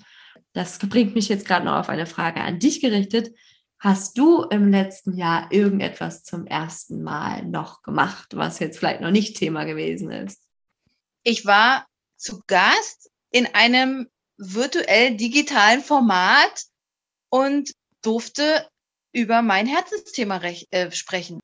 Das 0.53 0.79
bringt 0.79 1.14
mich 1.14 1.29
jetzt 1.29 1.47
gerade 1.47 1.64
noch 1.66 1.77
auf 1.77 1.88
eine 1.88 2.07
Frage 2.07 2.40
an 2.40 2.59
dich 2.59 2.81
gerichtet. 2.81 3.31
Hast 3.79 4.18
du 4.18 4.42
im 4.42 4.71
letzten 4.73 5.16
Jahr 5.16 5.53
irgendetwas 5.53 6.25
zum 6.25 6.44
ersten 6.47 7.03
Mal 7.03 7.44
noch 7.44 7.83
gemacht, 7.83 8.35
was 8.35 8.59
jetzt 8.59 8.79
vielleicht 8.79 9.01
noch 9.01 9.12
nicht 9.12 9.37
Thema 9.37 9.64
gewesen 9.64 10.11
ist? 10.11 10.42
Ich 11.23 11.47
war 11.47 11.87
zu 12.16 12.42
Gast 12.49 13.09
in 13.31 13.47
einem 13.55 14.09
virtuell 14.37 15.16
digitalen 15.16 15.81
Format 15.81 16.64
und 17.29 17.71
durfte 18.02 18.66
über 19.12 19.42
mein 19.42 19.66
Herzensthema 19.66 20.40
äh, 20.70 20.90
sprechen. 20.90 21.40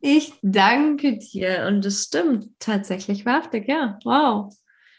Ich 0.00 0.32
danke 0.42 1.18
dir 1.18 1.66
und 1.68 1.84
es 1.84 2.04
stimmt 2.04 2.50
tatsächlich 2.58 3.26
wahrhaftig, 3.26 3.66
ja. 3.68 3.98
Wow. 4.04 4.54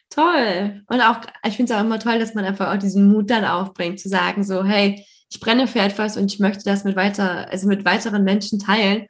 Toll. 0.10 0.84
Und 0.88 1.02
auch, 1.02 1.22
ich 1.46 1.56
finde 1.56 1.72
es 1.72 1.78
auch 1.78 1.84
immer 1.84 2.00
toll, 2.00 2.20
dass 2.20 2.34
man 2.34 2.46
einfach 2.46 2.74
auch 2.74 2.80
diesen 2.80 3.08
Mut 3.08 3.30
dann 3.30 3.46
aufbringt, 3.46 4.00
zu 4.00 4.10
sagen, 4.10 4.44
so, 4.44 4.64
hey, 4.64 5.06
ich 5.30 5.40
brenne 5.40 5.68
für 5.68 5.80
etwas 5.80 6.18
und 6.18 6.32
ich 6.32 6.40
möchte 6.40 6.64
das 6.64 6.84
mit 6.84 6.96
weiter, 6.96 7.50
also 7.50 7.68
mit 7.68 7.86
weiteren 7.86 8.24
Menschen 8.24 8.60
teilen. 8.60 9.08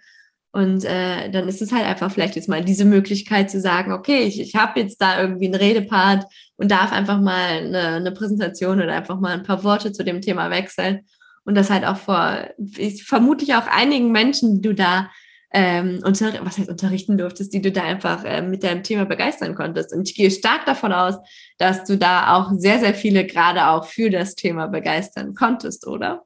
Und 0.56 0.86
äh, 0.86 1.30
dann 1.32 1.49
ist 1.49 1.62
es 1.62 1.74
halt 1.74 1.86
einfach 1.86 2.10
vielleicht 2.10 2.38
jetzt 2.38 2.47
mal 2.47 2.64
diese 2.64 2.86
Möglichkeit 2.86 3.51
zu 3.51 3.60
sagen, 3.60 3.91
okay, 3.91 4.22
ich, 4.22 4.39
ich 4.39 4.56
habe 4.56 4.80
jetzt 4.80 5.01
da 5.01 5.20
irgendwie 5.20 5.47
einen 5.47 5.56
Redepart 5.56 6.24
und 6.56 6.72
darf 6.72 6.93
einfach 6.93 7.20
mal 7.20 7.58
eine, 7.58 7.88
eine 7.95 8.14
Präsentation 8.14 8.82
oder 8.82 8.93
einfach 8.93 9.20
mal 9.20 9.34
ein 9.34 9.43
paar 9.43 9.66
Worte 9.66 9.91
zu 9.91 10.06
dem 10.06 10.22
Thema 10.22 10.49
wechseln. 10.51 11.01
Und 11.43 11.56
das 11.56 11.70
halt 11.70 11.84
auch 11.84 11.97
vor, 11.97 12.38
ich, 12.78 13.03
vermutlich 13.03 13.53
auch 13.56 13.68
einigen 13.68 14.14
Menschen, 14.14 14.56
die 14.56 14.70
du 14.70 14.74
da 14.74 15.12
ähm, 15.51 15.99
unter, 16.06 16.32
was 16.45 16.58
heißt 16.58 16.70
unterrichten 16.70 17.18
durftest, 17.18 17.53
die 17.53 17.62
du 17.62 17.74
da 17.74 17.84
einfach 17.84 18.24
äh, 18.24 18.41
mit 18.41 18.64
deinem 18.64 18.84
Thema 18.84 19.03
begeistern 19.03 19.56
konntest. 19.56 19.93
Und 19.93 20.08
ich 20.08 20.16
gehe 20.16 20.32
stark 20.32 20.66
davon 20.66 20.93
aus, 20.93 21.16
dass 21.58 21.84
du 21.84 21.97
da 21.97 22.34
auch 22.34 22.53
sehr, 22.56 22.80
sehr 22.80 22.93
viele 22.93 23.26
gerade 23.26 23.68
auch 23.68 23.88
für 23.88 24.10
das 24.10 24.36
Thema 24.36 24.68
begeistern 24.68 25.36
konntest, 25.36 25.86
oder? 25.86 26.24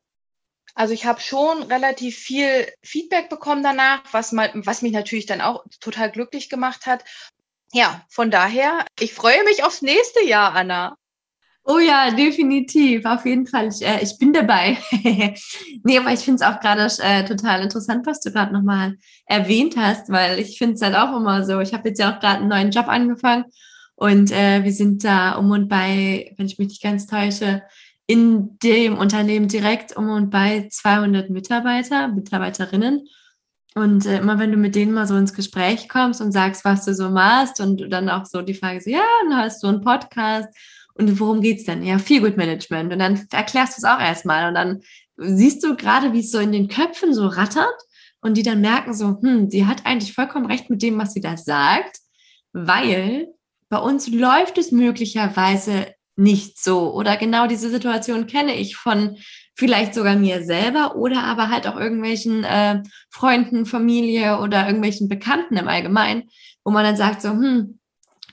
Also 0.79 0.93
ich 0.93 1.05
habe 1.05 1.19
schon 1.19 1.63
relativ 1.63 2.17
viel 2.17 2.65
Feedback 2.81 3.27
bekommen 3.27 3.63
danach, 3.63 4.01
was, 4.13 4.31
mal, 4.31 4.49
was 4.53 4.81
mich 4.81 4.93
natürlich 4.93 5.25
dann 5.25 5.41
auch 5.41 5.65
total 5.81 6.09
glücklich 6.09 6.47
gemacht 6.47 6.85
hat. 6.85 7.03
Ja, 7.73 8.05
von 8.07 8.31
daher, 8.31 8.85
ich 8.97 9.13
freue 9.13 9.43
mich 9.43 9.65
aufs 9.65 9.81
nächste 9.81 10.23
Jahr, 10.23 10.55
Anna. 10.55 10.95
Oh 11.65 11.79
ja, 11.79 12.11
definitiv, 12.11 13.03
auf 13.03 13.25
jeden 13.25 13.45
Fall. 13.45 13.67
Ich, 13.67 13.85
äh, 13.85 14.01
ich 14.01 14.17
bin 14.19 14.31
dabei. 14.31 14.77
nee, 15.83 15.97
aber 15.97 16.13
ich 16.13 16.21
finde 16.21 16.35
es 16.35 16.49
auch 16.49 16.61
gerade 16.61 16.87
äh, 17.03 17.25
total 17.25 17.61
interessant, 17.61 18.05
was 18.05 18.21
du 18.21 18.31
gerade 18.31 18.53
nochmal 18.53 18.95
erwähnt 19.25 19.75
hast, 19.75 20.09
weil 20.09 20.39
ich 20.39 20.57
finde 20.57 20.75
es 20.75 20.81
halt 20.81 20.95
auch 20.95 21.13
immer 21.13 21.43
so. 21.43 21.59
Ich 21.59 21.73
habe 21.73 21.89
jetzt 21.89 21.99
ja 21.99 22.15
auch 22.15 22.21
gerade 22.21 22.37
einen 22.37 22.47
neuen 22.47 22.71
Job 22.71 22.87
angefangen 22.87 23.43
und 23.95 24.31
äh, 24.31 24.63
wir 24.63 24.71
sind 24.71 25.03
da 25.03 25.33
um 25.33 25.51
und 25.51 25.67
bei, 25.67 26.33
wenn 26.37 26.45
ich 26.45 26.57
mich 26.57 26.69
nicht 26.69 26.81
ganz 26.81 27.05
täusche, 27.05 27.63
in 28.09 28.57
dem 28.63 28.97
Unternehmen 28.97 29.47
direkt 29.47 29.95
um 29.95 30.09
und 30.09 30.31
bei 30.31 30.67
200 30.67 31.29
Mitarbeiter, 31.29 32.07
Mitarbeiterinnen. 32.07 33.07
Und 33.75 34.07
äh, 34.07 34.17
immer 34.17 34.39
wenn 34.39 34.51
du 34.51 34.57
mit 34.57 34.73
denen 34.73 34.93
mal 34.93 35.05
so 35.05 35.15
ins 35.15 35.35
Gespräch 35.35 35.87
kommst 35.87 36.19
und 36.19 36.31
sagst, 36.31 36.65
was 36.65 36.85
du 36.85 36.95
so 36.95 37.11
machst 37.11 37.59
und 37.59 37.87
dann 37.91 38.09
auch 38.09 38.25
so 38.25 38.41
die 38.41 38.55
Frage 38.55 38.81
so, 38.81 38.89
ja, 38.89 39.03
dann 39.21 39.37
hast 39.37 39.61
du 39.61 39.67
einen 39.67 39.81
Podcast 39.81 40.49
und 40.95 41.19
worum 41.19 41.41
geht's 41.41 41.65
denn? 41.65 41.83
Ja, 41.83 41.99
Feelgood 41.99 42.35
Management. 42.35 42.91
Und 42.91 42.97
dann 42.97 43.27
erklärst 43.31 43.77
du 43.77 43.81
es 43.81 43.83
auch 43.83 43.99
erstmal 43.99 44.47
und 44.47 44.55
dann 44.55 44.81
siehst 45.17 45.63
du 45.63 45.75
gerade, 45.75 46.11
wie 46.11 46.21
es 46.21 46.31
so 46.31 46.39
in 46.39 46.51
den 46.51 46.67
Köpfen 46.67 47.13
so 47.13 47.27
rattert 47.27 47.79
und 48.21 48.37
die 48.37 48.43
dann 48.43 48.61
merken 48.61 48.95
so, 48.95 49.19
hm, 49.21 49.51
sie 49.51 49.67
hat 49.67 49.85
eigentlich 49.85 50.13
vollkommen 50.13 50.47
recht 50.47 50.71
mit 50.71 50.81
dem, 50.81 50.97
was 50.97 51.13
sie 51.13 51.21
da 51.21 51.37
sagt, 51.37 51.99
weil 52.53 53.27
bei 53.69 53.77
uns 53.77 54.07
läuft 54.07 54.57
es 54.57 54.71
möglicherweise 54.71 55.93
nicht 56.19 56.61
so. 56.61 56.93
Oder 56.93 57.17
genau 57.17 57.47
diese 57.47 57.69
Situation 57.69 58.27
kenne 58.27 58.55
ich 58.55 58.75
von 58.75 59.17
vielleicht 59.55 59.93
sogar 59.93 60.15
mir 60.15 60.43
selber 60.43 60.95
oder 60.95 61.23
aber 61.23 61.49
halt 61.49 61.67
auch 61.67 61.77
irgendwelchen 61.77 62.43
äh, 62.43 62.83
Freunden, 63.09 63.65
Familie 63.65 64.39
oder 64.39 64.65
irgendwelchen 64.67 65.09
Bekannten 65.09 65.57
im 65.57 65.67
Allgemeinen, 65.67 66.29
wo 66.63 66.71
man 66.71 66.83
dann 66.83 66.95
sagt 66.95 67.21
so, 67.21 67.29
hm, 67.29 67.79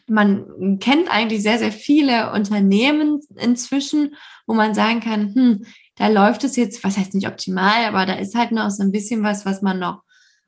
man 0.09 0.79
kennt 0.79 1.11
eigentlich 1.11 1.43
sehr, 1.43 1.59
sehr 1.59 1.73
viele 1.73 2.33
Unternehmen 2.33 3.21
inzwischen, 3.37 4.15
wo 4.47 4.55
man 4.55 4.75
sagen 4.75 5.01
kann, 5.01 5.35
hm, 5.35 5.67
da 5.97 6.09
läuft 6.09 6.45
es 6.45 6.57
jetzt, 6.57 6.85
was 6.85 6.97
heißt 6.97 7.15
nicht 7.15 7.27
optimal, 7.27 7.87
aber 7.87 8.07
da 8.07 8.15
ist 8.15 8.35
halt 8.35 8.53
noch 8.53 8.71
so 8.71 8.83
ein 8.83 8.93
bisschen 8.93 9.23
was, 9.23 9.47
was 9.47 9.63
man 9.63 9.79
noch 9.79 10.03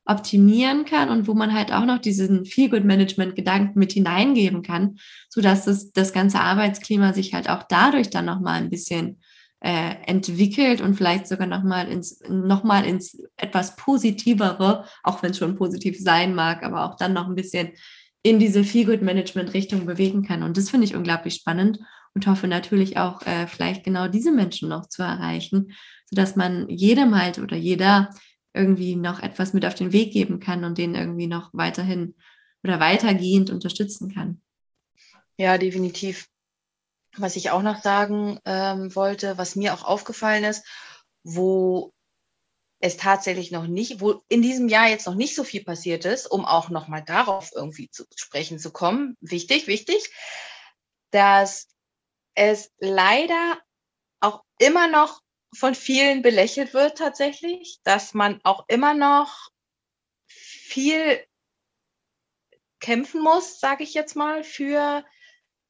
optimieren 0.09 0.87
kann 0.87 1.11
und 1.11 1.29
wo 1.29 1.35
man 1.35 1.53
halt 1.53 1.73
auch 1.73 1.85
noch 1.85 1.99
diesen 1.99 2.47
Feel-Good-Management-Gedanken 2.47 3.79
mit 3.79 3.93
hineingeben 3.93 4.63
kann, 4.63 4.99
sodass 5.29 5.67
das, 5.67 5.93
das 5.93 6.13
ganze 6.13 6.41
Arbeitsklima 6.41 7.13
sich 7.13 7.35
halt 7.35 7.49
auch 7.49 7.63
dadurch 7.69 8.09
dann 8.09 8.25
nochmal 8.25 8.61
ein 8.61 8.71
bisschen 8.71 9.21
äh, 9.61 9.97
entwickelt 10.07 10.81
und 10.81 10.95
vielleicht 10.95 11.27
sogar 11.27 11.47
nochmal 11.47 11.89
ins, 11.89 12.21
noch 12.29 12.65
ins 12.85 13.21
etwas 13.37 13.77
Positivere, 13.77 14.85
auch 15.03 15.23
wenn 15.23 15.33
es 15.33 15.39
schon 15.39 15.57
positiv 15.57 15.99
sein 16.01 16.35
mag, 16.35 16.63
aber 16.63 16.87
auch 16.87 16.97
dann 16.97 17.13
noch 17.13 17.29
ein 17.29 17.35
bisschen 17.35 17.73
in 18.23 18.39
diese 18.39 18.65
Feel-Good-Management-Richtung 18.65 19.85
bewegen 19.85 20.23
kann. 20.23 20.43
Und 20.43 20.57
das 20.57 20.71
finde 20.71 20.87
ich 20.87 20.97
unglaublich 20.97 21.35
spannend 21.35 21.81
und 22.15 22.27
hoffe 22.27 22.49
natürlich 22.49 22.97
auch, 22.97 23.21
äh, 23.27 23.47
vielleicht 23.47 23.85
genau 23.85 24.09
diese 24.09 24.33
Menschen 24.33 24.71
noch 24.71 24.89
zu 24.89 25.03
erreichen, 25.03 25.73
sodass 26.07 26.35
man 26.35 26.69
jedem 26.69 27.15
halt 27.21 27.39
oder 27.39 27.57
jeder 27.57 28.11
irgendwie 28.59 28.97
noch 28.97 29.21
etwas 29.21 29.55
mit 29.55 29.65
auf 29.65 29.75
den 29.75 29.93
Weg 29.93 30.13
geben 30.13 30.41
kann 30.41 30.65
und 30.65 30.77
den 30.77 30.95
irgendwie 30.95 31.29
noch 31.29 31.51
weiterhin 31.53 32.17
oder 32.65 32.81
weitergehend 32.81 33.51
unterstützen 33.51 34.13
kann. 34.13 34.43
Ja, 35.37 35.57
definitiv. 35.57 36.29
Was 37.17 37.37
ich 37.37 37.51
auch 37.51 37.63
noch 37.63 37.81
sagen 37.81 38.39
ähm, 38.45 38.95
wollte, 38.95 39.39
was 39.39 39.57
mir 39.57 39.73
auch 39.73 39.85
aufgefallen 39.85 40.45
ist, 40.45 40.67
wo 41.23 41.93
es 42.81 42.97
tatsächlich 42.97 43.51
noch 43.51 43.67
nicht, 43.67 44.01
wo 44.01 44.23
in 44.29 44.43
diesem 44.43 44.69
Jahr 44.69 44.89
jetzt 44.89 45.07
noch 45.07 45.15
nicht 45.15 45.35
so 45.35 45.45
viel 45.45 45.65
passiert 45.65 46.05
ist, 46.05 46.27
um 46.27 46.45
auch 46.45 46.69
nochmal 46.69 47.03
darauf 47.05 47.51
irgendwie 47.55 47.91
zu 47.91 48.05
sprechen 48.15 48.59
zu 48.59 48.73
kommen, 48.73 49.17
wichtig, 49.21 49.67
wichtig, 49.67 50.11
dass 51.11 51.69
es 52.35 52.71
leider 52.79 53.59
auch 54.21 54.43
immer 54.59 54.89
noch 54.89 55.21
von 55.55 55.75
vielen 55.75 56.23
belächelt 56.23 56.75
wird 56.75 56.99
tatsächlich, 56.99 57.79
dass 57.85 58.15
man 58.15 58.41
auch 58.45 58.65
immer 58.69 58.95
noch 58.95 59.49
viel 60.27 61.25
kämpfen 62.81 63.23
muss, 63.23 63.59
sage 63.61 63.83
ich 63.83 63.95
jetzt 63.95 64.15
mal, 64.15 64.45
für, 64.45 65.05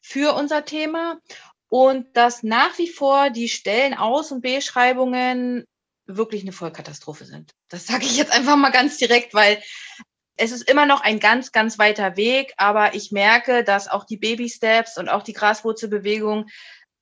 für 0.00 0.34
unser 0.34 0.64
Thema. 0.64 1.20
Und 1.68 2.16
dass 2.16 2.42
nach 2.42 2.78
wie 2.78 2.88
vor 2.88 3.30
die 3.30 3.48
Stellen 3.48 3.94
Aus- 3.94 4.32
und 4.32 4.40
Beschreibungen 4.40 5.64
wirklich 6.06 6.42
eine 6.42 6.52
Vollkatastrophe 6.52 7.26
sind. 7.26 7.52
Das 7.68 7.86
sage 7.86 8.04
ich 8.04 8.16
jetzt 8.16 8.32
einfach 8.32 8.56
mal 8.56 8.70
ganz 8.70 8.96
direkt, 8.96 9.34
weil 9.34 9.62
es 10.36 10.52
ist 10.52 10.68
immer 10.70 10.86
noch 10.86 11.00
ein 11.00 11.18
ganz, 11.18 11.52
ganz 11.52 11.78
weiter 11.78 12.16
Weg, 12.16 12.54
aber 12.56 12.94
ich 12.94 13.10
merke, 13.10 13.64
dass 13.64 13.88
auch 13.88 14.04
die 14.04 14.16
Baby 14.16 14.48
Steps 14.48 14.96
und 14.96 15.08
auch 15.08 15.22
die 15.22 15.32
Graswurzelbewegung 15.32 16.48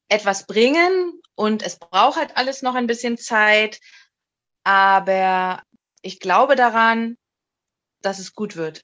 etwas 0.09 0.47
bringen 0.47 1.21
und 1.35 1.63
es 1.63 1.79
braucht 1.79 2.17
halt 2.17 2.37
alles 2.37 2.63
noch 2.63 2.75
ein 2.75 2.87
bisschen 2.87 3.19
Zeit, 3.19 3.81
aber 4.65 5.63
ich 6.03 6.21
glaube 6.21 6.57
daran, 6.57 7.17
dass 8.03 8.19
es 8.19 8.35
gut 8.35 8.57
wird. 8.57 8.83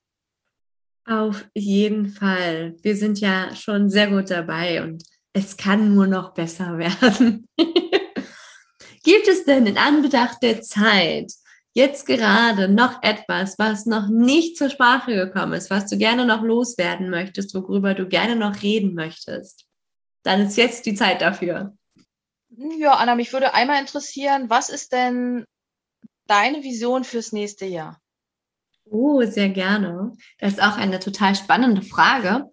Auf 1.05 1.45
jeden 1.55 2.09
Fall. 2.09 2.77
Wir 2.83 2.97
sind 2.97 3.21
ja 3.21 3.55
schon 3.57 3.91
sehr 3.91 4.09
gut 4.09 4.31
dabei 4.31 4.83
und 4.83 5.03
es 5.33 5.57
kann 5.57 5.95
nur 5.95 6.07
noch 6.07 6.35
besser 6.35 6.79
werden. 6.79 7.47
Gibt 9.05 9.27
es 9.27 9.45
denn 9.45 9.67
in 9.67 9.79
Anbetracht 9.79 10.43
der 10.43 10.63
Zeit 10.63 11.33
jetzt 11.75 12.07
gerade 12.07 12.69
noch 12.69 13.03
etwas, 13.03 13.59
was 13.59 13.87
noch 13.87 14.09
nicht 14.09 14.57
zur 14.57 14.71
Sprache 14.71 15.15
gekommen 15.15 15.55
ist, 15.55 15.71
was 15.71 15.89
du 15.89 15.97
gerne 15.97 16.25
noch 16.25 16.43
loswerden 16.43 17.11
möchtest, 17.11 17.55
worüber 17.55 17.95
du 17.95 18.07
gerne 18.07 18.37
noch 18.37 18.63
reden 18.63 18.95
möchtest? 18.95 19.67
Dann 20.23 20.41
ist 20.43 20.57
jetzt 20.57 20.87
die 20.87 20.95
Zeit 20.95 21.21
dafür. 21.21 21.77
Ja, 22.79 22.95
Anna, 22.95 23.15
mich 23.15 23.33
würde 23.33 23.55
einmal 23.55 23.81
interessieren, 23.81 24.51
was 24.51 24.69
ist 24.69 24.93
denn 24.93 25.45
deine 26.27 26.63
Vision 26.63 27.05
fürs 27.05 27.33
nächste 27.33 27.67
Jahr? 27.67 27.99
Oh, 28.85 29.23
sehr 29.23 29.49
gerne. 29.49 30.13
Das 30.39 30.55
ist 30.55 30.63
auch 30.63 30.77
eine 30.77 31.01
total 31.01 31.35
spannende 31.35 31.83
Frage. 31.83 32.51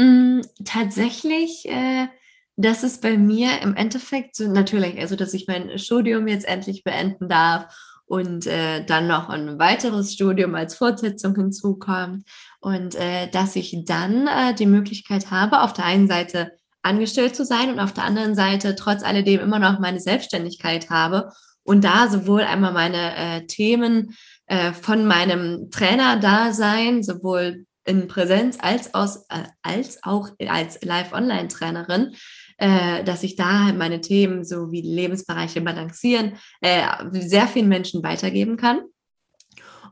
Hm, 0.00 0.42
tatsächlich, 0.64 1.66
äh, 1.66 2.08
das 2.56 2.82
ist 2.82 3.00
bei 3.00 3.16
mir 3.16 3.62
im 3.62 3.74
Endeffekt 3.74 4.36
so 4.36 4.48
natürlich, 4.48 4.98
also 4.98 5.16
dass 5.16 5.32
ich 5.32 5.46
mein 5.46 5.78
Studium 5.78 6.28
jetzt 6.28 6.46
endlich 6.46 6.84
beenden 6.84 7.28
darf 7.28 7.74
und 8.04 8.46
äh, 8.46 8.84
dann 8.84 9.06
noch 9.06 9.28
ein 9.28 9.58
weiteres 9.58 10.14
Studium 10.14 10.54
als 10.54 10.74
Fortsetzung 10.74 11.34
hinzukommt 11.36 12.24
und 12.60 12.94
äh, 12.96 13.28
dass 13.30 13.54
ich 13.56 13.76
dann 13.84 14.26
äh, 14.26 14.54
die 14.54 14.66
Möglichkeit 14.66 15.30
habe, 15.30 15.62
auf 15.62 15.72
der 15.72 15.84
einen 15.84 16.08
Seite 16.08 16.57
angestellt 16.88 17.36
zu 17.36 17.44
sein 17.44 17.70
und 17.70 17.78
auf 17.78 17.92
der 17.92 18.04
anderen 18.04 18.34
Seite 18.34 18.74
trotz 18.74 19.02
alledem 19.02 19.40
immer 19.40 19.58
noch 19.58 19.78
meine 19.78 20.00
Selbstständigkeit 20.00 20.90
habe 20.90 21.30
und 21.62 21.84
da 21.84 22.08
sowohl 22.08 22.42
einmal 22.42 22.72
meine 22.72 23.14
äh, 23.16 23.46
Themen 23.46 24.16
äh, 24.46 24.72
von 24.72 25.06
meinem 25.06 25.70
Trainer-Dasein, 25.70 27.02
sowohl 27.02 27.66
in 27.84 28.08
Präsenz 28.08 28.58
als, 28.60 28.94
aus, 28.94 29.26
äh, 29.28 29.44
als 29.62 30.02
auch 30.02 30.30
als 30.48 30.82
Live-Online-Trainerin, 30.82 32.14
äh, 32.58 33.04
dass 33.04 33.22
ich 33.22 33.36
da 33.36 33.64
halt 33.64 33.76
meine 33.76 34.00
Themen 34.00 34.44
so 34.44 34.72
wie 34.72 34.82
Lebensbereiche 34.82 35.60
balancieren, 35.60 36.38
äh, 36.60 36.82
sehr 37.12 37.48
vielen 37.48 37.68
Menschen 37.68 38.02
weitergeben 38.02 38.56
kann. 38.56 38.80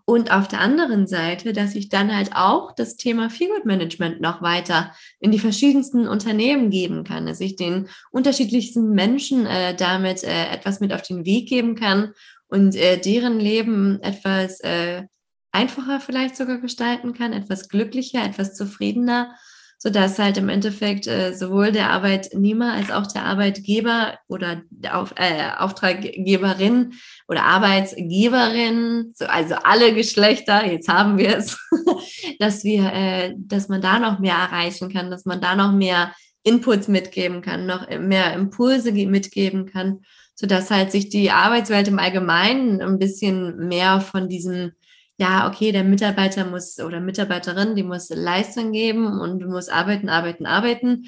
Und 0.08 0.30
auf 0.30 0.46
der 0.46 0.60
anderen 0.60 1.08
Seite, 1.08 1.52
dass 1.52 1.74
ich 1.74 1.88
dann 1.88 2.14
halt 2.14 2.30
auch 2.32 2.72
das 2.72 2.96
Thema 2.96 3.28
Feelgood 3.28 3.64
Management 3.64 4.20
noch 4.20 4.40
weiter 4.40 4.94
in 5.18 5.32
die 5.32 5.40
verschiedensten 5.40 6.06
Unternehmen 6.06 6.70
geben 6.70 7.02
kann, 7.02 7.26
dass 7.26 7.40
ich 7.40 7.56
den 7.56 7.88
unterschiedlichsten 8.12 8.90
Menschen 8.92 9.46
äh, 9.46 9.74
damit 9.74 10.22
äh, 10.22 10.46
etwas 10.50 10.78
mit 10.78 10.92
auf 10.92 11.02
den 11.02 11.24
Weg 11.24 11.48
geben 11.48 11.74
kann 11.74 12.12
und 12.46 12.76
äh, 12.76 12.98
deren 12.98 13.40
Leben 13.40 14.00
etwas 14.00 14.60
äh, 14.60 15.02
einfacher 15.50 15.98
vielleicht 15.98 16.36
sogar 16.36 16.58
gestalten 16.58 17.12
kann, 17.12 17.32
etwas 17.32 17.68
glücklicher, 17.68 18.24
etwas 18.24 18.54
zufriedener 18.54 19.34
sodass 19.78 20.18
halt 20.18 20.38
im 20.38 20.48
Endeffekt 20.48 21.06
äh, 21.06 21.34
sowohl 21.34 21.70
der 21.70 21.90
Arbeitnehmer 21.90 22.72
als 22.72 22.90
auch 22.90 23.06
der 23.06 23.24
Arbeitgeber 23.24 24.18
oder 24.26 24.62
der 24.70 24.98
Auf, 24.98 25.14
äh, 25.16 25.50
Auftraggeberin 25.58 26.94
oder 27.28 27.44
Arbeitsgeberin, 27.44 29.12
so, 29.14 29.26
also 29.26 29.54
alle 29.56 29.94
Geschlechter, 29.94 30.66
jetzt 30.66 30.88
haben 30.88 31.18
wir 31.18 31.36
es, 31.36 31.58
dass 32.38 32.64
wir, 32.64 32.92
äh, 32.92 33.34
dass 33.36 33.68
man 33.68 33.82
da 33.82 33.98
noch 33.98 34.18
mehr 34.18 34.34
erreichen 34.34 34.92
kann, 34.92 35.10
dass 35.10 35.26
man 35.26 35.40
da 35.40 35.54
noch 35.54 35.72
mehr 35.72 36.12
Inputs 36.42 36.88
mitgeben 36.88 37.42
kann, 37.42 37.66
noch 37.66 37.88
mehr 37.98 38.32
Impulse 38.32 38.92
mitgeben 38.92 39.66
kann, 39.66 40.00
sodass 40.34 40.70
halt 40.70 40.92
sich 40.92 41.08
die 41.08 41.30
Arbeitswelt 41.30 41.88
im 41.88 41.98
Allgemeinen 41.98 42.80
ein 42.80 42.98
bisschen 42.98 43.68
mehr 43.68 44.00
von 44.00 44.28
diesem 44.28 44.72
ja, 45.18 45.48
okay, 45.48 45.72
der 45.72 45.84
Mitarbeiter 45.84 46.44
muss 46.44 46.78
oder 46.78 47.00
Mitarbeiterin, 47.00 47.74
die 47.74 47.82
muss 47.82 48.08
Leistung 48.10 48.72
geben 48.72 49.20
und 49.20 49.46
muss 49.46 49.68
arbeiten, 49.68 50.08
arbeiten, 50.08 50.46
arbeiten, 50.46 51.06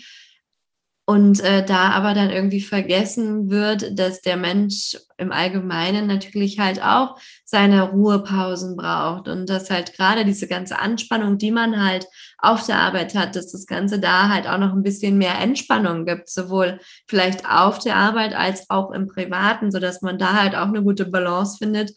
Und 1.07 1.41
äh, 1.41 1.65
da 1.65 1.93
aber 1.93 2.13
dann 2.13 2.29
irgendwie 2.29 2.61
vergessen 2.61 3.49
wird, 3.49 3.99
dass 3.99 4.21
der 4.21 4.37
Mensch 4.37 4.95
im 5.17 5.33
Allgemeinen 5.33 6.07
natürlich 6.07 6.59
halt 6.59 6.83
auch 6.83 7.17
seine 7.47 7.91
Ruhepausen 7.91 8.77
braucht 8.77 9.27
und 9.27 9.49
dass 9.49 9.71
halt 9.71 9.95
gerade 9.95 10.27
diese 10.27 10.47
ganze 10.47 10.79
Anspannung, 10.79 11.39
die 11.39 11.51
man 11.51 11.83
halt 11.83 12.07
auf 12.37 12.67
der 12.67 12.77
Arbeit 12.81 13.15
hat, 13.15 13.37
dass 13.37 13.51
das 13.51 13.65
Ganze 13.67 13.99
da 14.01 14.29
halt 14.29 14.47
auch 14.47 14.59
noch 14.59 14.75
ein 14.75 14.83
bisschen 14.83 15.17
mehr 15.17 15.39
Entspannung 15.41 16.05
gibt, 16.05 16.29
sowohl 16.29 16.79
vielleicht 17.07 17.49
auf 17.49 17.79
der 17.79 17.97
Arbeit 17.97 18.35
als 18.35 18.69
auch 18.69 18.91
im 18.91 19.07
Privaten, 19.07 19.71
sodass 19.73 20.03
man 20.03 20.19
da 20.19 20.35
halt 20.35 20.55
auch 20.55 20.69
eine 20.69 20.83
gute 20.83 21.07
Balance 21.07 21.57
findet. 21.57 21.93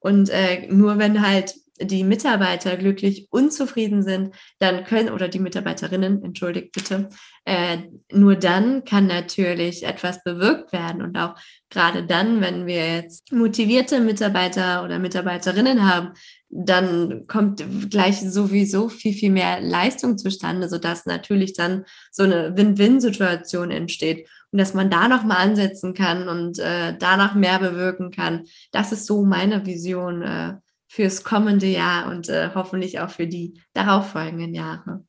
Und 0.00 0.30
äh, 0.30 0.66
nur 0.68 0.98
wenn 0.98 1.26
halt 1.26 1.54
die 1.80 2.04
Mitarbeiter 2.04 2.76
glücklich 2.76 3.28
unzufrieden 3.30 4.02
sind, 4.02 4.34
dann 4.58 4.84
können, 4.84 5.10
oder 5.10 5.28
die 5.28 5.38
Mitarbeiterinnen, 5.38 6.22
entschuldigt 6.22 6.72
bitte, 6.72 7.08
äh, 7.44 7.78
nur 8.12 8.36
dann 8.36 8.84
kann 8.84 9.06
natürlich 9.06 9.84
etwas 9.84 10.22
bewirkt 10.24 10.72
werden. 10.72 11.02
Und 11.02 11.16
auch 11.16 11.34
gerade 11.70 12.04
dann, 12.04 12.40
wenn 12.40 12.66
wir 12.66 12.96
jetzt 12.96 13.32
motivierte 13.32 14.00
Mitarbeiter 14.00 14.84
oder 14.84 14.98
Mitarbeiterinnen 14.98 15.88
haben, 15.88 16.12
dann 16.50 17.26
kommt 17.26 17.64
gleich 17.90 18.20
sowieso 18.20 18.88
viel, 18.88 19.12
viel 19.12 19.30
mehr 19.30 19.60
Leistung 19.60 20.16
zustande, 20.16 20.68
sodass 20.68 21.06
natürlich 21.06 21.52
dann 21.52 21.84
so 22.10 22.22
eine 22.22 22.56
Win-Win-Situation 22.56 23.70
entsteht 23.70 24.28
und 24.50 24.58
dass 24.58 24.74
man 24.74 24.90
da 24.90 25.08
nochmal 25.08 25.38
ansetzen 25.38 25.94
kann 25.94 26.28
und 26.28 26.58
äh, 26.58 26.96
danach 26.98 27.34
mehr 27.34 27.58
bewirken 27.58 28.10
kann. 28.10 28.46
Das 28.72 28.92
ist 28.92 29.06
so 29.06 29.24
meine 29.24 29.66
Vision 29.66 30.22
äh, 30.22 30.54
fürs 30.86 31.22
kommende 31.22 31.66
Jahr 31.66 32.10
und 32.10 32.28
äh, 32.28 32.50
hoffentlich 32.54 33.00
auch 33.00 33.10
für 33.10 33.26
die 33.26 33.60
darauffolgenden 33.74 34.54
Jahre. 34.54 35.04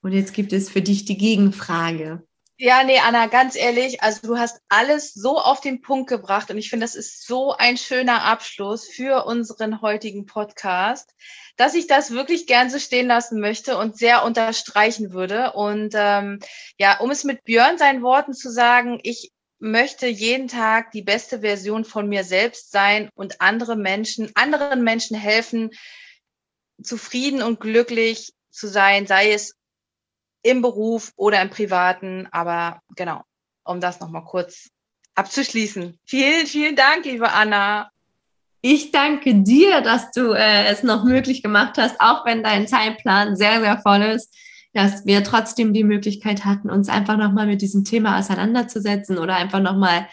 Und 0.00 0.12
jetzt 0.12 0.32
gibt 0.32 0.52
es 0.52 0.70
für 0.70 0.80
dich 0.80 1.04
die 1.04 1.18
Gegenfrage. 1.18 2.26
Ja, 2.60 2.82
nee, 2.82 2.98
Anna, 2.98 3.26
ganz 3.26 3.54
ehrlich, 3.54 4.02
also 4.02 4.26
du 4.26 4.36
hast 4.36 4.60
alles 4.68 5.14
so 5.14 5.38
auf 5.38 5.60
den 5.60 5.80
Punkt 5.80 6.08
gebracht 6.08 6.50
und 6.50 6.58
ich 6.58 6.70
finde, 6.70 6.84
das 6.84 6.96
ist 6.96 7.24
so 7.24 7.52
ein 7.52 7.76
schöner 7.76 8.24
Abschluss 8.24 8.88
für 8.88 9.26
unseren 9.26 9.80
heutigen 9.80 10.26
Podcast, 10.26 11.14
dass 11.58 11.74
ich 11.74 11.88
das 11.88 12.12
wirklich 12.12 12.46
gern 12.46 12.70
so 12.70 12.78
stehen 12.78 13.08
lassen 13.08 13.40
möchte 13.40 13.76
und 13.76 13.98
sehr 13.98 14.24
unterstreichen 14.24 15.12
würde. 15.12 15.52
Und 15.52 15.92
ähm, 15.94 16.38
ja, 16.78 16.98
um 17.00 17.10
es 17.10 17.24
mit 17.24 17.44
Björn 17.44 17.76
seinen 17.76 18.02
Worten 18.02 18.32
zu 18.32 18.50
sagen, 18.50 19.00
ich 19.02 19.32
möchte 19.58 20.06
jeden 20.06 20.46
Tag 20.46 20.92
die 20.92 21.02
beste 21.02 21.40
Version 21.40 21.84
von 21.84 22.08
mir 22.08 22.22
selbst 22.22 22.70
sein 22.70 23.10
und 23.16 23.40
andere 23.40 23.74
Menschen, 23.74 24.30
anderen 24.34 24.84
Menschen 24.84 25.16
helfen, 25.16 25.70
zufrieden 26.80 27.42
und 27.42 27.58
glücklich 27.58 28.32
zu 28.50 28.68
sein, 28.68 29.08
sei 29.08 29.32
es 29.32 29.56
im 30.42 30.62
Beruf 30.62 31.12
oder 31.16 31.42
im 31.42 31.50
Privaten. 31.50 32.28
Aber 32.30 32.80
genau, 32.94 33.24
um 33.64 33.80
das 33.80 33.98
nochmal 33.98 34.24
kurz 34.24 34.68
abzuschließen. 35.16 35.98
Vielen, 36.04 36.46
vielen 36.46 36.76
Dank, 36.76 37.04
liebe 37.04 37.32
Anna. 37.32 37.90
Ich 38.60 38.90
danke 38.90 39.36
dir, 39.36 39.80
dass 39.80 40.10
du 40.10 40.32
äh, 40.32 40.66
es 40.66 40.82
noch 40.82 41.04
möglich 41.04 41.42
gemacht 41.42 41.74
hast, 41.78 42.00
auch 42.00 42.24
wenn 42.26 42.42
dein 42.42 42.66
Zeitplan 42.66 43.36
sehr, 43.36 43.60
sehr 43.60 43.78
voll 43.80 44.02
ist 44.02 44.34
dass 44.74 45.06
wir 45.06 45.24
trotzdem 45.24 45.72
die 45.72 45.84
Möglichkeit 45.84 46.44
hatten, 46.44 46.70
uns 46.70 46.88
einfach 46.88 47.16
nochmal 47.16 47.46
mit 47.46 47.62
diesem 47.62 47.84
Thema 47.84 48.18
auseinanderzusetzen 48.18 49.18
oder 49.18 49.36
einfach 49.36 49.60
nochmal 49.60 50.06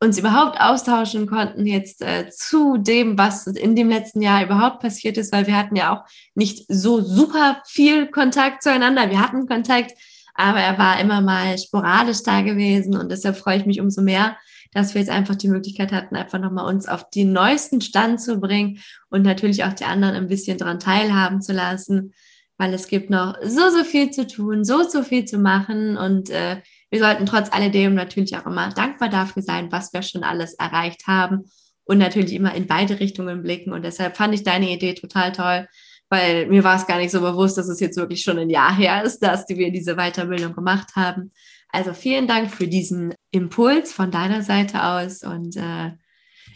uns 0.00 0.18
überhaupt 0.18 0.60
austauschen 0.60 1.26
konnten 1.26 1.66
jetzt 1.66 2.02
äh, 2.02 2.28
zu 2.28 2.76
dem, 2.76 3.16
was 3.16 3.46
in 3.46 3.74
dem 3.74 3.88
letzten 3.88 4.20
Jahr 4.20 4.44
überhaupt 4.44 4.80
passiert 4.80 5.16
ist, 5.16 5.32
weil 5.32 5.46
wir 5.46 5.56
hatten 5.56 5.76
ja 5.76 5.94
auch 5.94 6.04
nicht 6.34 6.66
so 6.68 7.00
super 7.00 7.62
viel 7.66 8.08
Kontakt 8.08 8.62
zueinander. 8.62 9.10
Wir 9.10 9.20
hatten 9.20 9.46
Kontakt, 9.46 9.92
aber 10.34 10.60
er 10.60 10.78
war 10.78 11.00
immer 11.00 11.20
mal 11.20 11.56
sporadisch 11.58 12.22
da 12.22 12.42
gewesen 12.42 12.96
und 12.96 13.10
deshalb 13.10 13.36
freue 13.36 13.58
ich 13.58 13.66
mich 13.66 13.80
umso 13.80 14.02
mehr, 14.02 14.36
dass 14.72 14.94
wir 14.94 15.00
jetzt 15.00 15.10
einfach 15.10 15.36
die 15.36 15.48
Möglichkeit 15.48 15.92
hatten, 15.92 16.16
einfach 16.16 16.40
nochmal 16.40 16.66
uns 16.66 16.88
auf 16.88 17.08
den 17.10 17.32
neuesten 17.32 17.80
Stand 17.80 18.20
zu 18.20 18.40
bringen 18.40 18.80
und 19.08 19.22
natürlich 19.22 19.64
auch 19.64 19.72
die 19.72 19.84
anderen 19.84 20.16
ein 20.16 20.28
bisschen 20.28 20.58
daran 20.58 20.80
teilhaben 20.80 21.40
zu 21.40 21.52
lassen 21.52 22.12
weil 22.56 22.72
es 22.72 22.88
gibt 22.88 23.10
noch 23.10 23.36
so, 23.42 23.68
so 23.70 23.84
viel 23.84 24.10
zu 24.10 24.26
tun, 24.26 24.64
so, 24.64 24.88
so 24.88 25.02
viel 25.02 25.24
zu 25.24 25.38
machen 25.38 25.96
und 25.96 26.30
äh, 26.30 26.60
wir 26.90 27.00
sollten 27.00 27.26
trotz 27.26 27.52
alledem 27.52 27.94
natürlich 27.94 28.36
auch 28.36 28.46
immer 28.46 28.70
dankbar 28.70 29.08
dafür 29.08 29.42
sein, 29.42 29.72
was 29.72 29.92
wir 29.92 30.02
schon 30.02 30.22
alles 30.22 30.54
erreicht 30.54 31.06
haben 31.06 31.44
und 31.84 31.98
natürlich 31.98 32.32
immer 32.32 32.54
in 32.54 32.66
beide 32.66 33.00
Richtungen 33.00 33.42
blicken 33.42 33.72
und 33.72 33.82
deshalb 33.82 34.16
fand 34.16 34.34
ich 34.34 34.44
deine 34.44 34.70
Idee 34.70 34.94
total 34.94 35.32
toll, 35.32 35.68
weil 36.08 36.46
mir 36.46 36.64
war 36.64 36.76
es 36.76 36.86
gar 36.86 36.98
nicht 36.98 37.10
so 37.10 37.20
bewusst, 37.20 37.58
dass 37.58 37.68
es 37.68 37.80
jetzt 37.80 37.96
wirklich 37.96 38.22
schon 38.22 38.38
ein 38.38 38.50
Jahr 38.50 38.74
her 38.74 39.02
ist, 39.02 39.20
dass 39.20 39.48
wir 39.48 39.72
diese 39.72 39.96
Weiterbildung 39.96 40.54
gemacht 40.54 40.96
haben. 40.96 41.32
Also 41.68 41.92
vielen 41.92 42.26
Dank 42.26 42.50
für 42.50 42.68
diesen 42.68 43.14
Impuls 43.30 43.92
von 43.92 44.10
deiner 44.10 44.42
Seite 44.42 44.84
aus 44.84 45.22
und 45.22 45.56
äh, 45.56 45.92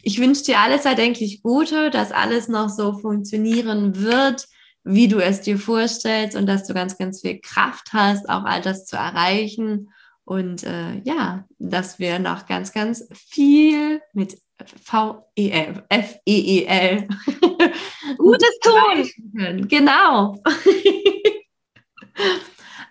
ich 0.03 0.20
wünsche 0.20 0.44
dir 0.44 0.61
alles 0.61 0.84
erdenklich 0.84 1.42
Gute, 1.42 1.90
dass 1.90 2.12
alles 2.12 2.49
noch 2.49 2.68
so 2.68 2.96
funktionieren 2.96 4.01
wird, 4.01 4.46
wie 4.84 5.09
du 5.09 5.18
es 5.18 5.40
dir 5.40 5.59
vorstellst 5.59 6.36
und 6.36 6.46
dass 6.46 6.66
du 6.66 6.74
ganz, 6.74 6.96
ganz 6.96 7.20
viel 7.20 7.40
Kraft 7.40 7.92
hast, 7.92 8.28
auch 8.28 8.44
all 8.44 8.62
das 8.62 8.86
zu 8.86 8.96
erreichen. 8.96 9.90
Und 10.24 10.62
äh, 10.64 11.01
ja, 11.05 11.44
dass 11.59 11.99
wir 11.99 12.18
noch 12.18 12.46
ganz, 12.46 12.72
ganz 12.72 13.07
viel 13.14 14.01
mit 14.12 14.38
V-E-L, 14.67 15.85
F-E-E-L 15.89 17.09
Gutes 18.17 18.59
tun. 18.63 19.69
Genau. 19.69 20.41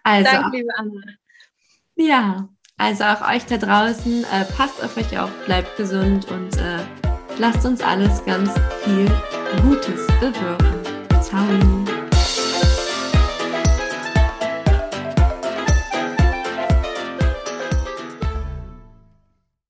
also, 0.03 0.31
Danke, 0.31 0.57
liebe 0.57 0.69
Anna. 0.77 1.01
Ja, 1.95 2.49
also 2.77 3.03
auch 3.05 3.27
euch 3.29 3.45
da 3.45 3.57
draußen, 3.57 4.23
äh, 4.23 4.45
passt 4.55 4.83
auf 4.83 4.95
euch 4.97 5.17
auf, 5.17 5.31
bleibt 5.45 5.75
gesund 5.77 6.29
und 6.31 6.57
äh, 6.57 6.79
lasst 7.39 7.65
uns 7.65 7.81
alles 7.81 8.23
ganz 8.25 8.53
viel 8.83 9.09
Gutes 9.63 10.05
bewirken. 10.19 10.75
Ciao. 11.21 11.76